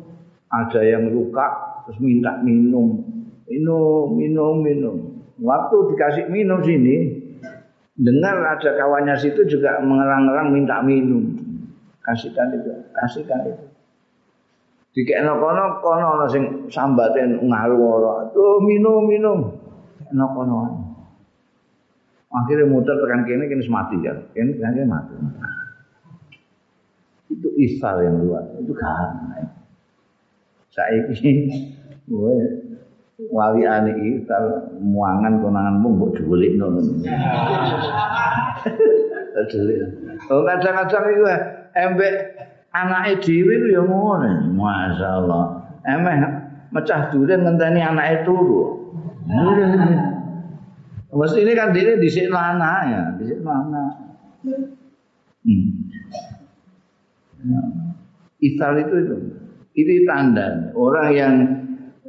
ada 0.51 0.81
yang 0.83 1.07
luka 1.13 1.47
terus 1.85 2.01
minta 2.01 2.41
minum. 2.43 3.05
Minum 3.47 4.19
minum 4.19 4.59
minum 4.59 5.16
waktu 5.41 5.75
dikasih 5.93 6.25
minum 6.29 6.61
sini 6.61 7.13
dengar 7.97 8.37
ada 8.57 8.77
kawannya 8.77 9.17
situ 9.17 9.45
juga 9.49 9.81
mengerang-erang 9.81 10.53
minta 10.53 10.81
minum. 10.85 11.33
Kasihkan 12.05 12.55
itu 12.55 12.71
kasihkan 12.95 13.51
itu. 13.51 13.65
Dikekno 14.95 15.37
kono 15.37 15.83
kono 15.83 16.05
ana 16.17 16.25
sing 16.29 16.71
sambaten 16.71 17.41
ngaru 17.43 17.77
ora. 17.77 18.15
Tuh 18.31 18.63
minum 18.63 19.05
minum. 19.05 19.39
Kekno 20.01 20.25
kono. 20.33 20.57
Akhirnya 22.27 22.69
muter 22.69 22.95
tekan 23.01 23.27
kene 23.27 23.45
kene 23.49 23.63
mati 23.67 23.97
ya. 24.01 24.13
Kene 24.31 24.55
kene 24.55 24.87
mati. 24.87 25.13
Itu 27.27 27.51
isal 27.59 28.07
yang 28.07 28.23
luar 28.23 28.45
itu 28.55 28.71
kan 28.71 29.35
saiki 30.71 31.33
wali 33.17 33.65
ane 33.65 33.97
iki 33.97 34.29
muangan 34.77 35.41
konanganmu 35.41 35.87
mbok 35.97 36.09
dhulikno. 36.21 36.65
Dhulik. 39.37 39.77
Oh 40.33 40.41
kadang-kadang 40.45 41.05
iku 41.13 41.25
embek 41.77 42.13
anake 42.73 43.21
dhewe 43.25 43.53
ku 43.57 43.67
ya 43.73 43.81
ngono. 43.81 44.29
Masyaallah. 44.53 45.43
Emeh 45.85 46.17
mecah 46.69 47.09
duren 47.09 47.41
ngenteni 47.41 47.81
anake 47.81 48.21
turu. 48.21 48.93
Mesti 51.07 51.41
ini 51.41 51.57
kan 51.57 51.73
diri 51.73 51.97
di 51.97 52.09
sini 52.11 52.29
anak 52.29 52.79
ya, 52.85 53.01
di 53.17 53.23
sini 53.25 53.41
anak. 53.41 53.91
Hmm. 55.41 55.65
Ya. 57.41 57.61
Isar 58.43 58.77
itu 58.77 58.95
itu. 59.01 59.15
Itu 59.77 59.93
tanda 60.05 60.73
orang 60.77 61.09
yang 61.13 61.33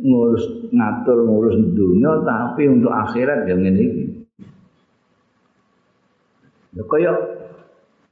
ngurus 0.02 0.70
ngatur 0.70 1.26
ngurus 1.26 1.56
dunia 1.74 2.22
tapi 2.22 2.70
untuk 2.70 2.92
akhirat 2.92 3.46
yang 3.50 3.62
ini. 3.66 3.86
Ya 6.76 6.82
kaya 6.86 7.12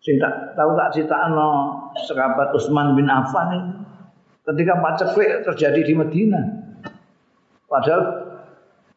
sing 0.02 0.18
tak 0.18 0.58
tahu 0.58 0.74
tak 0.74 0.90
critakno 0.96 1.50
sahabat 2.06 2.54
Utsman 2.56 2.98
bin 2.98 3.06
Affan 3.06 3.48
ini 3.54 3.70
ketika 4.46 4.74
paceklik 4.78 5.42
terjadi 5.42 5.80
di 5.82 5.94
Medina. 5.94 6.42
Padahal 7.66 8.02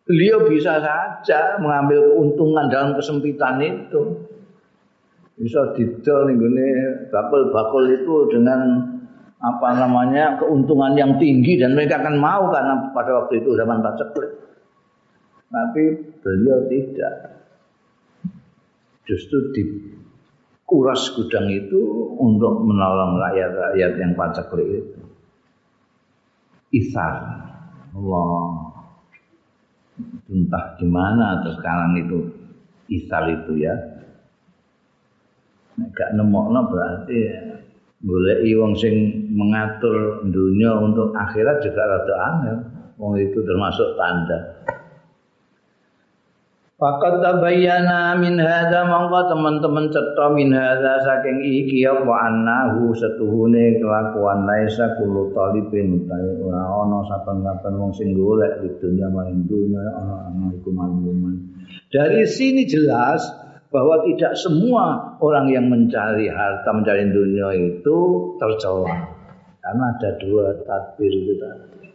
beliau 0.06 0.46
bisa 0.46 0.78
saja 0.78 1.58
mengambil 1.58 2.14
keuntungan 2.14 2.70
dalam 2.70 2.94
kesempitan 2.94 3.58
itu. 3.66 4.30
Bisa 5.40 5.72
didol 5.74 6.30
nih 6.30 7.10
bakul-bakul 7.10 7.88
itu 7.96 8.28
dengan 8.28 8.89
apa 9.40 9.70
namanya 9.72 10.36
keuntungan 10.36 11.00
yang 11.00 11.16
tinggi 11.16 11.56
dan 11.56 11.72
mereka 11.72 12.04
akan 12.04 12.20
mau 12.20 12.52
karena 12.52 12.92
pada 12.92 13.24
waktu 13.24 13.40
itu 13.40 13.56
zaman 13.56 13.80
paceklik. 13.80 14.32
Tapi 15.50 15.84
beliau 16.20 16.68
tidak. 16.68 17.14
Justru 19.08 19.38
di 19.56 19.64
kuras 20.68 21.10
gudang 21.18 21.50
itu 21.50 21.82
untuk 22.20 22.62
menolong 22.68 23.18
rakyat-rakyat 23.18 23.92
yang 23.98 24.14
paceklik 24.14 24.68
itu. 24.70 25.02
Isar. 26.76 27.16
Allah. 27.96 28.76
Entah 30.30 30.78
gimana 30.78 31.42
sekarang 31.48 31.98
itu 31.98 32.18
isar 32.92 33.26
itu 33.32 33.56
ya. 33.56 33.74
Gak 35.80 36.12
nemokno 36.14 36.68
berarti 36.70 37.16
ya. 37.18 37.60
Boleh 38.00 38.40
wong 38.56 38.80
sing 38.80 39.28
mengatur 39.36 40.24
dunia 40.24 40.72
untuk 40.80 41.12
akhirat 41.12 41.60
juga 41.60 41.84
rada 41.84 42.16
aneh. 42.32 42.58
Wong 42.96 43.20
itu 43.20 43.44
termasuk 43.44 44.00
tanda. 44.00 44.60
Fakat 46.80 47.20
tabayyana 47.20 48.16
min 48.24 48.40
hadza 48.40 48.88
mongko 48.88 49.28
teman-teman 49.28 49.92
cetha 49.92 50.32
min 50.32 50.56
hadza 50.56 51.04
saking 51.04 51.44
iki 51.44 51.84
apa 51.84 52.08
annahu 52.08 52.96
setuhune 52.96 53.84
kelakuan 53.84 54.48
laisa 54.48 54.96
kullu 54.96 55.36
talibin 55.36 56.00
utahe 56.00 56.40
ora 56.40 56.64
ana 56.64 57.04
saben-saben 57.04 57.84
wong 57.84 57.92
sing 57.92 58.16
golek 58.16 58.64
di 58.64 58.72
dunia 58.80 59.12
maring 59.12 59.44
dunia 59.44 59.84
ana 59.92 60.56
iku 60.56 60.72
malmuman. 60.72 61.52
Dari 61.92 62.24
sini 62.24 62.64
jelas 62.64 63.28
bahwa 63.70 64.02
tidak 64.02 64.34
semua 64.34 65.14
orang 65.22 65.46
yang 65.54 65.70
mencari 65.70 66.26
harta 66.26 66.70
mencari 66.74 67.06
dunia 67.14 67.54
itu 67.54 67.98
tercela. 68.42 69.14
Karena 69.62 69.84
ada 69.94 70.10
dua 70.18 70.58
tadbir 70.66 71.14
itu 71.14 71.34
tadi. 71.38 71.94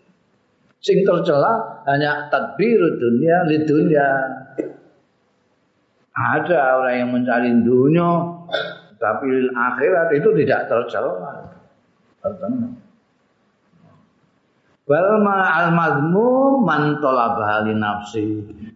Sing 0.78 1.02
tercela 1.02 1.82
hanya 1.90 2.30
tadbir 2.30 2.78
dunia 2.78 3.42
li 3.50 3.58
dunia 3.66 4.08
ada 6.14 6.78
orang 6.78 6.94
yang 6.94 7.10
mencari 7.10 7.50
dunia 7.66 8.10
tapi 9.02 9.50
akhirat 9.50 10.08
itu 10.14 10.30
tidak 10.44 10.70
tercela. 10.70 11.50
Tertentu. 12.22 12.70
Balma 14.84 15.40
al 15.42 15.68
mazmum 15.72 16.62
man 16.62 17.02
talabah 17.02 17.66
li 17.66 17.74
nafsi. 17.74 18.24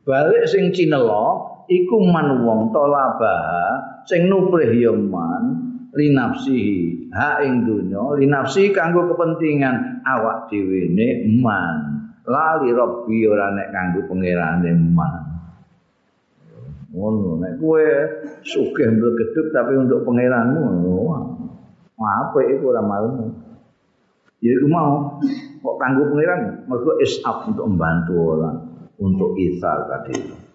Balik 0.02 0.48
sing 0.50 0.72
cinelo 0.74 1.57
iku 1.68 1.96
man 2.08 2.42
wong 2.42 2.72
talabah 2.72 4.02
sing 4.08 4.26
nuprih 4.32 4.72
ya 4.72 4.92
man 4.96 5.68
li 5.92 6.12
nafsi 6.16 6.60
ha 7.12 7.44
ing 7.44 7.68
dunya 7.68 8.00
li 8.16 8.24
nafsi 8.28 8.72
kanggo 8.72 9.08
kepentingan 9.12 10.04
awak 10.04 10.48
dhewe 10.48 10.88
ne 10.92 11.08
man. 11.40 11.76
Lali 12.28 12.76
robbi 12.76 13.24
ora 13.24 13.56
nek 13.56 13.72
kanggo 13.72 14.04
pangerane 14.04 14.72
man. 14.76 15.24
Ngono 16.92 17.40
nek 17.40 17.56
kowe 17.60 17.84
sugih 18.44 18.88
geduk 18.96 19.46
tapi 19.52 19.76
untuk 19.76 20.04
pangeranmu 20.08 20.64
wah 21.98 22.12
apa 22.28 22.38
iku 22.48 22.72
ora 22.72 22.80
malu 22.84 23.32
ya 24.40 24.54
iku 24.56 24.66
mau 24.68 25.20
kok 25.60 25.76
kanggo 25.80 26.08
pangeran? 26.12 26.68
Mergo 26.68 26.96
isaf 27.00 27.48
untuk 27.48 27.64
membantu 27.64 28.14
orang 28.36 28.56
untuk 29.00 29.36
isar 29.40 29.88
tadi 29.88 30.47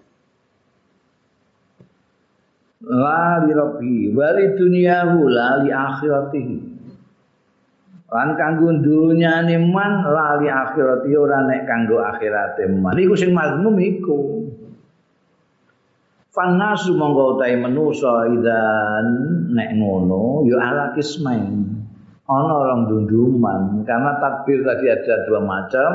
la 2.83 3.43
li 3.47 3.51
rabbi 3.55 4.11
wa 4.11 4.27
li 4.35 4.45
dunyahu 4.59 5.17
la 5.31 5.63
li 5.63 5.69
akhiratihi 5.71 6.57
lan 8.13 8.29
kanggo 8.37 8.69
dunyane 8.83 9.57
man 9.71 10.03
la 10.03 10.37
li 10.37 10.51
akhirati 10.51 11.09
ora 11.15 11.47
nek 11.47 11.63
kanggo 11.63 12.03
akhirate 12.03 12.67
man 12.67 12.99
iku 12.99 13.15
sing 13.15 13.31
mazmum 13.31 13.79
iku 13.79 14.43
Fanasu 16.33 16.97
monggo 16.97 17.37
utahe 17.37 17.53
manusa 17.61 18.25
idan 18.25 19.05
nek 19.53 19.69
ngono 19.77 20.41
ya 20.49 20.57
ala 20.65 20.89
kismain. 20.97 21.77
Ana 22.25 22.53
orang 22.57 22.89
dunduman 22.89 23.85
karena 23.85 24.17
takbir 24.17 24.65
tadi 24.65 24.89
ada 24.89 25.29
dua 25.29 25.45
macam, 25.45 25.89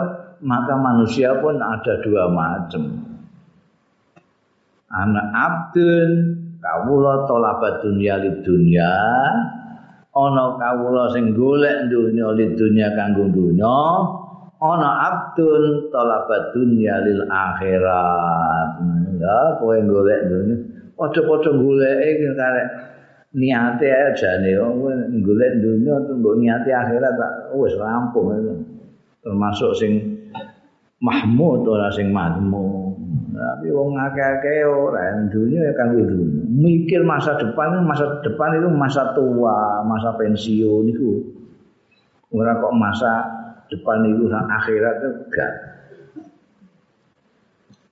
maka 0.47 0.79
manusia 0.79 1.35
pun 1.43 1.59
ada 1.59 1.99
dua 2.07 2.31
macam. 2.31 3.03
Anak 4.95 5.27
abdun 5.35 6.38
kawula 6.59 7.25
tolabat 7.31 7.81
dunya 7.83 8.19
lid 8.19 8.43
dunya 8.43 8.95
ana 10.15 10.45
kawula 10.59 11.11
sing 11.15 11.35
golek 11.35 11.87
dunya 11.87 12.27
lid 12.35 12.59
dunya 12.59 12.91
kanggo 12.99 13.31
dunya 13.31 13.79
ana 14.59 14.91
abdun 15.07 15.91
talabat 15.95 16.51
dunya 16.55 16.99
lil 17.07 17.23
akhirat. 17.31 18.71
Ya 19.19 19.39
kowe 19.59 19.79
golek 19.79 20.21
dunya. 20.27 20.57
Padha-padha 20.99 21.51
goleke 21.55 22.27
karek 22.35 22.69
niate 23.39 23.87
aja 23.87 24.43
nih 24.43 24.59
kowe 24.59 24.93
golek 25.23 25.53
dunya 25.63 25.95
mbok 26.03 26.35
niate 26.43 26.71
akhirat 26.75 27.15
wis 27.55 27.75
rampung. 27.79 28.35
Termasuk 29.23 29.75
sing 29.79 29.93
mahmud 30.99 31.63
ora 31.67 31.91
sing 31.95 32.11
madmu 32.11 32.88
tapi 33.39 33.71
wong 33.71 33.95
akeh-akeh 33.95 34.67
ora 34.67 35.15
dunya 35.31 35.71
ya 35.71 35.73
kanggo 35.79 36.03
dunya 36.03 36.39
mikir 36.59 37.07
masa 37.07 37.39
depan 37.39 37.87
masa 37.87 38.19
depan 38.27 38.59
itu 38.59 38.69
masa 38.75 39.15
tua 39.15 39.87
masa 39.87 40.11
pensiun 40.19 40.85
itu. 40.91 41.23
Ora 42.35 42.59
kok 42.61 42.75
masa 42.77 43.25
depan 43.73 44.05
itu 44.05 44.29
sang 44.29 44.49
akhirat 44.51 44.95
itu 45.01 45.11
gak. 45.33 45.53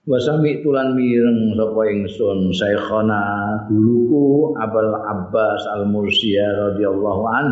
Wasami 0.07 0.63
tulan 0.63 0.95
mireng 0.95 1.57
sapa 1.59 1.83
ingsun 1.91 2.55
Syekhana 2.55 3.23
guruku 3.67 4.55
Abul 4.55 4.95
Abbas 4.95 5.63
Al 5.73 5.89
Mursiya 5.89 6.47
radhiyallahu 6.71 7.23
an. 7.27 7.47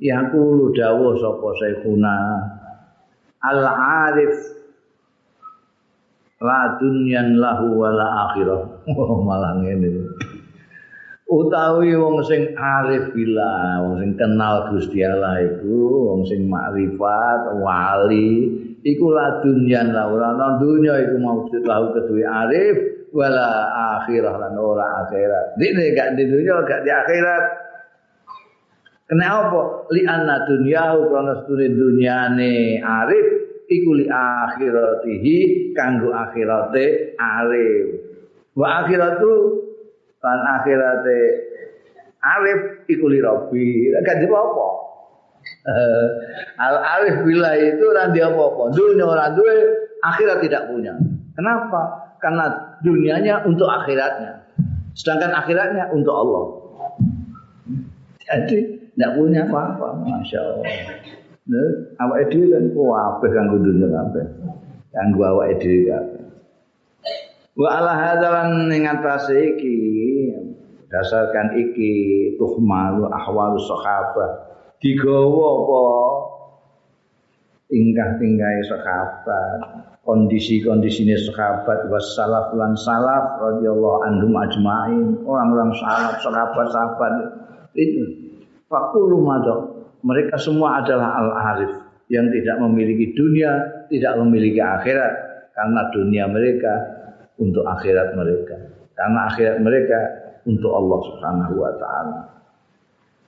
Yaqulu 0.00 0.74
dawuh 0.74 1.14
sapa 1.20 1.48
Syekhuna 1.62 2.16
Al 3.44 3.60
Arif 4.08 4.55
la 6.40 6.76
dunyan 6.76 7.40
lahu 7.40 7.80
wala 7.80 8.30
akhirah. 8.30 8.62
Oh 8.96 9.24
malah 9.24 9.58
ngene. 9.60 10.04
utawi 11.26 11.90
wong 11.98 12.22
sing 12.22 12.54
arif 12.54 13.10
bila 13.10 13.82
wong 13.82 13.98
sing 13.98 14.14
kenal 14.14 14.70
Gusti 14.70 15.02
Allah 15.02 15.42
iku 15.42 16.14
wong 16.14 16.22
sing 16.22 16.46
makrifat 16.46 17.50
wali 17.58 18.46
iku 18.86 19.10
la 19.10 19.42
dunyan 19.42 19.90
la 19.90 20.06
ora 20.06 20.38
ana 20.38 20.54
dunya 20.62 20.94
iku 21.02 21.18
maujud 21.18 21.66
lahu 21.66 21.90
kedue 21.98 22.22
arif 22.22 23.10
wala 23.10 23.48
akhirah. 23.98 24.34
Lan 24.38 24.54
ora 24.54 25.02
akhirat. 25.06 25.56
Dene 25.58 25.96
gak 25.96 26.14
di 26.14 26.24
dunya 26.28 26.62
gak 26.62 26.84
di 26.84 26.90
akhirat. 26.92 27.44
Kenapa 29.06 29.86
li 29.94 30.02
anna 30.02 30.42
dunyahu 30.46 31.10
krana 31.10 31.34
sedune 31.42 31.66
dunyane 31.74 32.82
arif 32.82 33.45
iku 33.66 33.90
li 33.98 34.06
akhiratihi 34.10 35.36
kanggo 35.74 36.14
akhirate 36.14 37.14
arif 37.18 37.86
wa 38.56 38.82
akhiratu 38.82 39.62
lan 40.22 40.38
akhirate 40.58 41.20
alif 42.26 42.60
iku 42.90 43.06
li 43.06 43.18
rabbi. 43.22 43.94
Gak 44.02 44.26
apa? 44.26 44.66
Al 46.66 46.76
alif 46.82 47.22
bila 47.22 47.54
itu 47.54 47.84
ora 47.86 48.10
di 48.10 48.18
apa-apa. 48.18 48.74
Dunia 48.74 49.06
ora 49.06 49.30
duwe 49.30 49.54
akhirat 50.02 50.42
tidak 50.42 50.66
punya. 50.70 50.98
Kenapa? 51.38 52.14
Karena 52.18 52.50
dunianya 52.82 53.46
untuk 53.46 53.70
akhiratnya. 53.70 54.42
Sedangkan 54.98 55.38
akhiratnya 55.38 55.92
untuk 55.94 56.14
Allah. 56.16 56.44
Jadi 58.26 58.58
tidak 58.98 59.12
punya 59.14 59.46
apa-apa. 59.46 60.02
Masya 60.02 60.38
Allah 60.42 60.66
nah, 61.46 61.68
awak 62.02 62.28
edwi 62.28 62.50
kan 62.50 62.64
kuwabe 62.74 63.26
kanggo 63.30 63.56
dunia 63.62 63.88
kabeh. 63.90 64.26
Kanggo 64.90 65.22
awak 65.22 65.46
edwi 65.58 65.86
kabeh. 65.88 66.22
Wa 67.56 67.68
ala 67.80 67.92
hadalan 67.96 68.68
ing 68.68 68.84
atase 68.84 69.56
iki 69.56 69.76
dasarkan 70.92 71.56
iki 71.56 71.92
tuhmalu 72.36 73.08
ahwalu 73.08 73.56
sahabat 73.64 74.32
digawa 74.84 75.48
apa? 75.64 75.82
Tingkah-tingkahe 77.66 78.62
sahabat 78.70 79.58
kondisi-kondisine 80.06 81.18
sahabat 81.18 81.90
wassalaf 81.90 82.54
lan 82.54 82.78
salaf 82.78 83.42
radhiyallahu 83.42 84.06
anhum 84.06 84.32
ajmain. 84.38 85.06
Orang-orang 85.26 85.74
salaf 85.74 86.22
sahabat-sahabat. 86.22 87.12
Itu 87.74 88.04
fakulu 88.70 89.20
mereka 90.06 90.38
semua 90.38 90.78
adalah 90.78 91.18
al-arif 91.18 91.72
yang 92.06 92.30
tidak 92.30 92.56
memiliki 92.62 93.10
dunia 93.18 93.50
tidak 93.90 94.14
memiliki 94.22 94.62
akhirat 94.62 95.12
karena 95.58 95.80
dunia 95.90 96.24
mereka 96.30 96.74
untuk 97.42 97.66
akhirat 97.66 98.14
mereka 98.14 98.56
karena 98.94 99.20
akhirat 99.26 99.58
mereka 99.58 99.98
untuk 100.46 100.70
Allah 100.70 100.98
Subhanahu 101.10 101.54
wa 101.58 101.72
taala 101.74 102.20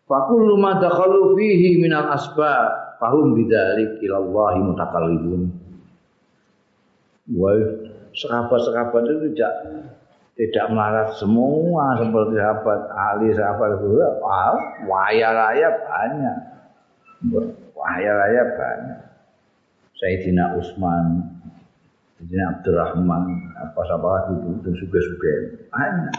fakulu 0.06 0.54
ma 0.54 0.78
dakhalu 0.78 1.34
fihi 1.34 1.82
minal 1.82 2.14
asbab 2.14 3.02
fahum 3.02 3.34
bidzalik 3.34 3.98
ila 4.06 4.16
Allah 4.22 4.52
mutakallibun 4.62 5.68
Wah, 7.28 7.60
sahabat-sahabat 8.16 9.04
itu 9.04 9.36
tidak 9.36 9.52
tidak 10.38 10.66
melarat 10.72 11.12
semua 11.20 11.92
seperti 12.00 12.40
sahabat 12.40 12.80
Ali, 12.88 13.28
sahabat 13.36 13.68
itu. 13.76 14.00
Wah, 14.24 14.56
waya 14.88 15.28
banyak. 15.68 16.57
Waya 17.74 18.12
raya 18.14 18.42
banyak. 18.54 19.00
Sayyidina 19.98 20.54
Utsman, 20.54 21.26
Sayyidina 22.18 22.44
Abdurrahman, 22.54 23.24
apa 23.58 23.80
siapa 23.82 24.06
lagi 24.06 24.32
itu, 24.38 24.50
dan 24.62 24.74
suge-suge. 24.78 25.34
Banyak. 25.74 26.14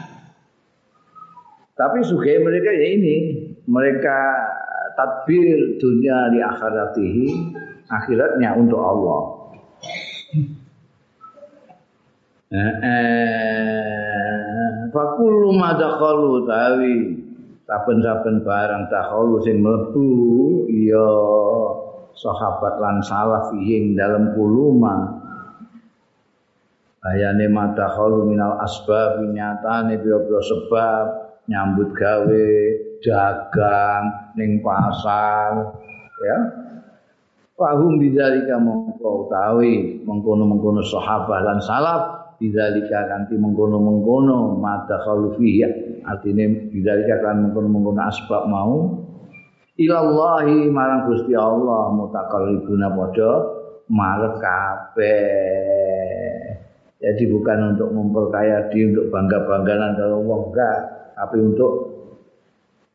Tapi 1.80 1.98
suge 2.04 2.44
mereka 2.44 2.76
ya 2.76 2.88
ini, 3.00 3.16
mereka 3.64 4.18
tadbir 5.00 5.80
dunia 5.80 6.28
di 6.36 6.44
akhiratihi, 6.44 7.28
akhiratnya 7.88 8.52
untuk 8.60 8.84
Allah. 8.84 9.22
Fakulu 14.92 15.56
madakhalu 15.56 16.32
tawi 16.44 16.96
saben-saben 17.70 18.42
barang 18.42 18.90
dakhalu 18.90 19.46
sing 19.46 19.62
mlebu 19.62 20.10
ya 20.74 21.10
sahabat 22.18 22.82
lan 22.82 22.98
salaf 23.06 23.54
ing 23.54 23.94
dalam 23.94 24.34
kuluma 24.34 25.22
ayane 27.06 27.46
madakhalu 27.46 28.26
minal 28.26 28.58
asbab 28.66 29.22
nyatane 29.22 30.02
pira-pira 30.02 30.42
sebab 30.42 31.06
nyambut 31.46 31.94
gawe 31.94 32.50
dagang 33.06 34.34
ning 34.34 34.66
pasar 34.66 35.70
ya. 36.26 36.38
Fahum 37.60 38.00
bidzalika 38.00 38.56
mongko 38.56 39.28
utawi 39.28 40.00
mengkono-mengkono 40.08 40.80
sahabat 40.80 41.44
lan 41.44 41.60
salaf 41.60 42.19
bidzalika 42.40 43.06
kanthi 43.12 43.36
mengkono-mengkono 43.36 44.56
mata 44.58 45.04
khalufi 45.04 45.62
artine 46.08 46.72
bidzalika 46.72 47.20
kan 47.20 47.44
mengkono-mengkono 47.44 48.00
asbab 48.08 48.48
mau. 48.48 49.04
Ilallahi 49.80 50.68
marang 50.72 51.08
Gusti 51.08 51.36
Allah 51.36 51.92
mutakallibuna 51.96 52.92
padha 52.92 53.32
marep 53.88 54.40
kabeh. 54.44 55.80
Jadi 57.00 57.24
bukan 57.32 57.76
untuk 57.76 57.96
memperkaya 57.96 58.68
diri 58.68 58.92
untuk 58.92 59.08
bangga-bangganan 59.08 59.96
kalau 59.96 60.20
Allah 60.20 60.40
enggak. 60.52 60.78
Tapi 61.16 61.38
untuk 61.40 61.72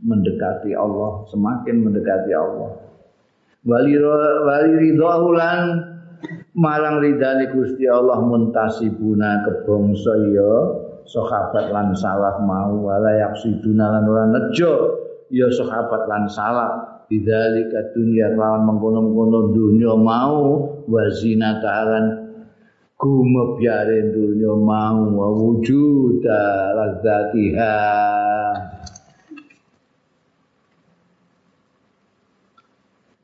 mendekati 0.04 0.76
Allah 0.76 1.24
semakin 1.32 1.88
mendekati 1.88 2.32
Allah. 2.36 2.84
Wali 3.64 3.96
wali 3.96 4.92
marang 6.54 7.02
ridane 7.02 7.50
Gusti 7.50 7.84
Allah 7.90 8.22
muntasibuna 8.22 9.42
kebangsa 9.42 10.14
ya 10.30 10.54
sahabat 11.04 11.74
lan 11.74 11.92
salaf 11.98 12.40
mau 12.46 12.78
wala 12.88 13.10
yaksiduna 13.10 13.90
lan 13.98 14.04
ora 14.06 14.24
nejo. 14.30 15.02
Ya 15.34 15.50
sahabat 15.50 16.06
lan 16.06 16.30
salaf 16.30 17.06
bidzalika 17.10 17.90
dunya 17.92 18.32
lawan 18.32 18.70
mengkono-mengkono 18.70 19.50
dunya 19.50 19.92
mau 19.98 20.62
wazina 20.86 21.58
ta'alan 21.58 22.06
gumebyare 22.94 24.14
dunya 24.14 24.52
mau 24.54 25.10
wa 25.10 25.28
wujuda 25.34 26.44
ladzatiha 26.76 27.76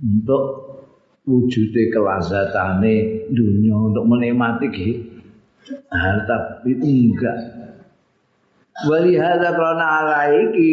untuk 0.00 0.69
wujude 1.28 1.92
kelazatane 1.92 3.28
dunia 3.28 3.76
untuk 3.76 4.04
menikmati 4.08 5.04
harta 5.92 6.64
itu 6.64 6.86
enggak. 6.86 7.38
Wali 8.88 9.12
hadza 9.20 9.52
karena 9.52 9.86
alaiki 10.00 10.72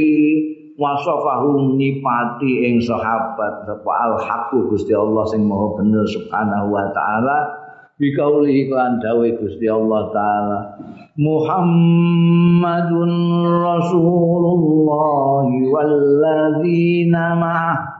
wasafahum 0.79 1.75
nipati 1.75 2.71
ing 2.71 2.79
sahabat 2.79 3.67
sapa 3.67 3.91
al 3.91 4.15
haqu 4.23 4.71
Gusti 4.71 4.95
Allah 4.95 5.27
sing 5.27 5.43
maha 5.43 5.75
bener 5.75 6.07
subhanahu 6.07 6.71
wa 6.71 6.87
taala. 6.95 7.67
Bi 7.97 8.13
kauli 8.13 8.69
iklan 8.69 9.01
dawuh 9.01 9.25
Gusti 9.41 9.65
Allah 9.65 10.13
taala 10.13 10.77
Muhammadun 11.17 13.09
Rasulullah 13.57 15.49
walladzina 15.49 17.33
ma'ah 17.41 17.97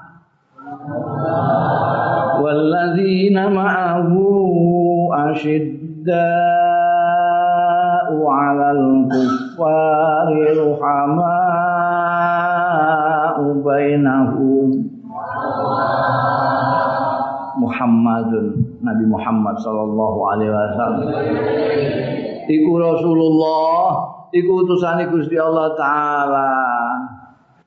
والذين 2.41 3.37
معه 3.51 4.11
أشداء 5.31 6.17
على 8.27 8.67
الكفار 8.71 10.27
رحماء 10.71 11.77
بينهم. 13.69 14.69
محمد 17.57 18.31
نبي 18.83 19.05
محمد 19.05 19.55
صلى 19.57 19.83
الله 19.83 20.13
عليه 20.31 20.49
وسلم. 20.49 21.09
إيكو 22.49 22.79
رسول 22.79 23.19
الله 23.19 23.83
إيكو 24.35 24.53
utusan 24.63 24.99
Gusti 25.11 25.35
الله 25.35 25.75
تعالى 25.75 26.51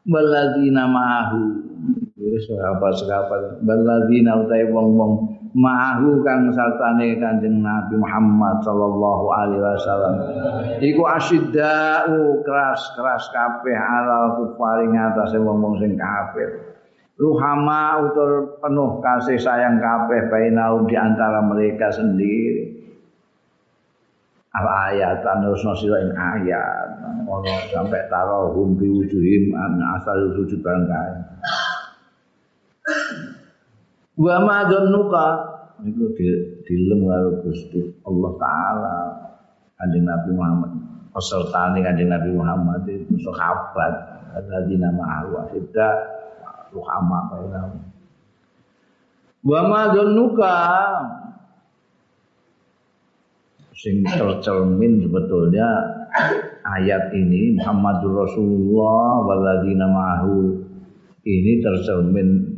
والذين 0.08 0.78
معه 0.88 1.32
sahabat-sahabat. 2.48 3.60
Baladzina 3.64 4.40
utai 4.40 4.68
wong-wong 4.68 5.40
ma'ahu 5.54 6.22
kang 6.22 6.50
sartane 6.54 7.18
Kanjeng 7.18 7.62
Nabi 7.62 7.98
Muhammad 7.98 8.62
sallallahu 8.62 9.26
alaihi 9.34 9.62
wasallam. 9.62 10.14
Iku 10.78 11.02
asyiddau 11.06 12.42
keras-keras 12.46 13.24
kabeh 13.34 13.74
ala 13.74 14.38
kufari 14.38 14.86
ngatasé 14.90 15.38
wong-wong 15.42 15.82
sing 15.82 15.98
kafir. 15.98 16.70
Ruhama 17.20 18.00
utur 18.00 18.56
penuh 18.64 19.04
kasih 19.04 19.36
sayang 19.36 19.76
kabeh 19.76 20.32
bainau 20.32 20.88
di 20.88 20.96
antara 20.96 21.44
mereka 21.44 21.92
sendiri. 21.92 22.80
Al 24.50 24.66
ayat 24.90 25.22
terus 25.22 25.62
sira 25.78 26.00
ing 26.02 26.10
ayat? 26.16 26.88
Ono 27.30 27.54
sampai 27.70 28.10
tarohum 28.10 28.74
bi 28.74 28.90
wujuhim 28.90 29.54
asal 29.94 30.34
sujud 30.34 30.58
bareng 30.58 30.90
Wa 34.20 34.36
ma 34.44 34.68
dzannuka 34.68 35.26
niku 35.80 36.12
dilem 36.68 37.08
karo 37.08 37.40
Gusti 37.40 37.80
Allah 38.04 38.32
taala 38.36 38.96
Kanjeng 39.80 40.04
Nabi 40.04 40.30
Muhammad. 40.36 40.72
Pesertane 41.16 41.80
Kanjeng 41.80 42.12
Nabi 42.12 42.30
Muhammad 42.36 42.84
itu 42.84 43.16
sahabat. 43.24 44.20
Alladzina 44.36 44.92
ma'ahu 44.92 45.40
asidda 45.42 45.88
ruhama 46.70 47.32
bainahum. 47.32 47.80
Wa 49.40 49.60
ma 49.64 49.88
dzannuka 49.88 50.54
sing 53.72 54.04
tercermin 54.04 55.08
sebetulnya 55.08 55.68
ayat 56.68 57.16
ini 57.16 57.56
Muhammadur 57.56 58.28
Rasulullah 58.28 59.24
walladzina 59.24 59.88
ma'ahu. 59.88 60.68
Ini 61.24 61.64
tercermin 61.64 62.49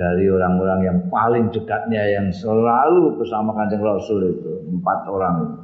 dari 0.00 0.32
orang-orang 0.32 0.80
yang 0.80 0.98
paling 1.12 1.52
dekatnya 1.52 2.00
yang 2.08 2.32
selalu 2.32 3.20
bersama 3.20 3.52
kanjeng 3.52 3.84
Rasul 3.84 4.32
itu 4.32 4.64
empat 4.72 5.04
orang 5.04 5.60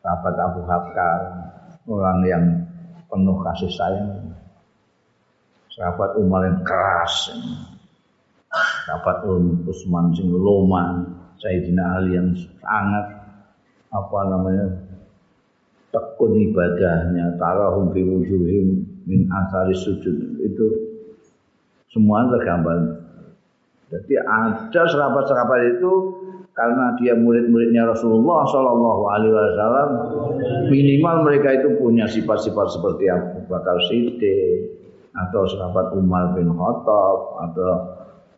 sahabat 0.00 0.34
Abu 0.40 0.64
Bakar 0.64 1.18
orang 1.84 2.18
yang 2.24 2.44
penuh 3.12 3.36
kasih 3.44 3.68
sayang. 3.68 4.32
Sahabat 5.70 6.16
Umar 6.16 6.48
yang 6.48 6.64
keras. 6.64 7.36
Sahabat 8.88 9.22
Utsman 9.68 10.10
sing 10.16 10.32
loman 10.32 11.04
Sayyidina 11.38 12.00
Ali 12.00 12.18
yang 12.18 12.32
sangat 12.58 13.06
apa 13.92 14.18
namanya 14.26 14.66
tekun 15.94 16.34
ibadahnya, 16.34 17.38
tarahum 17.38 17.94
fi 17.94 18.02
wujuhim 18.02 18.82
min 19.06 19.30
asari 19.30 19.74
sujud. 19.78 20.42
Itu 20.42 20.89
semua 21.90 22.26
tergambar. 22.30 23.02
Jadi 23.90 24.14
ada 24.22 24.82
serapat-serapat 24.86 25.78
itu 25.78 25.92
karena 26.54 26.94
dia 26.98 27.18
murid-muridnya 27.18 27.90
Rasulullah 27.90 28.46
Shallallahu 28.46 29.02
Alaihi 29.10 29.32
Wasallam 29.34 29.88
minimal 30.70 31.16
mereka 31.26 31.58
itu 31.58 31.74
punya 31.78 32.06
sifat-sifat 32.06 32.66
seperti 32.70 33.10
Abu 33.10 33.46
Bakar 33.50 33.78
Siddiq 33.90 34.78
atau 35.10 35.42
sahabat 35.50 35.90
Umar 35.98 36.38
bin 36.38 36.54
Khattab 36.54 37.18
atau 37.50 37.70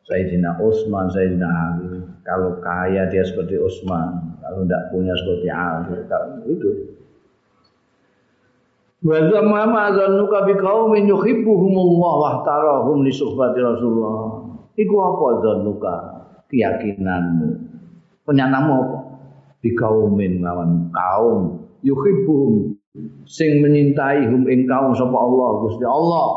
Sayyidina 0.09 0.57
Utsman, 0.59 1.13
Sayyidina 1.13 1.47
Ali. 1.47 2.01
Kalau 2.25 2.59
kaya 2.65 3.07
dia 3.13 3.23
seperti 3.23 3.61
Utsman, 3.61 4.39
kalau 4.41 4.65
tidak 4.65 4.83
punya 4.89 5.15
seperti 5.15 5.49
Ali, 5.53 5.95
itu 6.49 6.69
Wa 9.03 9.19
zamma 9.19 9.67
ma 9.67 9.91
zannuka 9.91 10.47
bi 10.47 10.55
qaumin 10.55 11.11
yuhibbuhumullah 11.11 12.13
wa 12.23 12.29
ihtarahum 12.39 13.03
li 13.03 13.11
suhbati 13.11 13.59
Rasulullah. 13.59 14.47
Iku 14.79 14.95
apa 14.95 15.27
zannuka? 15.43 15.95
Keyakinanmu. 16.47 17.51
Penyanamu 18.23 18.73
apa? 18.79 18.99
Bi 19.59 19.75
qaumin 19.75 20.47
lawan 20.47 20.95
kaum 20.95 21.67
yuhibbuhum 21.83 22.79
sing 23.27 23.59
menyintai 23.59 24.23
hum 24.31 24.47
ing 24.47 24.71
kaum 24.71 24.95
sapa 24.95 25.19
Allah 25.19 25.51
Gusti 25.67 25.83
Allah. 25.83 26.29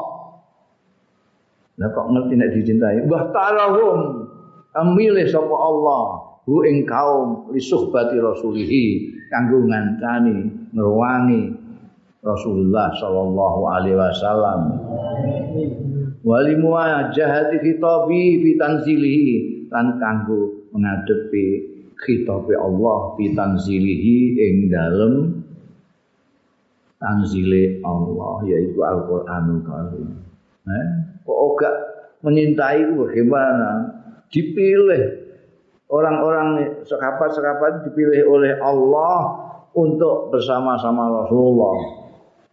Lah 1.78 1.90
kok 1.94 2.08
ngerti 2.18 2.34
nek 2.34 2.50
dicintai? 2.50 3.06
Wa 3.06 3.30
ihtarahum 3.30 4.26
amilih 4.74 5.30
sapa 5.30 5.54
Allah 5.54 6.04
hu 6.50 6.66
ing 6.66 6.90
kaum 6.90 7.54
li 7.54 7.62
suhbati 7.62 8.18
Rasulihi 8.18 8.86
kanggo 9.30 9.70
ngancani 9.70 10.74
Rasulullah 12.26 12.90
sallallahu 12.98 13.60
alaihi 13.70 13.94
wasallam. 13.94 14.62
Wali 16.26 16.58
muwajahati 16.58 17.62
khitabi 17.62 18.42
fi 18.42 18.50
tanzilihi 18.58 19.26
lan 19.70 20.02
kanggo 20.02 20.66
menghadapi 20.74 21.46
khitabe 22.02 22.58
Allah 22.58 23.14
fi 23.14 23.30
tanzilihi 23.30 24.42
ing 24.42 24.56
dalem 24.74 25.46
tanzile 26.98 27.78
Allah 27.86 28.42
yaitu 28.50 28.82
Al-Qur'anul 28.82 29.62
Karim. 29.62 30.10
Eh, 30.66 30.86
kok 31.30 31.62
gak 31.62 31.76
menyintai 32.26 32.90
bagaimana? 32.90 34.02
Dipilih 34.34 35.30
orang-orang 35.94 36.82
sekapat-sekapat 36.82 37.86
dipilih 37.86 38.26
oleh 38.26 38.58
Allah 38.58 39.46
untuk 39.78 40.34
bersama-sama 40.34 41.22
Rasulullah 41.22 42.05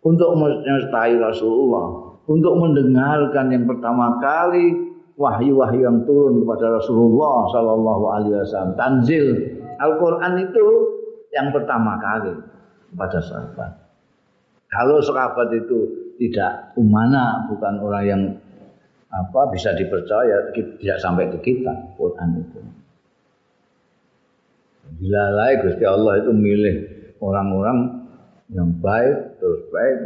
untuk 0.03 0.31
menyertai 0.35 1.15
Rasulullah, 1.19 2.19
untuk 2.27 2.55
mendengarkan 2.59 3.55
yang 3.55 3.65
pertama 3.71 4.19
kali 4.19 4.93
wahyu-wahyu 5.15 5.87
yang 5.87 5.99
turun 6.03 6.43
kepada 6.43 6.83
Rasulullah 6.83 7.47
Sallallahu 7.55 8.05
Alaihi 8.11 8.35
Wasallam. 8.43 8.73
Tanzil 8.75 9.27
Al-Quran 9.79 10.33
itu 10.43 10.67
yang 11.31 11.55
pertama 11.55 11.99
kali 12.03 12.35
kepada 12.93 13.19
sahabat. 13.23 13.71
Kalau 14.73 14.99
sahabat 15.05 15.49
itu 15.55 15.79
tidak 16.19 16.75
umana, 16.81 17.47
bukan 17.49 17.75
orang 17.81 18.05
yang 18.05 18.23
apa 19.13 19.53
bisa 19.53 19.77
dipercaya, 19.77 20.51
tidak 20.57 20.99
sampai 20.99 21.29
ke 21.29 21.39
kita 21.45 21.73
Quran 22.01 22.41
itu. 22.41 22.61
Bila 24.93 25.23
lain 25.33 25.57
Gusti 25.65 25.85
Allah 25.85 26.21
itu 26.21 26.33
milih 26.33 26.77
orang-orang 27.21 28.02
yang 28.53 28.71
baik 28.79 29.41
terus 29.41 29.61
baik 29.73 29.99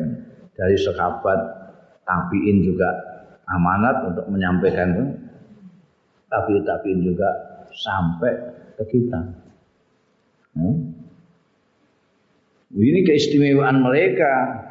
dari 0.54 0.76
sahabat 0.78 1.40
tabiin 2.06 2.62
juga 2.62 2.88
amanat 3.50 4.14
untuk 4.14 4.26
menyampaikan 4.30 5.18
tapi 6.30 6.62
tabiin 6.62 7.02
juga 7.02 7.28
sampai 7.70 8.32
ke 8.76 8.84
kita. 8.90 9.20
Hmm? 10.56 10.76
Ini 12.76 13.00
keistimewaan 13.06 13.80
mereka. 13.80 14.64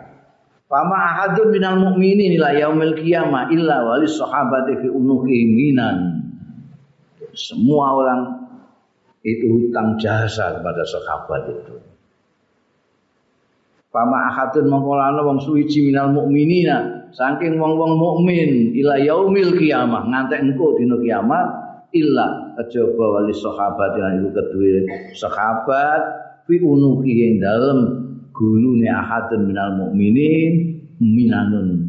Fama 0.66 0.98
ahadun 0.98 1.54
minal 1.54 1.78
mu'minin 1.78 2.42
ila 2.42 2.52
yaumil 2.58 2.98
qiyamah 2.98 3.54
illa 3.54 3.86
walis 3.86 4.18
sahabati 4.18 4.82
fi 4.82 4.88
unuki 4.90 5.46
minan. 5.46 6.26
Semua 7.38 7.94
orang 7.94 8.22
itu 9.22 9.46
hutang 9.46 9.98
jasa 10.02 10.58
kepada 10.60 10.84
sahabat 10.86 11.42
itu. 11.54 11.95
Pama 13.96 14.28
ahadun 14.28 14.68
mongkolana 14.68 15.24
wong 15.24 15.40
suwiji 15.40 15.88
minal 15.88 16.12
mukminina 16.12 17.08
saking 17.16 17.56
wong-wong 17.56 17.96
mukmin 17.96 18.76
ila 18.76 19.00
yaumil 19.00 19.56
kiamah 19.56 20.04
ngantek 20.12 20.44
engko 20.44 20.76
dina 20.76 21.00
kiamat 21.00 21.48
illa 21.96 22.52
kejaba 22.60 23.06
wali 23.16 23.32
sahabat 23.32 23.96
yang 23.96 24.20
itu 24.20 24.36
kedua 24.36 24.84
sahabat 25.16 26.02
fi 26.44 26.60
unuhi 26.60 27.24
yang 27.24 27.40
dalam 27.40 27.80
gulune 28.36 28.84
ahadun 28.92 29.48
minal 29.48 29.80
mukminin 29.80 30.84
minanun. 31.00 31.88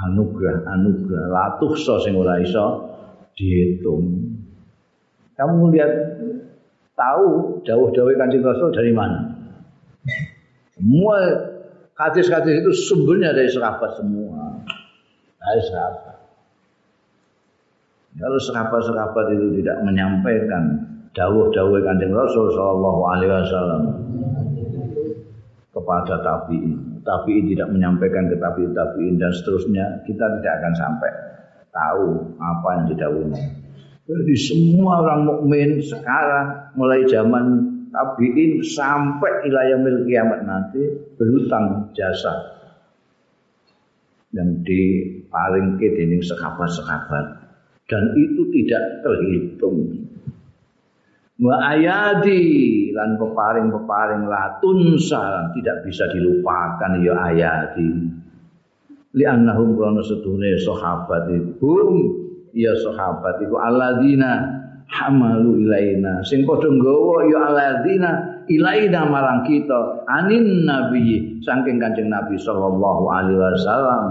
Anugerah 0.00 0.72
anugerah 0.72 1.28
latuh 1.28 1.76
so 1.76 2.00
sing 2.00 2.16
ora 2.16 2.40
iso 2.40 2.96
dihitung. 3.36 4.24
Kamu 5.36 5.68
lihat 5.68 5.92
tahu 6.96 7.60
jauh-jauh 7.60 8.16
kancing 8.16 8.40
rasul 8.40 8.72
dari 8.72 8.96
mana 8.96 9.31
semua 10.76 11.16
hadis-hadis 11.96 12.64
itu 12.64 12.72
sumbernya 12.72 13.36
dari 13.36 13.50
sahabat 13.52 13.90
semua. 14.00 14.60
Dari 15.42 15.62
sahabat. 15.68 16.16
Kalau 18.12 18.36
sahabat-sahabat 18.36 19.26
itu 19.32 19.46
tidak 19.64 19.88
menyampaikan 19.88 20.84
dawuh-dawuh 21.16 21.80
kanjeng 21.80 22.12
Rasul 22.12 22.52
Shallallahu 22.52 23.00
Alaihi 23.08 23.32
Wasallam 23.32 23.82
kepada 25.72 26.20
tabiin, 26.20 27.00
tabiin 27.00 27.44
tidak 27.56 27.72
menyampaikan 27.72 28.28
ke 28.28 28.36
tabiin, 28.36 28.76
tabiin 28.76 29.16
dan 29.16 29.32
seterusnya, 29.32 30.04
kita 30.04 30.24
tidak 30.40 30.52
akan 30.60 30.72
sampai 30.76 31.10
tahu 31.72 32.08
apa 32.36 32.68
yang 32.76 32.84
didawuhi. 32.92 33.40
Jadi 34.02 34.34
semua 34.36 35.00
orang 35.00 35.20
mukmin 35.24 35.80
sekarang 35.80 36.76
mulai 36.76 37.08
zaman 37.08 37.71
tabiin 37.92 38.64
sampai 38.64 39.46
ilayah 39.46 39.78
mil 39.78 40.08
kiamat 40.08 40.42
nanti 40.48 40.80
berhutang 41.20 41.92
jasa. 41.92 42.58
Dan 44.32 44.64
paling 45.28 45.76
ke 45.76 45.92
dening 45.92 46.24
sekabat-sekabat. 46.24 47.44
Dan 47.84 48.16
itu 48.16 48.48
tidak 48.48 49.04
terhitung. 49.04 50.08
Wa 51.36 51.76
ayati 51.76 52.40
lan 52.96 53.20
peparing-peparing 53.20 54.24
tunsa 54.64 55.52
tidak 55.52 55.84
bisa 55.84 56.08
dilupakan 56.16 56.96
ya 57.04 57.12
ayati 57.28 57.90
li 59.12 59.24
annahum 59.26 59.76
krana 59.76 60.00
sedune 60.00 60.56
sahabat 60.60 61.28
hum 61.60 61.88
ya 62.56 62.72
sahabat 62.80 63.42
iku 63.44 63.60
alladzina 63.60 64.61
hamalu 64.92 65.64
ilaina. 65.66 66.20
Sing 66.22 66.44
padha 66.44 66.68
nggawa 66.68 67.16
ya 67.32 67.40
alladzina 67.48 68.10
ilaina 68.46 69.08
marang 69.08 69.42
kita. 69.48 70.04
Anin 70.06 70.68
nabi 70.68 71.40
saking 71.40 71.80
kanjeng 71.80 72.12
nabi 72.12 72.36
sallallahu 72.36 73.08
alaihi 73.08 73.40
wasallam. 73.40 74.04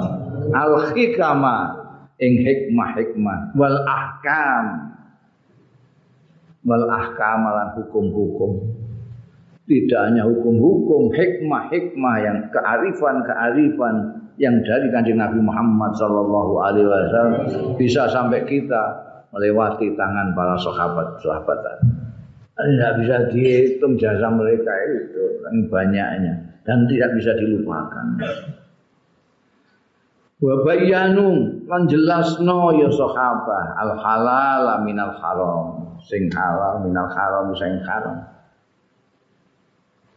Al 0.51 0.73
hikama. 0.91 1.77
Ing 2.21 2.37
hikmah 2.37 2.89
hikmah 2.97 3.37
wal 3.57 3.81
ahkam. 3.85 4.65
Wal 6.61 6.85
ahkam 6.85 7.41
lan 7.49 7.67
hukum-hukum. 7.77 8.61
Tidak 9.65 10.01
hanya 10.03 10.27
hukum-hukum 10.29 11.09
hikmah-hikmah 11.15 12.15
yang 12.21 12.37
kearifan-kearifan 12.53 14.21
yang 14.37 14.57
dari 14.65 14.89
kanjeng 14.89 15.21
Nabi 15.21 15.37
Muhammad 15.37 15.93
sallallahu 15.95 16.53
alaihi 16.61 16.85
wasallam 16.89 17.35
bisa 17.77 18.09
sampai 18.09 18.41
kita 18.45 19.10
melewati 19.31 19.95
tangan 19.95 20.35
para 20.35 20.55
sahabat-sahabat 20.59 21.57
tadi. 21.63 21.87
Tidak 22.61 22.91
bisa 23.01 23.17
dihitung 23.33 23.97
jasa 23.97 24.29
mereka 24.29 24.69
itu 24.93 25.41
yang 25.41 25.65
banyaknya 25.71 26.33
dan 26.61 26.85
tidak 26.85 27.09
bisa 27.17 27.33
dilupakan. 27.39 28.05
Wa 30.41 30.55
bayyanu 30.65 31.57
lan 31.65 31.81
jelasno 31.89 32.73
ya 32.77 32.89
sahabat 32.89 33.67
al 33.77 33.91
halal 33.97 34.65
minal 34.85 35.13
haram 35.17 35.97
sing 36.05 36.29
halal 36.29 36.85
minal 36.85 37.09
haram 37.09 37.49
sing 37.57 37.81
haram. 37.81 38.29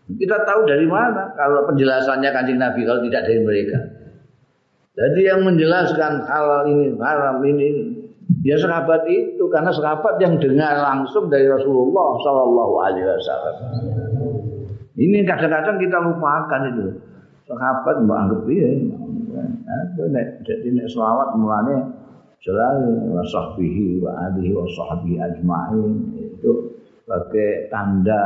Kita 0.04 0.44
tahu 0.44 0.68
dari 0.68 0.84
mana 0.84 1.32
kalau 1.32 1.64
penjelasannya 1.64 2.28
kanjeng 2.28 2.60
Nabi 2.60 2.84
kalau 2.84 3.00
tidak 3.08 3.24
dari 3.24 3.40
mereka. 3.40 3.78
Jadi 4.94 5.20
yang 5.24 5.48
menjelaskan 5.48 6.28
halal 6.28 6.68
ini 6.68 6.92
haram 7.00 7.40
ini 7.40 7.68
Ya 8.44 8.60
sahabat 8.60 9.08
itu 9.08 9.40
karena 9.48 9.72
sahabat 9.72 10.20
yang 10.20 10.36
dengar 10.36 10.76
langsung 10.76 11.32
dari 11.32 11.48
Rasulullah 11.48 12.20
Shallallahu 12.20 12.74
Alaihi 12.76 13.08
Wasallam. 13.08 13.56
Ini 15.00 15.24
kadang-kadang 15.24 15.80
kita 15.80 15.96
lupakan 16.04 16.60
itu. 16.68 16.86
Sahabat 17.48 18.04
mbak 18.04 18.18
anggap 18.28 18.40
dia. 18.44 18.68
Jadi 20.44 20.68
nek 20.76 20.86
selawat 20.92 21.40
mulane 21.40 21.76
selalu 22.44 23.16
wa 23.16 23.24
sahbihi 23.24 24.04
wa 24.04 24.12
alihi 24.28 24.52
wa 24.52 24.68
ajma'in 24.68 25.92
itu 26.36 26.76
sebagai 27.00 27.72
tanda 27.72 28.24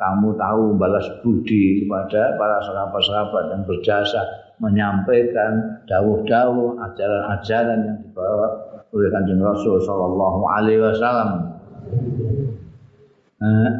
kamu 0.00 0.32
tahu 0.40 0.64
balas 0.80 1.04
budi 1.20 1.84
kepada 1.84 2.40
para 2.40 2.64
sahabat-sahabat 2.64 3.44
yang 3.52 3.62
berjasa 3.68 4.20
menyampaikan 4.56 5.84
dawuh-dawuh 5.84 6.80
ajaran-ajaran 6.80 7.78
yang 7.84 7.98
dibawa 8.08 8.67
oleh 8.92 9.08
kanjeng 9.12 9.40
Rasul 9.40 9.80
Shallallahu 9.84 10.40
Alaihi 10.48 10.80
Wasallam. 10.80 11.30
Uh, 13.38 13.70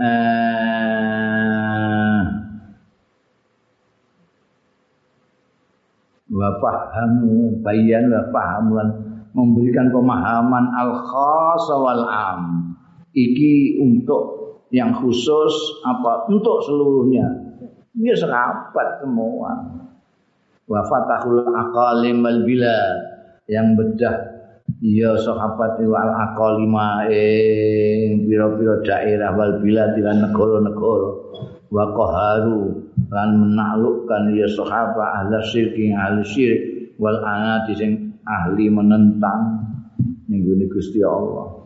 wa 6.28 6.48
fahamu 6.60 7.56
bayan 7.64 8.12
wa 8.12 8.22
fahamuan. 8.32 8.88
Memberikan 9.36 9.92
pemahaman 9.92 10.72
al 10.74 11.04
khas 11.04 11.64
wal 11.70 12.04
am. 12.10 12.74
Iki 13.14 13.78
untuk 13.78 14.22
yang 14.74 14.92
khusus 14.98 15.54
apa 15.86 16.26
untuk 16.26 16.64
seluruhnya? 16.64 17.28
Dia 17.94 18.14
serapat 18.18 18.98
semua. 19.04 19.78
Wa 20.68 20.80
fatahul 20.90 21.44
aqalim 21.54 22.24
wal 22.24 22.40
bilad 22.44 22.98
yang 23.46 23.78
bedah 23.78 24.37
ya 24.78 25.18
sahabat 25.18 25.82
wal 25.82 26.12
aqalima 26.14 27.10
ing 27.10 28.26
pira-pira 28.30 28.78
daerah 28.86 29.34
wal 29.34 29.58
bilad 29.58 29.98
lan 29.98 30.30
negara-negara. 30.30 31.10
Wa 31.68 31.84
qaharu 31.92 32.88
lan 33.12 33.28
menaklukkan 33.44 34.32
ya 34.32 34.48
sahabat 34.48 35.08
ahli 35.24 35.38
syirki 35.50 35.90
ahli 35.92 36.22
syirik. 36.24 36.62
Wal 36.98 37.18
anati 37.22 37.74
sing 37.78 37.92
ahli 38.26 38.70
menentang 38.70 39.66
ning 40.30 40.46
Gusti 40.70 41.02
Allah. 41.02 41.58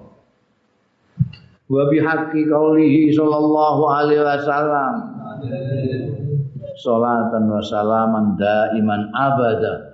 Wa 1.69 1.89
bihaqqi 1.89 2.49
qaulihi 2.49 3.13
sallallahu 3.17 3.83
alaihi 3.89 4.21
wasallam. 4.21 4.95
Salatan 6.81 7.53
wa 7.53 7.61
salaman 7.61 8.37
daiman 8.41 9.13
abada 9.13 9.92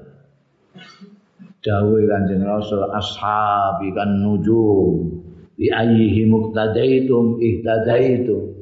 dawuh 1.64 2.02
kanjeng 2.06 2.42
Rasul 2.46 2.86
ashabi 2.90 3.90
kan 3.96 4.22
nujum 4.22 5.18
bi 5.58 5.70
ayyihi 5.70 6.30
muqtadaitum 6.30 7.42
ihtadaitum 7.42 8.54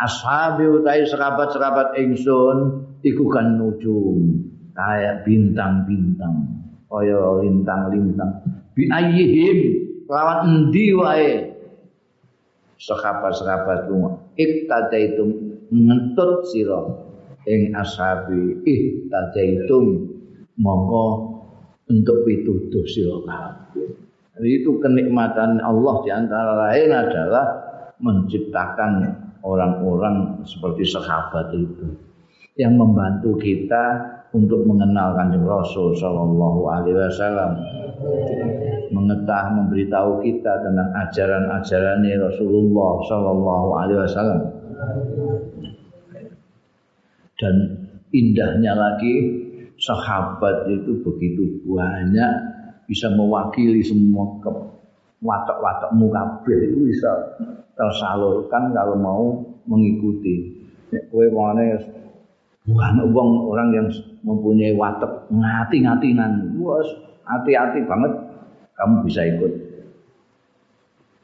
ashabi 0.00 0.64
utai 0.64 1.04
serabat-serabat 1.04 2.00
ingsun 2.00 2.88
iku 3.04 3.24
kan 3.28 3.60
nujum 3.60 4.48
kayak 4.72 5.28
bintang-bintang 5.28 6.60
kaya 6.90 7.46
lintang-lintang. 7.46 8.42
Bi 8.74 8.90
ayyihim 8.90 9.58
lawan 10.10 10.38
endi 10.50 10.90
wae? 10.98 11.54
Serabat-serabat 12.80 13.86
lunga 13.86 14.18
iktadaitum 14.34 15.30
ngentut 15.70 16.50
sira. 16.50 16.82
Ing 17.46 17.72
ashabi 17.72 18.58
ihtadaitum 18.66 20.10
monggo 20.60 21.29
untuk 21.90 22.22
pituduh 22.22 22.86
sira 22.86 23.18
kabeh. 23.26 23.90
Itu 24.40 24.80
kenikmatan 24.80 25.60
Allah 25.60 25.94
di 26.06 26.10
antara 26.14 26.52
lain 26.70 26.90
adalah 26.94 27.46
menciptakan 28.00 28.92
orang-orang 29.44 30.40
seperti 30.48 30.88
sahabat 30.88 31.52
itu 31.52 31.92
yang 32.56 32.76
membantu 32.76 33.36
kita 33.36 33.84
untuk 34.30 34.62
mengenal 34.62 35.18
kanjeng 35.18 35.42
Rasul 35.42 35.96
Shallallahu 35.98 36.60
Alaihi 36.70 36.96
Wasallam, 36.96 37.52
mengetah 38.94 39.44
memberitahu 39.58 40.22
kita 40.22 40.52
tentang 40.62 40.90
ajaran-ajaran 41.08 42.04
Rasulullah 42.20 42.92
Shallallahu 43.10 43.68
Alaihi 43.74 44.00
Wasallam. 44.06 44.40
Dan 47.40 47.54
indahnya 48.12 48.76
lagi 48.76 49.14
sahabat 49.80 50.68
itu 50.68 51.00
begitu 51.00 51.64
banyak 51.64 52.32
bisa 52.84 53.08
mewakili 53.16 53.80
semua 53.80 54.36
ke 54.44 54.50
watak-watakmu 55.24 56.12
kabeh 56.12 56.58
itu 56.68 56.78
bisa 56.92 57.10
tersalurkan 57.76 58.76
kalau 58.76 58.96
mau 58.96 59.24
mengikuti. 59.64 60.60
Nek 60.92 61.08
kowe 61.08 61.26
mane 61.32 61.80
bukan 62.68 62.94
wong 63.14 63.30
orang 63.48 63.68
yang 63.72 63.88
mempunyai 64.20 64.76
watak 64.76 65.30
ngati-ngatinan, 65.32 66.60
wes 66.60 66.88
hati-hati 67.24 67.86
banget 67.88 68.12
kamu 68.76 68.94
bisa 69.06 69.22
ikut 69.24 69.52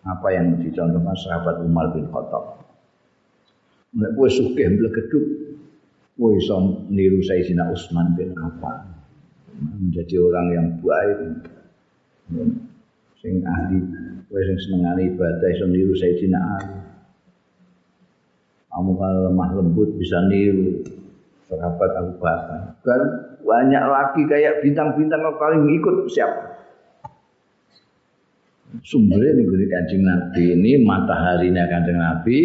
apa 0.07 0.29
yang 0.33 0.55
dicontohkan 0.63 1.17
sahabat 1.19 1.61
Umar 1.67 1.91
bin 1.93 2.09
Khattab. 2.09 2.63
Nek 3.97 4.15
kowe 4.17 4.29
sugih 4.31 4.71
mblegeduk 4.71 5.25
Kowe 6.17 6.33
iso 6.33 6.89
niru 6.89 7.21
Sayyidina 7.21 7.69
Utsman 7.69 8.17
bin 8.17 8.33
Affan. 8.41 8.89
Menjadi 9.57 10.17
orang 10.17 10.47
yang 10.53 10.67
baik. 10.81 11.21
Sing 13.21 13.45
ahli, 13.45 13.79
kowe 14.33 14.41
sing 14.41 14.59
senengane 14.65 15.13
ibadah 15.13 15.49
iso 15.53 15.69
niru 15.69 15.93
Sayyidina 15.93 16.41
Ali. 16.41 16.77
Kamu 18.73 18.93
kalau 18.97 19.21
lemah 19.29 19.51
lembut 19.57 19.93
bisa 20.01 20.25
niru 20.29 20.85
sahabat 21.49 21.91
Abu 22.01 22.13
Bakar. 22.21 22.77
Kan 22.81 23.01
banyak 23.45 23.85
lagi 23.85 24.23
kayak 24.25 24.61
bintang-bintang 24.65 25.21
kalau 25.21 25.37
paling 25.37 25.69
ikut 25.77 26.09
siapa? 26.13 26.57
Sumbernya 28.83 29.39
nih 29.39 29.69
kancing 29.71 30.03
Nabi 30.05 30.43
ini 30.59 30.73
mataharinya 30.83 31.65
kancing 31.71 31.97
Nabi, 31.97 32.39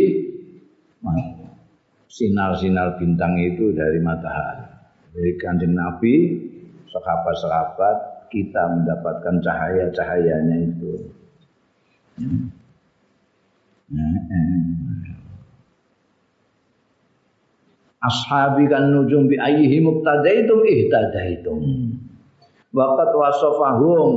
sinar-sinar 2.11 2.99
bintang 2.99 3.39
itu 3.39 3.71
dari 3.71 4.03
matahari. 4.03 4.67
Dari 5.15 5.31
kanjeng 5.39 5.75
Nabi, 5.75 6.35
sahabat-sahabat, 6.91 8.27
kita 8.27 8.63
mendapatkan 8.67 9.39
cahaya-cahayanya 9.43 10.57
itu. 10.71 10.93
Ashabi 18.01 18.65
kan 18.71 18.91
nujum 18.91 19.27
bi 19.27 19.35
ayyihi 19.35 19.83
muqtadaitum 19.83 20.63
ihtadaitum. 20.63 21.59
Waqat 22.71 23.11
wasafahum 23.11 24.15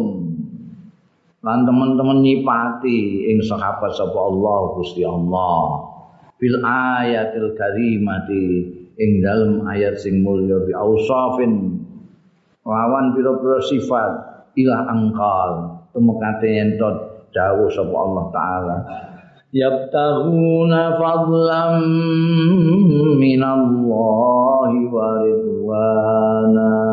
lan 1.42 1.58
teman-teman 1.66 2.22
nyipati 2.22 3.28
ing 3.34 3.42
sahabat 3.44 3.92
sapa 3.98 4.14
Allah 4.14 4.58
Gusti 4.78 5.02
Allah. 5.02 5.93
Fil 6.44 6.60
ayatil 6.60 7.56
karimati 7.56 8.68
ing 9.00 9.24
dalem 9.24 9.64
ayat 9.64 9.96
sing 9.96 10.20
mulya 10.20 10.60
bi 10.60 10.76
ausafin 10.76 11.80
lawan 12.68 13.16
pira-pira 13.16 13.64
sifat 13.64 14.12
ila 14.60 14.76
angkal 14.92 15.52
tumekate 15.96 16.52
ento 16.52 16.88
dawuh 17.32 17.72
sapa 17.72 17.96
Allah 17.96 18.24
taala. 18.28 18.76
Yabtaghuna 19.54 21.00
fadlam 21.00 21.74
minallahi 23.16 24.78
wa 24.92 25.06
ridwana 25.24 26.83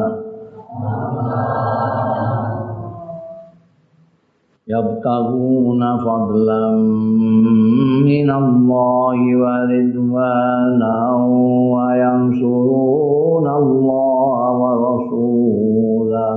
minallahi 8.07 9.35
wa 9.35 9.67
ridwanan 9.67 11.19
wa 11.75 11.91
yansuruna 11.99 13.51
Allah 13.51 14.47
wa 14.55 14.71
rasulah 14.79 16.35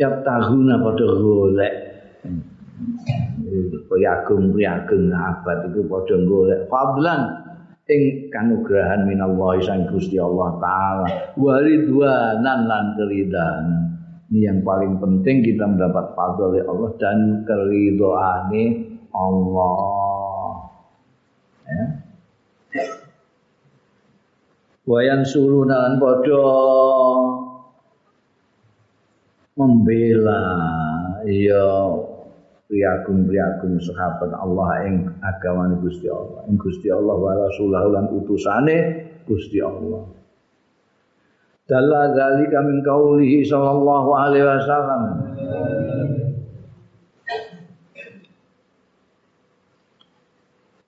yabtaguna 0.00 0.80
pada 0.80 1.06
golek. 1.20 1.74
Priagung 3.92 4.56
priagung 4.56 5.12
abad 5.12 5.68
itu 5.68 5.84
pada 5.84 6.16
golek 6.16 6.64
fadlan. 6.72 7.44
Ing 7.90 8.32
kanugrahan 8.32 9.04
minallahi 9.04 9.66
sang 9.66 9.84
Gusti 9.90 10.16
Allah 10.16 10.56
taala. 10.62 11.34
Waridwanan 11.36 12.60
lan 12.64 12.84
keridhanan 12.96 13.89
Ini 14.30 14.46
yang 14.46 14.62
paling 14.62 15.02
penting 15.02 15.42
kita 15.42 15.66
mendapat 15.66 16.14
fadl 16.14 16.54
oleh 16.54 16.62
Allah 16.62 16.90
dan 17.02 17.42
keridhaane 17.42 18.64
Allah. 19.10 20.54
Ya. 21.66 21.84
Wayan 24.86 25.26
suruna 25.26 25.74
lan 25.82 25.94
padha 25.98 26.46
membela 29.58 30.42
ya 31.26 31.90
priagung-priagung 32.70 33.82
sahabat 33.82 34.30
Allah 34.30 34.86
ing 34.86 35.10
agamane 35.26 35.74
Gusti 35.82 36.06
Allah 36.06 36.46
ing 36.46 36.54
Gusti 36.54 36.86
Allah 36.86 37.18
wa 37.18 37.34
rasulahu 37.34 37.98
lan 37.98 38.06
utusane 38.14 38.78
Gusti 39.26 39.58
Allah 39.58 40.19
Dalla 41.70 42.10
zalika 42.10 42.66
min 42.66 42.82
qaulihi 42.82 43.46
sallallahu 43.46 44.10
alaihi 44.10 44.42
wasallam. 44.42 45.02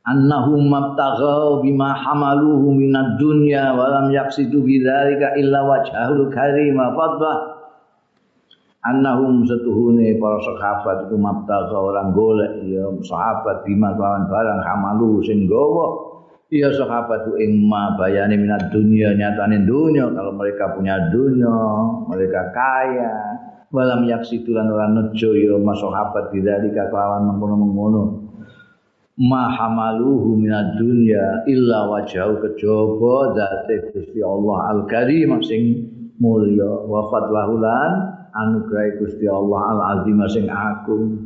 Annahum 0.03 0.67
mabtaghaw 0.67 1.63
bima 1.63 1.95
hamaluhu 1.95 2.75
minad 2.75 3.15
dunya 3.23 3.71
wa 3.79 3.87
lam 3.95 4.11
yaqsidu 4.11 4.59
bidzalika 4.67 5.39
illa 5.39 5.63
wajhahul 5.63 6.27
karim. 6.35 6.75
Fadlah 6.75 7.63
annahum 8.83 9.47
setuhune 9.47 10.19
para 10.19 10.43
sahabat 10.43 11.07
iku 11.07 11.15
mabtagha 11.15 11.79
orang 11.79 12.11
golek. 12.11 12.59
Ya 12.67 12.91
sahabat 13.07 13.63
bima 13.63 13.95
lawan 13.95 14.27
barang 14.27 14.61
hamalu 14.67 15.23
sing 15.23 15.47
gawa 15.47 16.12
ya 16.53 16.69
sahabat 16.69 17.33
ing 17.41 17.65
ma 17.65 17.97
bayane 17.97 18.37
minat 18.37 18.69
dunia 18.69 19.17
nyatane 19.17 19.65
dunia. 19.65 20.13
Kalau 20.13 20.37
mereka 20.37 20.77
punya 20.77 21.09
dunia 21.09 21.57
mereka 22.13 22.53
kaya. 22.53 23.17
Walam 23.73 24.05
yaksitulan 24.05 24.69
ora 24.69 24.93
nejo 24.93 25.33
ya 25.33 25.57
sahabat 25.57 26.29
bidzalika 26.29 26.93
kelawan 26.93 27.33
mengkono-mengkono. 27.33 28.05
Ma 29.17 29.49
hamaluhu 29.49 30.37
minad 30.37 30.77
dunya 30.77 31.41
illa 31.49 31.89
wajhahu 31.89 32.45
kejaba 32.45 33.33
zate 33.33 33.93
Gusti 33.93 34.21
Allah 34.21 34.77
al-karim 34.77 35.41
sing 35.41 35.89
mulya 36.21 36.85
wa 36.85 37.09
fadlahulan 37.09 37.93
anugerah 38.33 39.01
Gusti 39.01 39.25
Allah 39.29 39.61
al 39.73 39.81
azim 40.01 40.21
sing 40.33 40.47
agung 40.49 41.22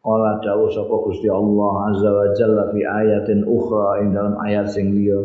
Kala 0.00 0.40
dawuh 0.40 0.72
sapa 0.72 0.96
Gusti 1.04 1.28
Allah 1.28 1.92
azza 1.92 2.08
wa 2.08 2.32
jalla 2.32 2.72
fi 2.72 2.80
ayatin 2.80 3.44
ukhra 3.44 4.00
ing 4.00 4.16
dalam 4.16 4.32
ayat 4.40 4.72
sing 4.72 4.96
liya. 4.96 5.20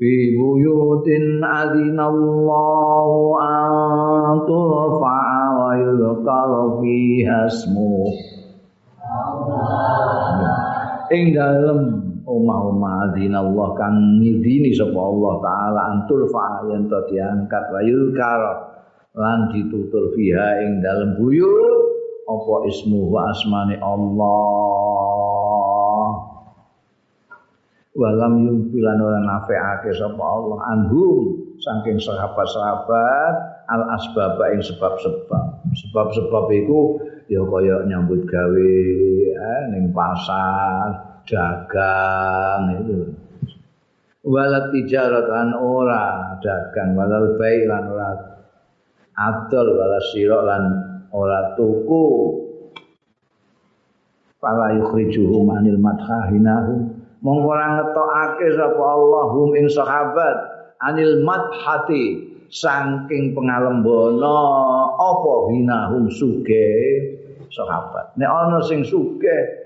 Fi 0.00 0.32
buyutin 0.32 1.44
adzinallahu 1.44 3.36
an 3.36 4.40
turfa'a 4.48 5.42
wa 5.52 5.70
yuzkara 5.76 6.80
fiha 6.80 7.38
ismu. 7.44 8.08
Ing 11.12 11.36
dalem 11.36 11.80
omah-omah 12.24 13.12
adzinallah 13.12 13.68
kang 13.76 14.24
ngidini 14.24 14.72
sapa 14.72 14.96
Allah 14.96 15.34
taala 15.44 15.80
antur 15.92 16.24
fa 16.32 16.64
yen 16.72 16.88
to 16.88 17.04
diangkat 17.12 17.64
wa 17.68 17.84
yuzkara 17.84 18.52
lan 19.12 19.52
ditutur 19.52 20.16
fiha 20.16 20.64
ing 20.64 20.80
dalem 20.80 21.20
buyut 21.20 21.85
apa 22.36 22.68
ismu 22.68 23.08
wa 23.08 23.32
asmane 23.32 23.80
Allah? 23.80 24.76
Walam 27.96 28.44
yumpilan 28.44 29.00
ora 29.00 29.24
nafeake 29.24 29.96
sapa 29.96 30.20
Allah 30.20 30.60
anhum 30.76 31.56
saking 31.56 31.96
sahabat-sahabat 31.96 33.34
al 33.72 33.82
asbab 33.96 34.36
ing 34.52 34.60
sebab-sebab. 34.60 35.64
Sebab-sebab 35.72 36.44
iku 36.52 37.00
ya 37.32 37.40
kaya 37.40 37.88
nyambut 37.88 38.28
gawe 38.28 38.72
eh, 39.32 39.62
ning 39.72 39.96
pasar 39.96 41.20
dagang 41.24 42.84
itu. 42.84 43.16
Walat 44.28 44.76
tijaratan 44.76 45.56
ora 45.56 46.36
dagang 46.44 47.00
walal 47.00 47.40
bai 47.40 47.64
lan 47.64 47.84
ora 47.88 48.10
adol 49.16 49.72
wala 49.72 50.00
sira 50.12 50.38
lan 50.44 50.64
ora 51.16 51.56
tuku. 51.56 52.06
Pala 54.36 54.76
yukhrijuhum 54.76 55.48
anil 55.48 55.80
madhahinahu. 55.80 56.92
Mongko 57.24 57.48
ora 57.48 57.66
ngetokake 57.80 58.46
sapa 58.52 58.84
Allahum 58.84 59.56
ing 59.56 59.66
sahabat. 59.72 60.36
Anil 60.84 61.24
madhati 61.24 62.36
saking 62.52 63.32
pengalembono 63.32 64.38
apa 64.92 65.34
hinahum 65.56 66.12
suge 66.12 66.68
sahabat. 67.48 68.12
Nek 68.20 68.28
ana 68.28 68.60
sing 68.60 68.84
suge 68.84 69.64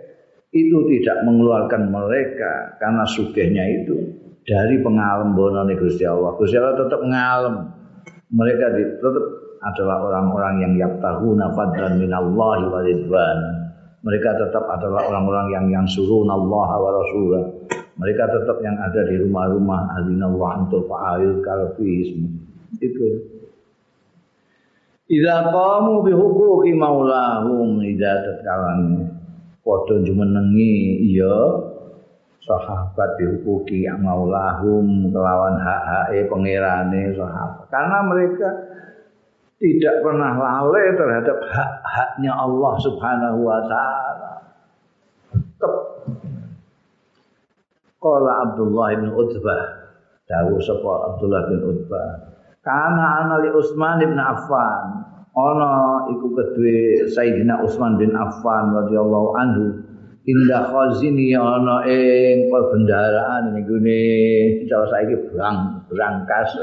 itu 0.55 0.79
tidak 0.87 1.27
mengeluarkan 1.27 1.91
mereka 1.91 2.79
karena 2.79 3.03
sugihnya 3.07 3.65
itu 3.83 3.99
dari 4.47 4.79
pengalembono 4.83 5.67
Gusti 5.75 6.07
Allah. 6.07 6.35
Gusti 6.39 6.57
Allah 6.57 6.79
tetap 6.79 7.01
ngalem. 7.03 7.57
Mereka 8.31 8.65
tetap 9.03 9.40
adalah 9.61 9.97
orang-orang 10.01 10.55
yang 10.65 10.73
yaktahuna 10.77 11.53
fadlan 11.53 12.01
minallahi 12.01 12.65
wa 12.69 12.81
ridwan. 12.81 13.39
Mereka 14.01 14.31
tetap 14.41 14.65
adalah 14.65 15.05
orang-orang 15.13 15.47
yang 15.53 15.67
yang 15.69 15.87
suruh 15.89 16.25
Allah 16.25 16.69
wa 16.81 16.91
rasulah. 16.91 17.45
Mereka 18.01 18.25
tetap 18.33 18.57
yang 18.65 18.81
ada 18.81 19.05
di 19.05 19.21
rumah-rumah 19.21 20.01
adinallah 20.01 20.65
untuk 20.65 20.89
fa'ayul 20.89 21.45
kalfismu. 21.45 22.29
Itu. 22.81 23.09
Idza 25.11 25.53
qamu 25.53 26.07
bi 26.07 26.17
huquqi 26.17 26.73
maulahum 26.73 27.85
idza 27.85 28.25
tatkalane 28.25 29.21
padha 29.61 30.01
jumenengi 30.01 31.05
iya 31.13 31.37
sahabat 32.41 33.21
dihukuki 33.21 33.85
maulahum 34.01 35.13
kelawan 35.13 35.61
hak-hake 35.61 36.27
pangerane 36.27 37.13
sahabat 37.13 37.69
karena 37.69 37.99
mereka 38.09 38.49
tidak 39.61 40.01
pernah 40.01 40.41
lalai 40.41 40.97
terhadap 40.97 41.37
hak-haknya 41.45 42.33
Allah 42.33 42.75
Subhanahu 42.81 43.39
wa 43.45 43.61
taala. 43.69 44.33
Qala 48.01 48.33
Abdullah 48.49 48.97
bin 48.97 49.13
Utbah, 49.13 49.63
dawu 50.25 50.57
sapa 50.65 51.13
Abdullah 51.13 51.53
bin 51.53 51.61
Utbah, 51.61 52.33
kana 52.65 53.29
ana 53.29 53.45
li 53.45 53.53
Utsman 53.53 54.01
bin 54.01 54.17
Affan, 54.17 55.05
ana 55.37 56.09
iku 56.09 56.33
kedue 56.33 57.05
Sayyidina 57.13 57.61
Utsman 57.61 58.01
bin 58.01 58.17
Affan 58.17 58.73
radhiyallahu 58.73 59.29
anhu. 59.37 59.65
Indah 60.25 60.73
khazini 60.73 61.37
ana 61.37 61.85
ing 61.85 62.49
perbendaraan 62.49 63.57
ning 63.57 63.65
gone. 63.69 64.05
Cara 64.69 64.85
saiki 64.89 65.17
brang 65.33 65.85
brangkas 65.89 66.57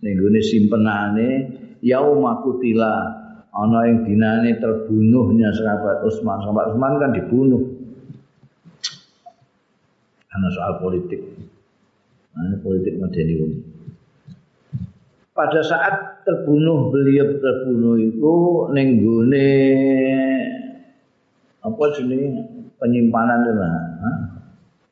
ning 0.00 0.20
gone 0.20 0.40
simpenane 0.40 1.63
yauma 1.84 2.40
kutila 2.40 3.12
ana 3.52 3.86
ing 3.86 4.08
dinane 4.08 4.56
terbunuhnya 4.56 5.52
sahabat 5.52 6.00
Utsman. 6.02 6.40
Sahabat 6.40 6.72
Utsman 6.72 6.96
kan 6.96 7.10
dibunuh. 7.12 7.62
Karena 10.32 10.48
soal 10.50 10.82
politik. 10.82 11.20
Nah, 12.34 12.50
ini 12.50 12.56
politik 12.58 12.98
modern 12.98 13.30
Pada 15.30 15.60
saat 15.62 16.26
terbunuh 16.26 16.90
beliau 16.90 17.38
terbunuh 17.38 17.94
itu 18.02 18.34
nenggune 18.74 19.50
apa 21.62 21.84
jenis 21.94 22.38
penyimpanan 22.78 23.42
itu 23.42 23.52
lah, 23.54 23.78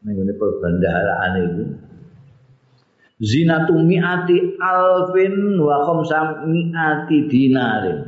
nenggune 0.03 0.35
perbendaharaan 0.35 1.33
itu 1.47 1.63
zinatu 3.23 3.79
mi'ati 3.79 4.59
alfin 4.59 5.55
wa 5.63 5.87
khamsa 5.87 6.43
mi'ati 6.43 7.31
dinarin. 7.31 7.99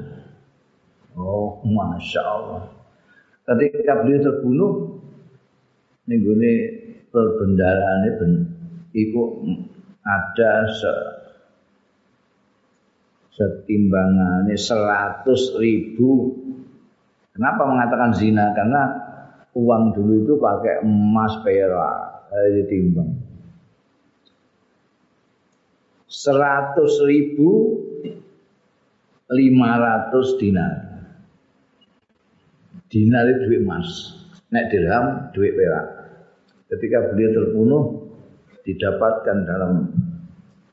Oh, 1.14 1.62
Masya 1.62 2.20
Allah. 2.26 2.66
Ketika 3.46 4.02
beliau 4.02 4.20
terbunuh, 4.26 4.72
ini 6.10 6.14
gue 6.18 6.54
perbendaraan 7.14 8.10
itu 8.90 9.22
ada 10.02 10.52
se 10.74 10.92
setimbangannya 13.38 14.58
seratus 14.58 15.54
ribu. 15.58 16.34
Kenapa 17.34 17.66
mengatakan 17.66 18.14
zina? 18.14 18.54
Karena 18.54 18.82
uang 19.54 19.94
dulu 19.94 20.22
itu 20.22 20.34
pakai 20.38 20.86
emas 20.86 21.42
perak, 21.42 22.30
ditimbang 22.30 23.23
seratus 26.14 27.02
ribu 27.02 27.82
lima 29.34 29.70
ratus 29.82 30.38
dinar. 30.38 30.74
Dinar 32.86 33.26
itu 33.26 33.50
duit 33.50 33.62
emas, 33.66 34.14
nek 34.54 34.70
dirham 34.70 35.34
duit 35.34 35.58
perak. 35.58 35.86
Ketika 36.70 37.10
beliau 37.10 37.30
terbunuh, 37.34 37.84
didapatkan 38.62 39.38
dalam 39.42 39.90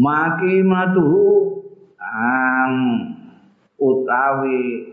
maki 0.00 0.64
matuhu 0.64 1.60
ang 2.00 2.74
utawi 3.76 4.88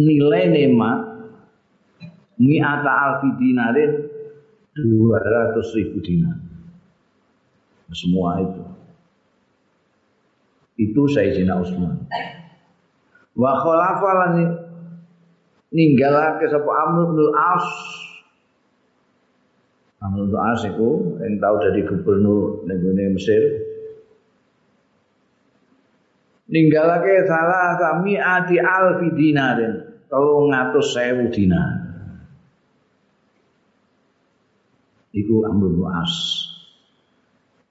nilai 0.00 0.48
nema 0.48 0.90
mi'ata 2.40 2.90
alfi 2.90 3.28
dinarin 3.36 3.92
200 4.74 5.76
ribu 5.76 6.00
dinar 6.00 6.40
semua 7.92 8.42
itu 8.42 8.74
itu 10.74 11.06
Sayyidina 11.06 11.62
Utsman. 11.62 12.02
Wa 13.34 13.52
khalafa 13.62 14.34
ninggalake 15.74 16.46
sapa 16.50 16.70
Amr 16.86 17.14
bin 17.14 17.30
As. 17.34 17.66
Amr 20.04 20.28
bin 20.28 20.36
iku 20.68 21.16
yang 21.24 21.40
tahu 21.40 21.56
dari 21.64 21.80
gubernur 21.88 22.68
ning 22.68 23.16
Mesir. 23.16 23.40
Ninggalake 26.44 27.24
salah 27.24 27.80
kami 27.80 28.20
ati 28.20 28.60
alfi 28.60 29.08
dinarin, 29.16 30.04
tolong 30.12 30.52
ngatus 30.52 30.92
sewu 30.92 31.32
dinar. 31.32 31.88
Iku 35.16 35.48
Amr 35.48 35.72
bin 35.72 35.88
As. 35.88 36.14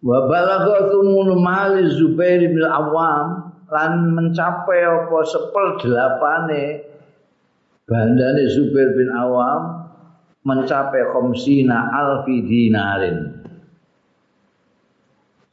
Wa 0.01 0.25
balagha 0.25 0.89
thumun 0.89 1.37
mal 1.37 1.77
Zubair 1.85 2.41
bin 2.41 2.65
Awam 2.65 3.53
lan 3.69 3.93
mencapai 4.17 4.83
apa 4.83 5.17
sepel 5.23 5.67
delapane 5.79 6.81
bandane 7.85 8.43
Zubair 8.51 8.89
bin 8.97 9.13
Awam 9.13 9.82
mencapai 10.43 11.03
khamsina 11.11 11.91
alfi 11.91 12.43
dinarin. 12.43 13.43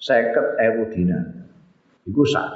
Seket 0.00 0.56
ewu 0.58 0.88
dinar. 0.90 1.26
Iku 2.08 2.24
sak 2.24 2.46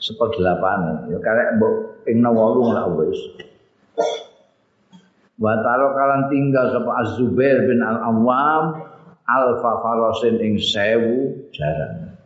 sepel 0.00 0.34
delapane. 0.36 1.12
Ya 1.12 1.18
karek 1.22 1.60
mbok 1.60 2.04
ping 2.04 2.24
8 2.24 2.76
lah 2.76 2.86
wis. 2.98 3.20
Wa 5.38 5.54
kalan 5.62 6.26
tinggal 6.34 6.74
sapa 6.74 6.90
Az-Zubair 7.06 7.62
bin 7.62 7.78
Al-Awwam 7.78 8.88
alfa 9.28 9.70
farasin 9.84 10.40
ing 10.40 10.56
sewu 10.56 11.36
jaran 11.52 12.16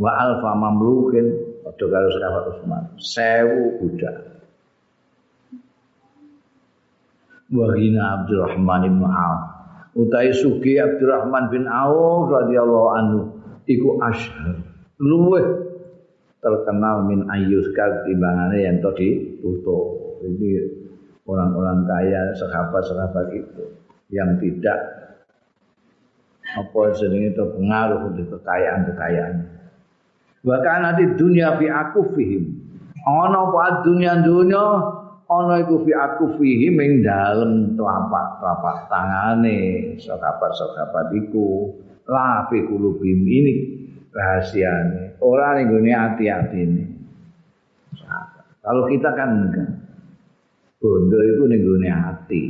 wa 0.00 0.10
alfa 0.16 0.50
mamlukin 0.56 1.28
padha 1.60 1.84
karo 1.92 2.08
sahabat 2.16 2.44
Utsman 2.56 2.84
sewu 2.96 3.76
budak 3.78 4.31
wa 7.52 7.66
ghina 7.76 8.02
Abdurrahman 8.20 8.82
bin 8.88 9.04
Auf 9.04 9.42
utai 9.92 10.32
suki 10.32 10.80
Abdurrahman 10.80 11.52
bin 11.52 11.68
Auf 11.68 12.32
radhiyallahu 12.32 12.88
anhu 12.96 13.20
iku 13.68 14.00
asyhar 14.00 14.56
luweh 14.96 15.44
terkenal 16.40 17.06
min 17.06 17.28
ayyuskal 17.28 18.02
timbangane 18.08 18.64
yang 18.64 18.80
tadi 18.80 19.38
tutup 19.38 20.18
ini 20.26 20.58
orang-orang 21.28 21.86
kaya 21.86 22.34
sahabat-sahabat 22.34 23.26
itu 23.36 23.64
yang 24.10 24.40
tidak 24.42 24.78
apa 26.52 26.80
jenenge 27.00 27.32
terpengaruh 27.32 28.12
untuk 28.12 28.36
kekayaan-kekayaan. 28.36 29.48
Bahkan 30.42 30.78
nanti 30.84 31.04
dunia 31.16 31.56
fi 31.56 31.70
aku 31.70 32.12
fihim. 32.12 32.60
Ana 33.08 33.48
apa 33.48 33.82
dunia 33.86 34.20
dunia 34.20 34.64
ana 35.32 35.64
iku 35.64 35.80
fi 35.88 35.92
aku 35.96 36.36
fihim 36.36 36.76
ing 36.76 36.92
dalem 37.00 37.72
telapak-telapak 37.72 38.92
tangane 38.92 39.60
sahabat-sahabat 39.96 41.16
iku 41.24 41.72
la 42.08 42.44
fi 42.52 42.60
kulubim 42.68 43.24
ini 43.24 43.54
rahasiane. 44.12 45.16
Ora 45.24 45.56
ning 45.56 45.72
gone 45.72 45.92
ati-atine. 45.92 46.84
Kalau 48.62 48.84
kita 48.86 49.10
kan 49.16 49.30
enggak. 49.48 49.70
Bondo 50.78 51.18
itu 51.24 51.42
ning 51.48 51.60
gone 51.64 51.88
ati. 51.88 52.44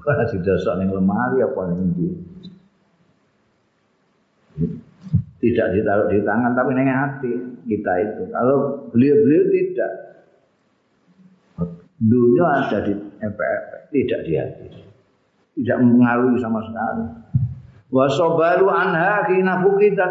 Ora 0.00 0.24
didosok 0.32 0.74
ning 0.80 0.88
lemari 0.90 1.38
apa 1.44 1.60
ning 1.70 1.80
ndi. 1.92 2.08
tidak 5.42 5.74
ditaruh 5.74 6.06
di 6.06 6.22
tangan 6.22 6.54
tapi 6.54 6.70
neng 6.70 6.86
hati 6.86 7.32
kita 7.66 7.92
itu. 7.98 8.22
Kalau 8.30 8.86
beliau-beliau 8.94 9.50
tidak, 9.50 9.92
dunia 12.02 12.66
ada 12.66 12.78
di 12.82 12.92
MPR, 13.22 13.62
tidak 13.94 14.20
di 14.26 14.32
hati, 14.34 14.66
tidak 15.62 15.78
mengaruhi 15.78 16.36
sama 16.42 16.60
sekali. 16.66 17.04
Wasobaru 17.92 18.72
anha 18.72 19.28
kina 19.28 19.60
kita 19.62 20.06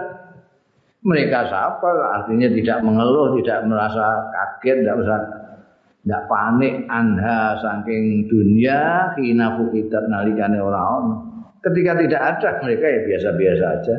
mereka 1.02 1.50
sabar 1.50 2.22
artinya 2.22 2.46
tidak 2.54 2.80
mengeluh, 2.86 3.34
tidak 3.42 3.66
merasa 3.66 4.30
kaget, 4.32 4.86
tidak 4.86 4.96
merasa 5.02 5.18
tidak 6.06 6.24
panik. 6.30 6.74
Anha 6.88 7.58
saking 7.58 8.30
dunia 8.30 9.12
kina 9.18 9.58
kita 9.58 9.98
nalikane 10.08 10.62
orang 10.62 11.28
Ketika 11.62 11.94
tidak 11.94 12.22
ada 12.22 12.50
mereka 12.66 12.86
ya 12.90 13.00
biasa-biasa 13.06 13.66
aja. 13.82 13.96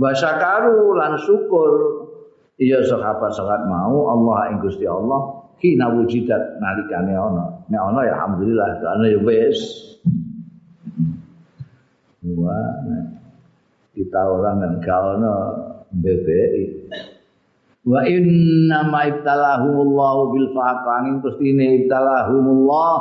Wa 0.00 0.10
syakaru 0.16 0.96
lan 0.96 1.20
syukur. 1.20 1.72
Iya 2.54 2.80
sahabat-sahabat 2.86 3.66
mau 3.66 4.14
Allah 4.14 4.54
ing 4.54 4.62
Gusti 4.62 4.86
Allah 4.86 5.33
hina 5.62 5.86
wujidat 5.92 6.58
nalikane 6.62 7.14
ana. 7.14 7.44
Nek 7.70 7.80
ana 7.80 8.00
ya 8.06 8.12
alhamdulillah 8.18 8.66
ana 8.82 9.04
ya 9.10 9.18
wis. 9.20 9.58
Wa 12.24 12.58
kita 13.94 14.20
orang 14.26 14.58
kan 14.58 14.74
kaono 14.82 15.34
BBI 15.94 16.90
wa 17.84 18.00
inna 18.08 18.88
ma 18.88 19.06
ibtalahumullahu 19.06 20.34
bil 20.34 20.48
faqangin 20.56 21.20
pestine 21.20 21.84
ibtalahumullah 21.84 22.92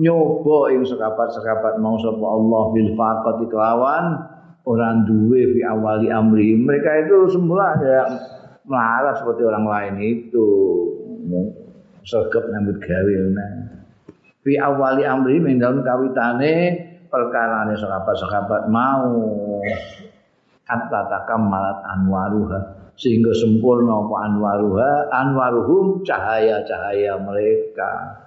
nyoba 0.00 0.72
ing 0.72 0.82
sekabat-sekabat 0.88 1.78
mau 1.78 2.00
sapa 2.00 2.24
Allah 2.26 2.62
bil 2.72 2.90
faqati 2.96 3.44
kelawan 3.52 4.04
orang 4.66 5.04
duwe 5.04 5.52
fi 5.52 5.60
awali 5.68 6.08
amri 6.10 6.56
mereka 6.56 7.06
itu 7.06 7.38
semula 7.38 7.76
ada 7.76 7.96
melarat 8.66 9.20
seperti 9.20 9.42
orang 9.46 9.66
lain 9.68 9.94
itu 10.00 10.48
sergap 12.06 12.46
nyambut 12.54 12.78
gawe 12.78 13.14
fi 14.46 14.52
awali 14.62 15.02
amri 15.02 15.42
ing 15.42 15.58
dalem 15.58 15.82
kawitane 15.82 16.54
perkarane 17.10 17.74
sahabat-sahabat 17.74 18.70
mau. 18.70 19.18
Kata 20.66 21.06
takam 21.06 21.46
malat 21.46 21.78
anwaruha 21.94 22.90
sehingga 22.98 23.30
sempurna 23.34 24.02
apa 24.02 24.16
anwaruha? 24.26 24.90
Anwaruhum 25.14 26.02
cahaya-cahaya 26.02 27.14
mereka. 27.22 28.22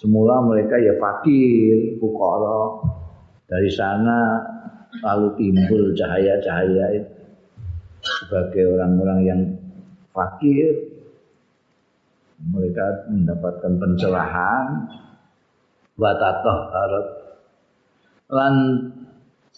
Semula 0.00 0.40
mereka 0.40 0.80
ya 0.80 0.96
fakir 0.96 2.00
fukara 2.00 2.88
dari 3.44 3.68
sana 3.68 4.40
lalu 5.04 5.28
timbul 5.36 5.92
cahaya-cahaya 5.92 6.84
itu. 6.96 7.12
Sebagai 8.00 8.64
orang-orang 8.78 9.20
yang 9.26 9.40
fakir 10.16 10.87
mereka 12.42 13.08
mendapatkan 13.10 13.72
pencerahan. 13.82 14.66
Watatoh 15.98 16.58
harap. 16.70 17.06
Lan 18.30 18.54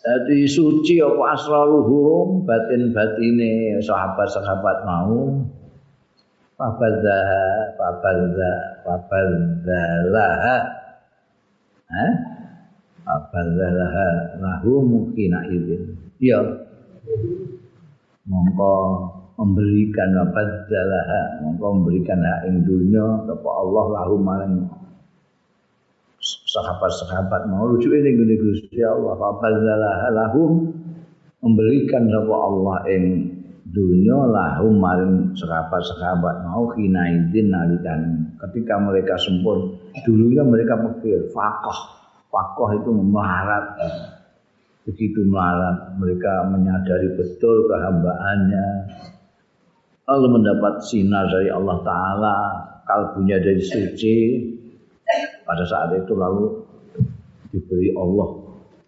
jadi 0.01 0.49
suci 0.49 0.97
apa 1.05 1.37
asraruhum 1.37 2.49
batin 2.49 2.97
batine 2.97 3.77
sahabat-sahabat 3.85 4.89
mau. 4.89 5.45
Fabadzaha 6.57 7.77
fabadza 7.77 8.53
fabadzalah 8.85 10.45
ha 11.89 12.05
fabadzalah 13.05 13.95
lahu 14.41 14.81
mukina 14.81 15.45
idzin. 15.49 16.01
Ya 16.21 16.41
mongko 18.25 18.77
memberikan 19.41 20.13
fabadzalah 20.13 21.41
mongko 21.41 21.67
memberikan 21.81 22.21
hak 22.21 22.45
ing 22.45 22.61
dunya 22.69 23.25
sapa 23.25 23.49
Allah 23.49 23.85
lahu 23.97 24.21
maring 24.21 24.69
sahabat-sahabat. 26.21 27.49
Mau 27.49 27.73
rujuk 27.73 27.89
ini 27.89 28.21
gini 28.21 28.37
Gusti 28.37 28.85
Allah 28.85 29.17
fabadzalah 29.17 30.13
lahum 30.13 30.69
memberikan 31.41 32.13
sapa 32.13 32.37
Allah 32.37 32.77
ing 32.93 33.05
dunia 33.65 34.29
lahum 34.29 34.77
maring 34.77 35.33
sahabat-sahabat. 35.33 36.45
Mau 36.45 36.77
kinaidin 36.77 37.49
nalikan. 37.49 38.29
Ketika 38.45 38.77
mereka 38.77 39.17
sempur 39.17 39.81
dulunya 40.05 40.45
mereka 40.45 40.77
pikir 40.77 41.33
fakoh. 41.33 41.97
Fakoh 42.29 42.77
itu 42.77 42.93
melarat. 42.93 43.73
Begitu 44.85 45.25
melarat 45.25 45.97
mereka 45.97 46.45
menyadari 46.45 47.09
betul 47.17 47.73
kehambaannya 47.73 48.67
lalu 50.11 50.27
mendapat 50.43 50.83
sinar 50.83 51.31
dari 51.31 51.55
Allah 51.55 51.79
Ta'ala 51.87 52.37
kalbunya 52.83 53.39
dari 53.39 53.63
suci 53.63 54.17
pada 55.47 55.63
saat 55.63 55.95
itu 55.95 56.19
lalu 56.19 56.67
diberi 57.55 57.95
Allah 57.95 58.29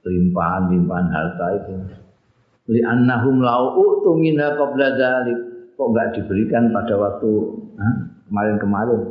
limpahan-limpahan 0.03 1.07
harta 1.15 1.47
itu. 1.63 1.73
Li 2.75 2.83
annahum 2.83 3.39
lau 3.39 3.79
utu 3.79 4.19
minha 4.19 4.59
qabla 4.59 4.99
dzalik 4.99 5.39
kok 5.79 5.87
enggak 5.95 6.19
diberikan 6.19 6.75
pada 6.75 6.95
waktu 6.99 7.31
kemarin-kemarin? 8.27 9.03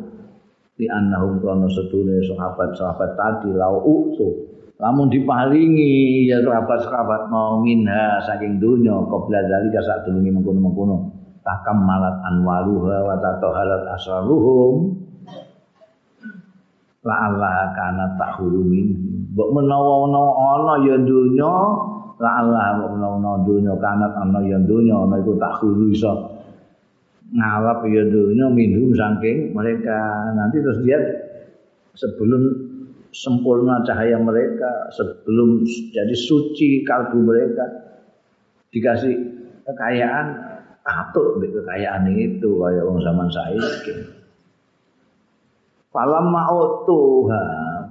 Li 0.83 0.87
annahum 0.91 1.39
kana 1.39 1.67
sedune 1.71 2.19
sahabat-sahabat 2.27 3.15
tadi 3.15 3.55
lau 3.55 3.79
utu 3.87 4.51
lamun 4.81 5.13
diparingi 5.13 6.25
ya 6.27 6.43
sahabat-sahabat 6.43 7.29
mau 7.31 7.61
minha 7.61 8.19
saking 8.25 8.57
dunya 8.57 8.97
qabla 9.07 9.45
dzalika 9.47 9.79
sak 9.85 10.09
durunge 10.09 10.33
mengkono-mengkono 10.33 11.20
takam 11.41 11.77
malat 11.85 12.17
anwaruha 12.25 12.95
wa 13.05 13.15
tataharat 13.17 13.83
asraruhum. 13.97 14.97
La 17.01 17.15
Allah 17.29 17.73
kana 17.73 18.05
tahulumin 18.13 18.93
mbok 19.33 19.49
menawa-menawa 19.57 20.31
ana 20.53 20.73
ya 20.85 20.97
dunya 21.01 21.53
la'allah 22.21 22.77
menawa 22.93 23.41
dunya 23.41 23.73
kanat 23.81 24.13
ana 24.13 24.37
ya 24.45 24.61
dunya 24.61 24.93
ana 24.93 25.17
iku 25.17 25.33
tak 25.41 25.65
guru 25.65 25.89
iso. 25.89 26.13
Ngalap 27.33 27.81
ya 27.89 28.05
dunya 28.05 28.45
minhum 28.53 28.93
saking 28.93 29.49
mereka. 29.49 30.29
Nanti 30.37 30.61
terus 30.61 30.77
dia 30.85 30.99
sebelum 31.97 32.69
sempurna 33.11 33.83
cahaya 33.83 34.21
mereka 34.21 34.93
sebelum 34.95 35.65
jadi 35.91 36.15
suci 36.15 36.87
kalbu 36.87 37.17
mereka 37.27 37.65
dikasih 38.71 39.15
kekayaan 39.67 40.50
atut 40.91 41.39
kekayaan 41.39 42.11
itu 42.11 42.59
kayak 42.59 42.83
orang 42.83 42.99
zaman 42.99 43.27
saiki. 43.31 43.95
Falam 45.91 46.31
ma'utuha 46.31 47.43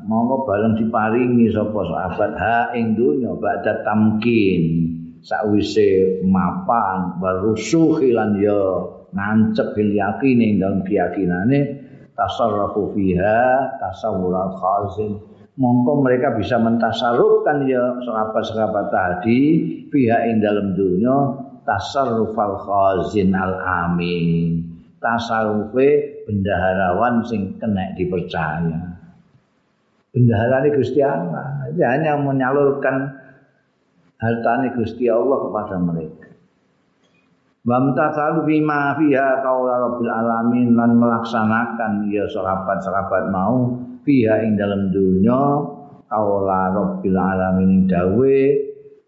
monggo 0.09 0.49
bareng 0.49 0.81
diparingi 0.81 1.53
sapa 1.53 1.81
sahabat 1.85 2.33
ha 2.41 2.59
ing 2.73 2.97
donya 2.97 3.37
badha 3.37 3.85
tamkin 3.85 4.89
sakwise 5.21 6.25
mapan 6.25 7.21
barusuhi 7.21 8.17
lan 8.17 8.41
ya 8.41 8.89
nancep 9.13 9.77
bil 9.77 9.93
yakine 9.93 10.57
dalam 10.57 10.81
keyakinane 10.81 11.61
tasarrufu 12.17 12.97
fiha 12.97 13.77
tasawwur 13.81 14.33
khazin. 14.57 15.21
Mongko 15.61 16.01
mereka 16.01 16.41
bisa 16.41 16.57
mentasarrufkan 16.57 17.69
ya 17.69 18.01
sahabat-sahabat 18.01 18.87
tadi 18.89 19.41
pihak 19.93 20.21
ing 20.33 20.41
dalam 20.41 20.73
dunia 20.73 21.50
tasarrufal 21.71 22.67
khazin 22.67 23.31
al 23.31 23.55
amin 23.87 24.67
tasarrufe 24.99 26.27
bendaharawan 26.27 27.23
sing 27.23 27.55
kena 27.63 27.95
dipercaya. 27.95 28.99
Bendahara 30.11 30.67
ini 30.67 30.71
Gusti 30.75 31.01
Allah. 31.07 31.71
Dia 31.71 31.95
hanya 31.95 32.19
menyalurkan 32.19 33.15
hartanya 34.19 34.75
Gusti 34.75 35.07
Allah 35.07 35.39
kepada 35.47 35.77
mereka. 35.79 36.29
Wamtathalu 37.61 38.49
bima 38.49 38.97
fiha 38.99 39.45
qaula 39.45 39.85
rabbil 39.85 40.11
alamin 40.11 40.75
lan 40.75 40.97
melaksanakan 40.97 42.09
ya 42.09 42.25
sahabat-sahabat 42.27 43.29
mau 43.31 43.77
fiha 44.03 44.43
ing 44.49 44.57
dalam 44.57 44.89
dunya 44.89 45.61
qaula 46.09 46.73
rabbil 46.73 47.21
alamin 47.21 47.85
dawe 47.85 48.41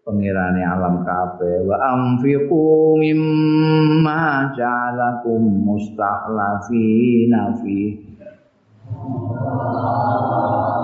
pengirane 0.03 0.61
alam 0.61 1.01
kabeh. 1.07 1.63
Wa 1.63 1.75
anfiqu 1.79 2.99
mimma 2.99 4.51
ja'alakum 4.51 5.41
mustakhlafina 5.63 7.55
fi. 7.63 7.79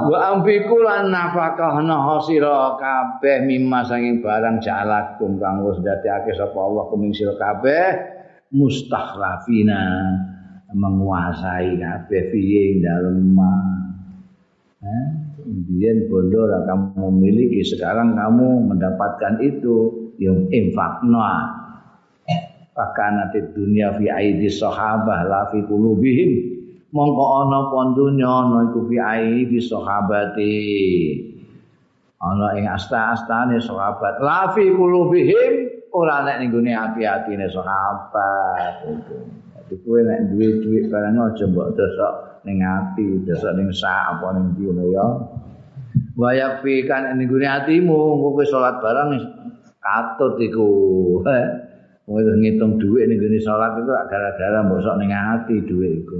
Wa 0.09 0.17
anfiqu 0.33 0.75
lan 0.81 1.11
nafakahna 1.11 2.17
sira 2.23 2.79
kabeh 2.79 3.43
mimma 3.43 3.83
sanging 3.85 4.23
barang 4.23 4.63
ja'alakum 4.63 5.37
kang 5.37 5.67
wis 5.67 5.83
dadekake 5.83 6.33
sapa 6.33 6.57
Allah 6.57 6.87
kuming 6.87 7.11
sira 7.11 7.35
kabeh 7.35 7.87
mustakhlafina 8.55 9.83
menguasai 10.73 11.77
kabeh 11.77 12.21
fiye 12.31 12.79
dalem 12.81 13.35
eh 14.79 15.28
kemudian 15.49 16.05
bondo 16.13 16.45
kamu 16.45 17.09
memiliki 17.09 17.65
sekarang 17.65 18.13
kamu 18.13 18.69
mendapatkan 18.69 19.41
itu 19.41 20.09
yang 20.21 20.45
infakna. 20.53 21.57
Bahkan 22.77 23.11
nanti 23.17 23.41
dunia 23.57 23.97
fi 23.97 24.07
aidi 24.13 24.47
sahabah 24.47 25.25
la 25.25 25.41
fi 25.49 25.65
qulubihim. 25.65 26.61
Mongko 26.93 27.25
ana 27.45 27.59
pon 27.73 27.97
dunya 27.97 28.29
ana 28.29 28.69
iku 28.69 28.85
fi 28.87 28.97
aidi 29.01 29.57
sahabati. 29.57 30.55
Ana 32.21 32.55
ing 32.55 32.69
asta-astane 32.69 33.57
sahabat. 33.59 34.21
La 34.21 34.53
fi 34.53 34.69
qulubihim 34.69 35.53
ora 35.91 36.23
nek 36.23 36.45
ning 36.45 36.53
gone 36.53 36.71
ati-atine 36.71 37.49
sahabat. 37.49 38.85
Jadi 39.57 39.75
kowe 39.83 39.99
nek 40.01 40.31
duwe 40.31 40.47
duit 40.63 40.83
barang 40.87 41.19
aja 41.19 41.45
mbok 41.45 41.75
dosok 41.77 42.13
ning 42.47 42.63
ati, 42.63 43.21
dosok 43.27 43.53
ning 43.59 43.69
sak 43.75 44.17
apa 44.17 44.39
ning 44.39 44.55
ndi. 44.55 44.65
Wa 46.19 46.35
yakfi 46.35 46.83
kan 46.83 47.15
ning 47.15 47.31
gone 47.31 47.47
atimu, 47.47 48.19
kowe 48.19 48.43
salat 48.43 48.83
barang 48.83 49.15
katut 49.79 50.35
iku. 50.43 50.67
Kowe 52.09 52.19
ngitung 52.19 52.75
duit 52.75 53.07
ning 53.07 53.23
gone 53.23 53.39
salat 53.39 53.79
itu 53.79 53.87
gara-gara 53.87 54.59
mbok 54.67 54.83
sok 54.83 54.95
ning 54.99 55.15
ati 55.15 55.63
duit 55.63 56.03
iku. 56.03 56.19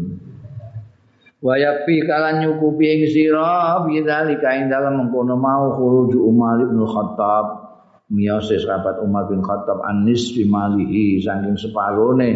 Wa 1.44 1.60
yakfi 1.60 2.08
kalan 2.08 2.48
nyukupi 2.48 2.88
ing 2.88 3.02
sira 3.12 3.84
bidzalika 3.84 4.56
ing 4.56 4.72
dalem 4.72 5.04
mengkono 5.04 5.36
mau 5.36 5.76
khuruj 5.76 6.16
Umar 6.16 6.64
bin 6.64 6.80
Khattab 6.80 7.46
miyose 8.08 8.60
sahabat 8.60 9.04
Umar 9.04 9.28
bin 9.28 9.44
Khattab 9.44 9.84
anis 9.84 10.32
bimalihi 10.36 11.24
saking 11.24 11.56
separone 11.56 12.32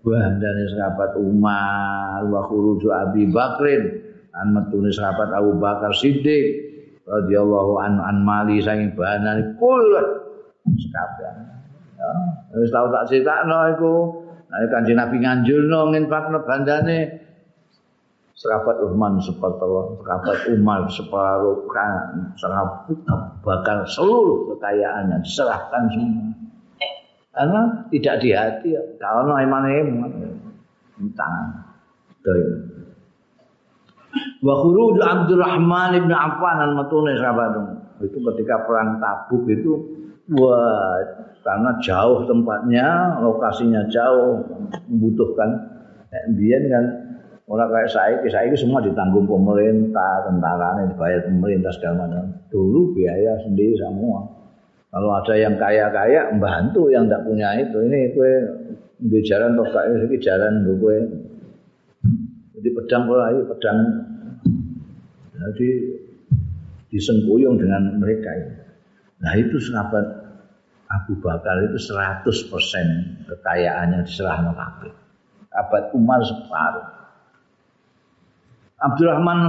bandane 0.00 0.64
sahabat 0.74 1.16
Umar 1.16 2.24
wa 2.28 2.40
khuruju 2.44 2.88
Abi 2.92 3.28
Bakrin 3.32 3.82
an 4.36 4.46
metune 4.52 4.92
sahabat 4.92 5.32
Abu 5.32 5.56
Bakar 5.56 5.96
Siddiq 5.96 6.61
radhiyallahu 7.06 7.72
an 7.82 7.98
an 7.98 8.16
mali 8.22 8.62
saking 8.62 8.94
bahanane 8.94 9.54
kul 9.58 9.82
sekabeh 10.66 11.32
ya 11.98 12.10
wis 12.58 12.70
tau 12.70 12.88
tak 12.92 13.08
critakno 13.08 13.58
iku. 13.76 13.94
Nek 14.52 14.68
kanjeng 14.68 15.00
Nabi 15.00 15.16
nganjurno 15.24 15.96
nginfakno 15.96 16.44
bandane. 16.44 17.24
Sahabat 18.36 18.82
Uthman 18.82 19.22
separuh 19.22 20.02
sahabat 20.02 20.50
Umar 20.50 20.84
separuh 20.90 21.62
kan 21.70 22.34
sahabat 22.34 22.90
bakal 23.40 23.86
seluruh 23.86 24.50
kekayaannya 24.52 25.22
diserahkan 25.22 25.82
semua. 25.94 26.26
Karena 27.32 27.62
tidak 27.88 28.14
di 28.18 28.34
hati 28.34 28.76
kalau 28.98 29.30
iman 29.30 29.64
iman 29.64 30.10
tangan 31.16 31.48
wa 34.44 34.54
khuruj 34.60 34.96
Abdurrahman 35.00 35.98
ibn 35.98 36.12
Affan 36.12 36.58
al 36.60 36.72
matune 36.76 37.16
sahabat 37.16 37.52
itu 38.02 38.18
ketika 38.18 38.66
perang 38.66 38.98
Tabuk 38.98 39.46
itu 39.48 39.72
wah 40.34 40.98
karena 41.42 41.74
jauh 41.82 42.22
tempatnya 42.26 43.18
lokasinya 43.18 43.82
jauh 43.90 44.42
membutuhkan 44.86 45.72
Biar 46.12 46.62
kan 46.68 46.84
orang 47.48 47.68
kayak 47.72 47.90
saya, 47.90 48.16
saya 48.28 48.44
itu 48.52 48.68
semua 48.68 48.84
ditanggung 48.84 49.24
pemerintah, 49.24 50.28
tentara 50.28 50.84
dibayar 50.84 51.24
pemerintah 51.24 51.72
segala 51.72 52.04
macam. 52.04 52.24
Dulu 52.52 52.92
biaya 52.92 53.40
sendiri 53.40 53.72
semua. 53.80 54.20
Kalau 54.92 55.08
ada 55.16 55.34
yang 55.40 55.56
kaya-kaya 55.56 56.36
membantu 56.36 56.92
yang 56.92 57.08
tidak 57.08 57.24
punya 57.24 57.48
itu. 57.56 57.80
Ini 57.80 58.12
kue 58.12 58.32
di 59.00 59.18
jalan 59.24 59.56
ini 59.56 60.16
jalan 60.20 60.52
gue 60.68 60.96
di 62.62 62.70
pedang 62.70 63.10
ora 63.10 63.34
pedang 63.34 63.78
jadi 65.34 65.70
disengkuyung 66.94 67.58
dengan 67.58 67.98
mereka 67.98 68.30
itu. 68.38 68.54
Nah 69.22 69.32
itu 69.34 69.58
sahabat 69.58 70.06
Abu 70.92 71.18
Bakar 71.18 71.66
itu 71.66 71.78
100% 71.80 73.26
kekayaannya 73.26 74.06
diserahkan 74.06 74.54
kabeh. 74.54 74.92
Sahabat 75.50 75.84
Umar 75.96 76.20
separuh. 76.22 76.86
Abdurrahman 78.82 79.40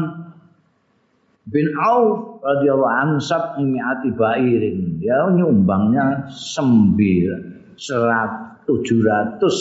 bin 1.50 1.68
Auf 1.78 2.40
radhiyallahu 2.42 2.96
anhu 2.96 3.18
sab 3.20 3.60
mi'ati 3.60 4.16
bairin. 4.16 5.04
Ya 5.04 5.28
nyumbangnya 5.30 6.32
sembil 6.32 7.60
serat 7.76 8.64
tujuh 8.64 9.04
ratus 9.04 9.58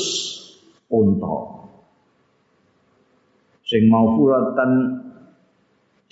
unta. 0.86 1.61
Sing 3.72 3.88
mau 3.88 4.20
furatan 4.20 5.00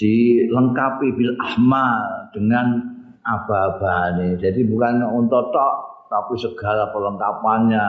dilengkapi 0.00 1.12
bil 1.12 1.36
ahmal 1.36 2.32
dengan 2.32 2.80
aba-abane. 3.20 4.40
Jadi 4.40 4.64
bukan 4.64 5.04
untuk 5.04 5.52
tok 5.52 5.74
tapi 6.08 6.40
segala 6.40 6.88
perlengkapannya, 6.88 7.86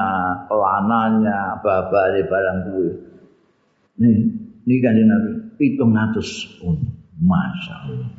pelanannya, 0.51 1.37
aba-abane 1.55 2.19
barang 2.27 2.59
kuwi. 2.67 2.89
Nih, 4.03 4.17
ini 4.67 4.75
kan 4.83 4.99
Nabi 4.99 5.31
pitung 5.55 5.95
atus 5.95 6.59
pun. 6.59 6.75
Masya 7.21 7.75
Allah. 7.85 8.09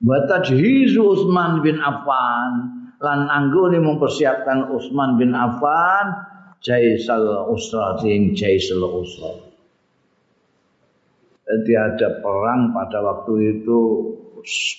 Batajhizu 0.00 0.96
Utsman 0.96 1.60
bin 1.60 1.76
Affan 1.76 2.52
lan 3.04 3.28
anggone 3.28 3.76
mempersiapkan 3.84 4.72
Utsman 4.72 5.20
bin 5.20 5.36
Affan 5.36 6.29
jaisal 6.60 7.48
usra 7.48 7.96
sing 8.00 8.36
jaisal 8.36 8.84
usra. 9.00 9.32
Jadi 11.50 11.72
ada 11.74 12.22
perang 12.22 12.70
pada 12.70 13.02
waktu 13.02 13.58
itu 13.58 13.80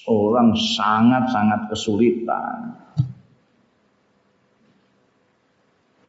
orang 0.07 0.55
sangat-sangat 0.55 1.67
kesulitan. 1.67 2.79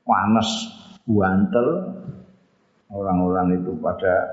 Panas 0.06 0.48
buantel 1.02 1.98
orang-orang 2.92 3.58
itu 3.58 3.74
pada 3.82 4.28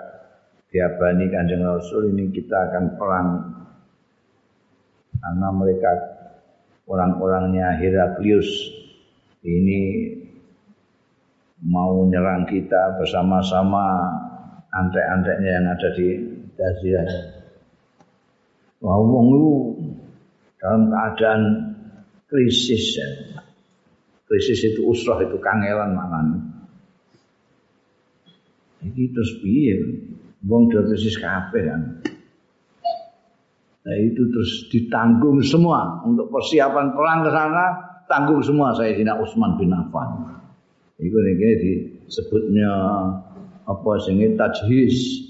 diabani 0.69 1.33
kanjeng 1.33 1.65
Rasul 1.65 2.13
ini 2.13 2.29
kita 2.29 2.69
akan 2.69 2.85
perang 2.99 3.29
karena 5.17 5.47
mereka 5.49 5.91
orang-orangnya 6.85 7.73
Heraklius 7.79 8.49
ini 9.41 10.13
mau 11.63 12.07
nyerang 12.07 12.47
kita 12.47 12.95
bersama-sama 12.99 13.85
antek-anteknya 14.71 15.51
yang 15.59 15.67
ada 15.67 15.89
di 15.95 16.07
Jazirah. 16.55 17.11
Wah, 18.79 18.95
wong 18.95 19.27
dalam 20.59 20.87
keadaan 20.87 21.41
krisis 22.31 22.99
ya. 22.99 23.09
Krisis 24.29 24.61
itu 24.61 24.85
usrah 24.87 25.19
itu 25.25 25.35
kangelan 25.41 25.97
maknanya. 25.97 26.39
Iki 28.85 29.03
terus 29.11 29.31
piye? 29.43 29.75
Wong 30.47 30.71
krisis 30.71 31.19
kabeh 31.19 31.63
kan. 31.67 31.81
Nah 33.79 33.95
itu 33.97 34.21
terus 34.29 34.69
ditanggung 34.69 35.41
semua 35.41 36.03
untuk 36.05 36.29
persiapan 36.29 36.93
perang 36.93 37.19
ke 37.25 37.31
sana 37.33 37.65
tanggung 38.05 38.43
semua 38.43 38.75
saya 38.75 38.93
Sayyidina 38.93 39.17
Utsman 39.17 39.57
bin 39.57 39.73
Affan. 39.73 40.39
Itu 40.99 41.15
ini 41.15 41.55
disebutnya 42.03 42.71
apa 43.63 43.91
sing 44.03 44.19
tajhis 44.35 45.29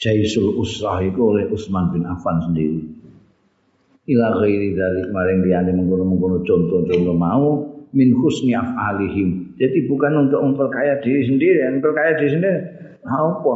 Jaisul 0.00 0.56
Usrah 0.56 1.04
itu 1.04 1.20
oleh 1.20 1.46
Utsman 1.52 1.92
bin 1.92 2.08
Affan 2.08 2.40
sendiri. 2.40 2.80
Ila 4.08 4.42
ghairi 4.42 4.72
dari 4.72 5.06
kemarin 5.06 5.44
liyane 5.44 5.70
mengkono-mengkono 5.76 6.40
contoh-contoh 6.42 7.14
mau 7.14 7.48
min 7.92 8.16
husni 8.16 8.56
af'alihim. 8.56 9.54
Jadi 9.60 9.86
bukan 9.86 10.26
untuk 10.26 10.40
memperkaya 10.40 10.98
diri 11.04 11.28
sendiri, 11.28 11.68
memperkaya 11.68 12.16
diri 12.16 12.30
sendiri. 12.32 12.60
Apa? 13.04 13.54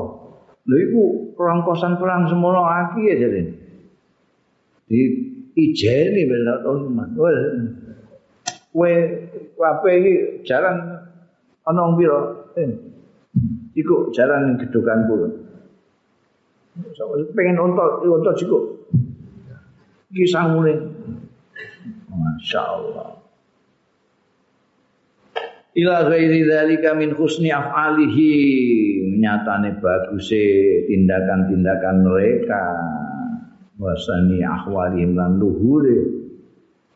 Lha 0.68 0.76
iku 0.84 1.02
perang 1.32 1.64
kosan 1.64 1.96
perang 1.96 2.28
semono 2.28 2.60
aki 2.60 3.02
ya 3.08 3.14
jadi. 3.24 3.40
Di 4.84 5.00
ijeni 5.56 6.22
bela 6.28 6.60
Utsman. 6.60 7.08
Wes 7.18 7.36
kowe 8.74 8.94
kabeh 9.54 9.94
iki 10.02 10.14
jalan 10.44 10.93
ana 11.64 11.82
pira? 11.96 12.18
Eh, 12.60 12.70
iku 13.74 14.12
jalan 14.14 14.56
gedokan 14.60 15.08
kulo. 15.08 15.28
pengen 17.34 17.58
unta, 17.58 18.02
unta 18.02 18.32
cukup. 18.34 18.90
Kisah 20.14 20.54
mulai. 20.54 20.78
Masya 22.10 22.60
Allah. 22.62 23.18
Ila 25.74 26.06
ghairi 26.06 26.46
dzalika 26.46 26.94
min 26.94 27.18
husni 27.18 27.50
af'alihi 27.50 28.30
nyatane 29.18 29.82
baguse 29.82 30.46
tindakan-tindakan 30.86 31.96
mereka 32.06 32.62
wasani 33.74 34.38
ahwalihim 34.46 35.18
lan 35.18 35.42
luhure 35.42 36.23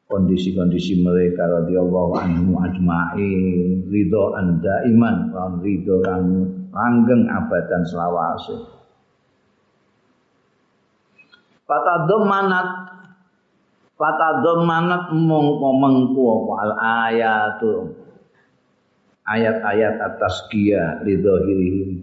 kondisi-kondisi 0.08 1.04
mereka 1.04 1.44
radhiyallahu 1.44 2.16
anhu 2.16 2.56
ajma'in 2.64 3.84
ridho 3.92 4.32
anda 4.32 4.88
iman 4.88 5.28
lan 5.36 5.60
ridho 5.60 6.00
kan 6.00 6.24
langgeng 6.72 7.28
abadan 7.28 7.84
selawase. 7.84 8.56
Fatadhammanat 11.68 12.88
Fatadhammanat 14.00 15.12
mongko 15.12 15.68
mengko 15.76 16.24
apa? 16.24 16.52
Al 16.56 16.72
ayatu 17.10 17.72
ayat-ayat 19.28 20.00
atas 20.00 20.48
kia 20.48 21.04
ridhohirihim 21.04 22.00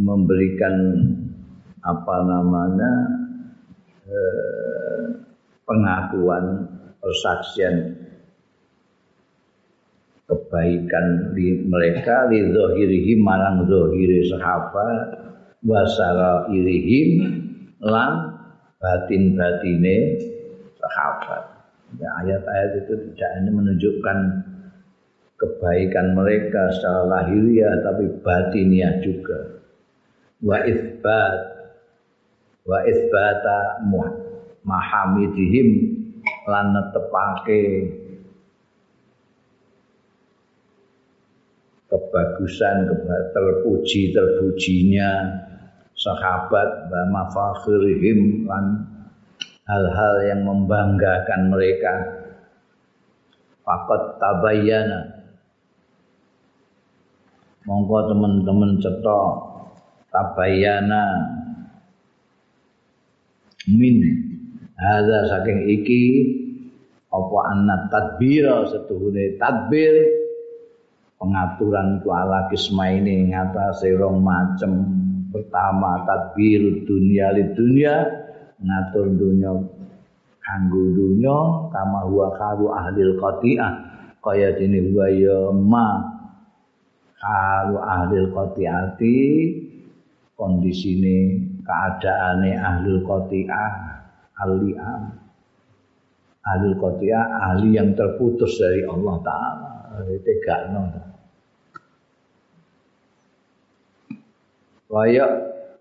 memberikan 0.00 0.74
apa 1.84 2.16
namanya 2.24 2.92
eh, 4.08 5.02
pengakuan 5.68 6.71
persaksian 7.02 7.98
kebaikan 10.30 11.34
di 11.34 11.66
mereka 11.66 12.30
li 12.30 12.46
zahirihim 12.54 13.20
malang 13.20 13.66
zahiri 13.66 14.30
sahabat 14.30 15.18
wasara 15.66 16.46
irihim 16.54 17.10
lan 17.82 18.38
batin-batine 18.78 20.18
sahabat. 20.78 21.42
Ya, 22.00 22.08
ayat-ayat 22.24 22.70
itu 22.86 22.94
tidak 23.12 23.30
hanya 23.36 23.50
menunjukkan 23.52 24.18
kebaikan 25.36 26.16
mereka 26.16 26.72
secara 26.72 27.04
lahiriah 27.04 27.82
tapi 27.84 28.08
batiniah 28.22 29.02
juga. 29.04 29.60
Wa 30.40 30.64
isbat 30.64 31.38
wa 32.62 32.78
isbata 32.86 33.82
mahamidihim 34.64 35.91
lan 36.48 36.74
netepake 36.74 37.64
kebagusan 41.92 42.88
terpuji 43.36 44.16
terpujinya 44.16 45.10
sahabat 45.92 46.88
wa 46.88 47.02
mafakhirihim 47.12 48.48
lan 48.48 48.92
hal-hal 49.68 50.14
yang 50.26 50.40
membanggakan 50.42 51.52
mereka. 51.52 51.94
Faqat 53.62 54.18
tabayyana. 54.18 55.22
Monggo 57.62 58.10
teman-teman 58.10 58.82
cetok. 58.82 59.32
Tabayyana. 60.10 61.04
Min 63.70 63.96
hadza 64.78 65.18
saking 65.28 65.68
iki 65.68 66.02
apa 67.12 67.38
anna 67.52 67.76
tadbira 67.92 68.64
setuhune 68.72 69.36
tadbir? 69.36 70.24
Pengaturan 71.22 72.02
ku 72.02 72.10
ala 72.10 72.50
kisma 72.50 72.90
ini 72.90 73.30
ngatasi 73.30 73.94
rong 73.94 74.26
macem. 74.26 74.72
Pertama 75.30 76.02
tadbir 76.02 76.82
dunia 76.82 77.30
li 77.30 77.46
dunia 77.54 77.94
ngatur 78.58 79.06
dunia 79.14 79.54
kanggo 80.42 80.82
dunia 80.92 81.70
kama 81.70 82.10
huwa 82.10 82.34
karu 82.34 82.74
ahlil 82.74 83.14
qati'ah. 83.22 83.72
Kaya 84.18 84.54
dene 84.58 84.82
huwa 84.90 85.06
ya 85.14 85.54
ma 85.54 85.86
karu 87.22 87.78
ahlil 87.78 88.28
qati'ati 88.34 89.18
kondisine 90.34 91.38
keadaane 91.62 92.50
ahlul 92.58 93.06
qati'ah 93.06 93.91
ahli 94.42 94.74
ahlul 96.42 96.76
qati'ah 96.78 97.26
ahli 97.54 97.78
yang 97.78 97.94
terputus 97.94 98.58
dari 98.58 98.82
Allah 98.82 99.16
taala. 99.22 99.70
Tegakno 100.02 100.82
kaya 104.92 105.26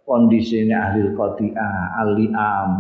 kondisine 0.08 0.72
ahli 0.72 1.12
qati'ah 1.12 2.00
al-li'am 2.06 2.72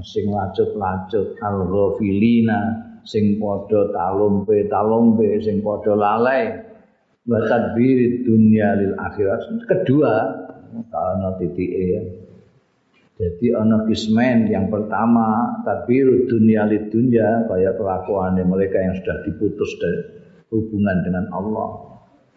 sing 0.00 0.30
lacut-lacut 0.30 1.36
al-ghafilina 1.40 2.58
sing 3.04 3.36
padha 3.40 3.92
talumpe 3.92 4.66
sing 5.42 5.60
padha 5.60 5.92
lalai. 5.92 6.64
Wa 7.26 7.42
tadbir 7.42 8.22
dunya 8.22 8.78
lil 8.78 8.94
akhirat. 8.94 9.66
Kedua 9.66 10.12
ana 10.94 11.34
titike 11.42 11.82
ya 11.90 12.25
jadi 13.16 13.46
ana 13.56 13.88
kismen 13.88 14.52
yang 14.52 14.68
pertama 14.68 15.56
tadbir 15.64 16.28
dunya 16.28 16.68
lid 16.68 16.92
dunya 16.92 17.48
kaya 17.48 17.72
kelakuannya 17.72 18.44
mereka 18.44 18.76
yang 18.76 18.92
sudah 19.00 19.24
diputus 19.24 19.72
dari 19.80 20.00
hubungan 20.52 21.00
dengan 21.00 21.24
Allah. 21.32 21.96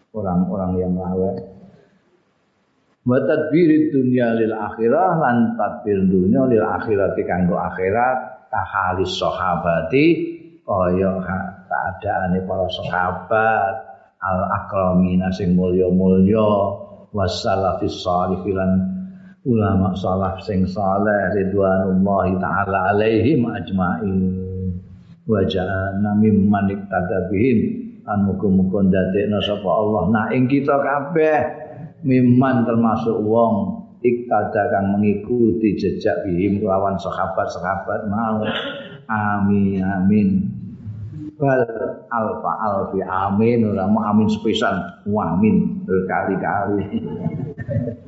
Orang-orang 0.10 0.72
yang 0.80 0.96
lalai 0.98 1.60
wa 3.10 3.18
tadbir 3.26 3.90
dunya 3.90 4.38
lil 4.38 4.54
akhirah 4.54 5.18
lan 5.18 5.58
tadbir 5.58 6.04
dunya 6.06 6.46
lil 6.46 6.62
akhirat 6.62 7.18
kanggo 7.26 7.58
akhirat 7.58 8.50
tahalis 8.54 9.18
sahabati 9.18 10.08
kaya 10.62 11.12
keadaane 11.26 12.40
para 12.46 12.68
sahabat 12.70 13.74
al 14.22 14.42
akramina 14.62 15.34
sing 15.34 15.58
mulya-mulya 15.58 16.50
wasalafis 17.10 18.04
salihin 18.06 18.89
ulama 19.50 19.98
salaf 19.98 20.46
sing 20.46 20.70
saleh 20.70 21.34
ridwanullahi 21.34 22.38
taala 22.38 22.94
alaihim 22.94 23.50
ajmain. 23.50 24.20
Wa 25.26 25.42
ja'alna 25.46 26.14
mimman 26.18 26.70
iktadabihim 26.70 27.58
an 28.06 28.30
muga-muga 28.30 28.86
ndadekna 28.86 29.42
sapa 29.42 29.70
Allah. 29.70 30.04
Nah 30.14 30.26
ing 30.34 30.46
kita 30.46 30.78
kabeh 30.78 31.40
mimman 32.06 32.66
termasuk 32.66 33.18
wong 33.26 33.82
iktada 34.06 34.70
kang 34.72 34.96
mengikuti 34.96 35.76
jejak 35.76 36.26
bihim 36.26 36.62
lawan 36.62 36.98
sahabat-sahabat 37.02 38.06
mau. 38.10 38.46
Amin 39.10 39.82
amin. 39.82 40.30
Bal 41.38 41.66
alfa 42.14 42.52
alfi 42.62 43.02
amin. 43.02 43.70
Ora 43.70 43.90
mau 43.90 44.06
amin 44.06 44.30
sepisan. 44.30 45.06
Amin. 45.10 45.86
Berkali-kali 45.86 46.86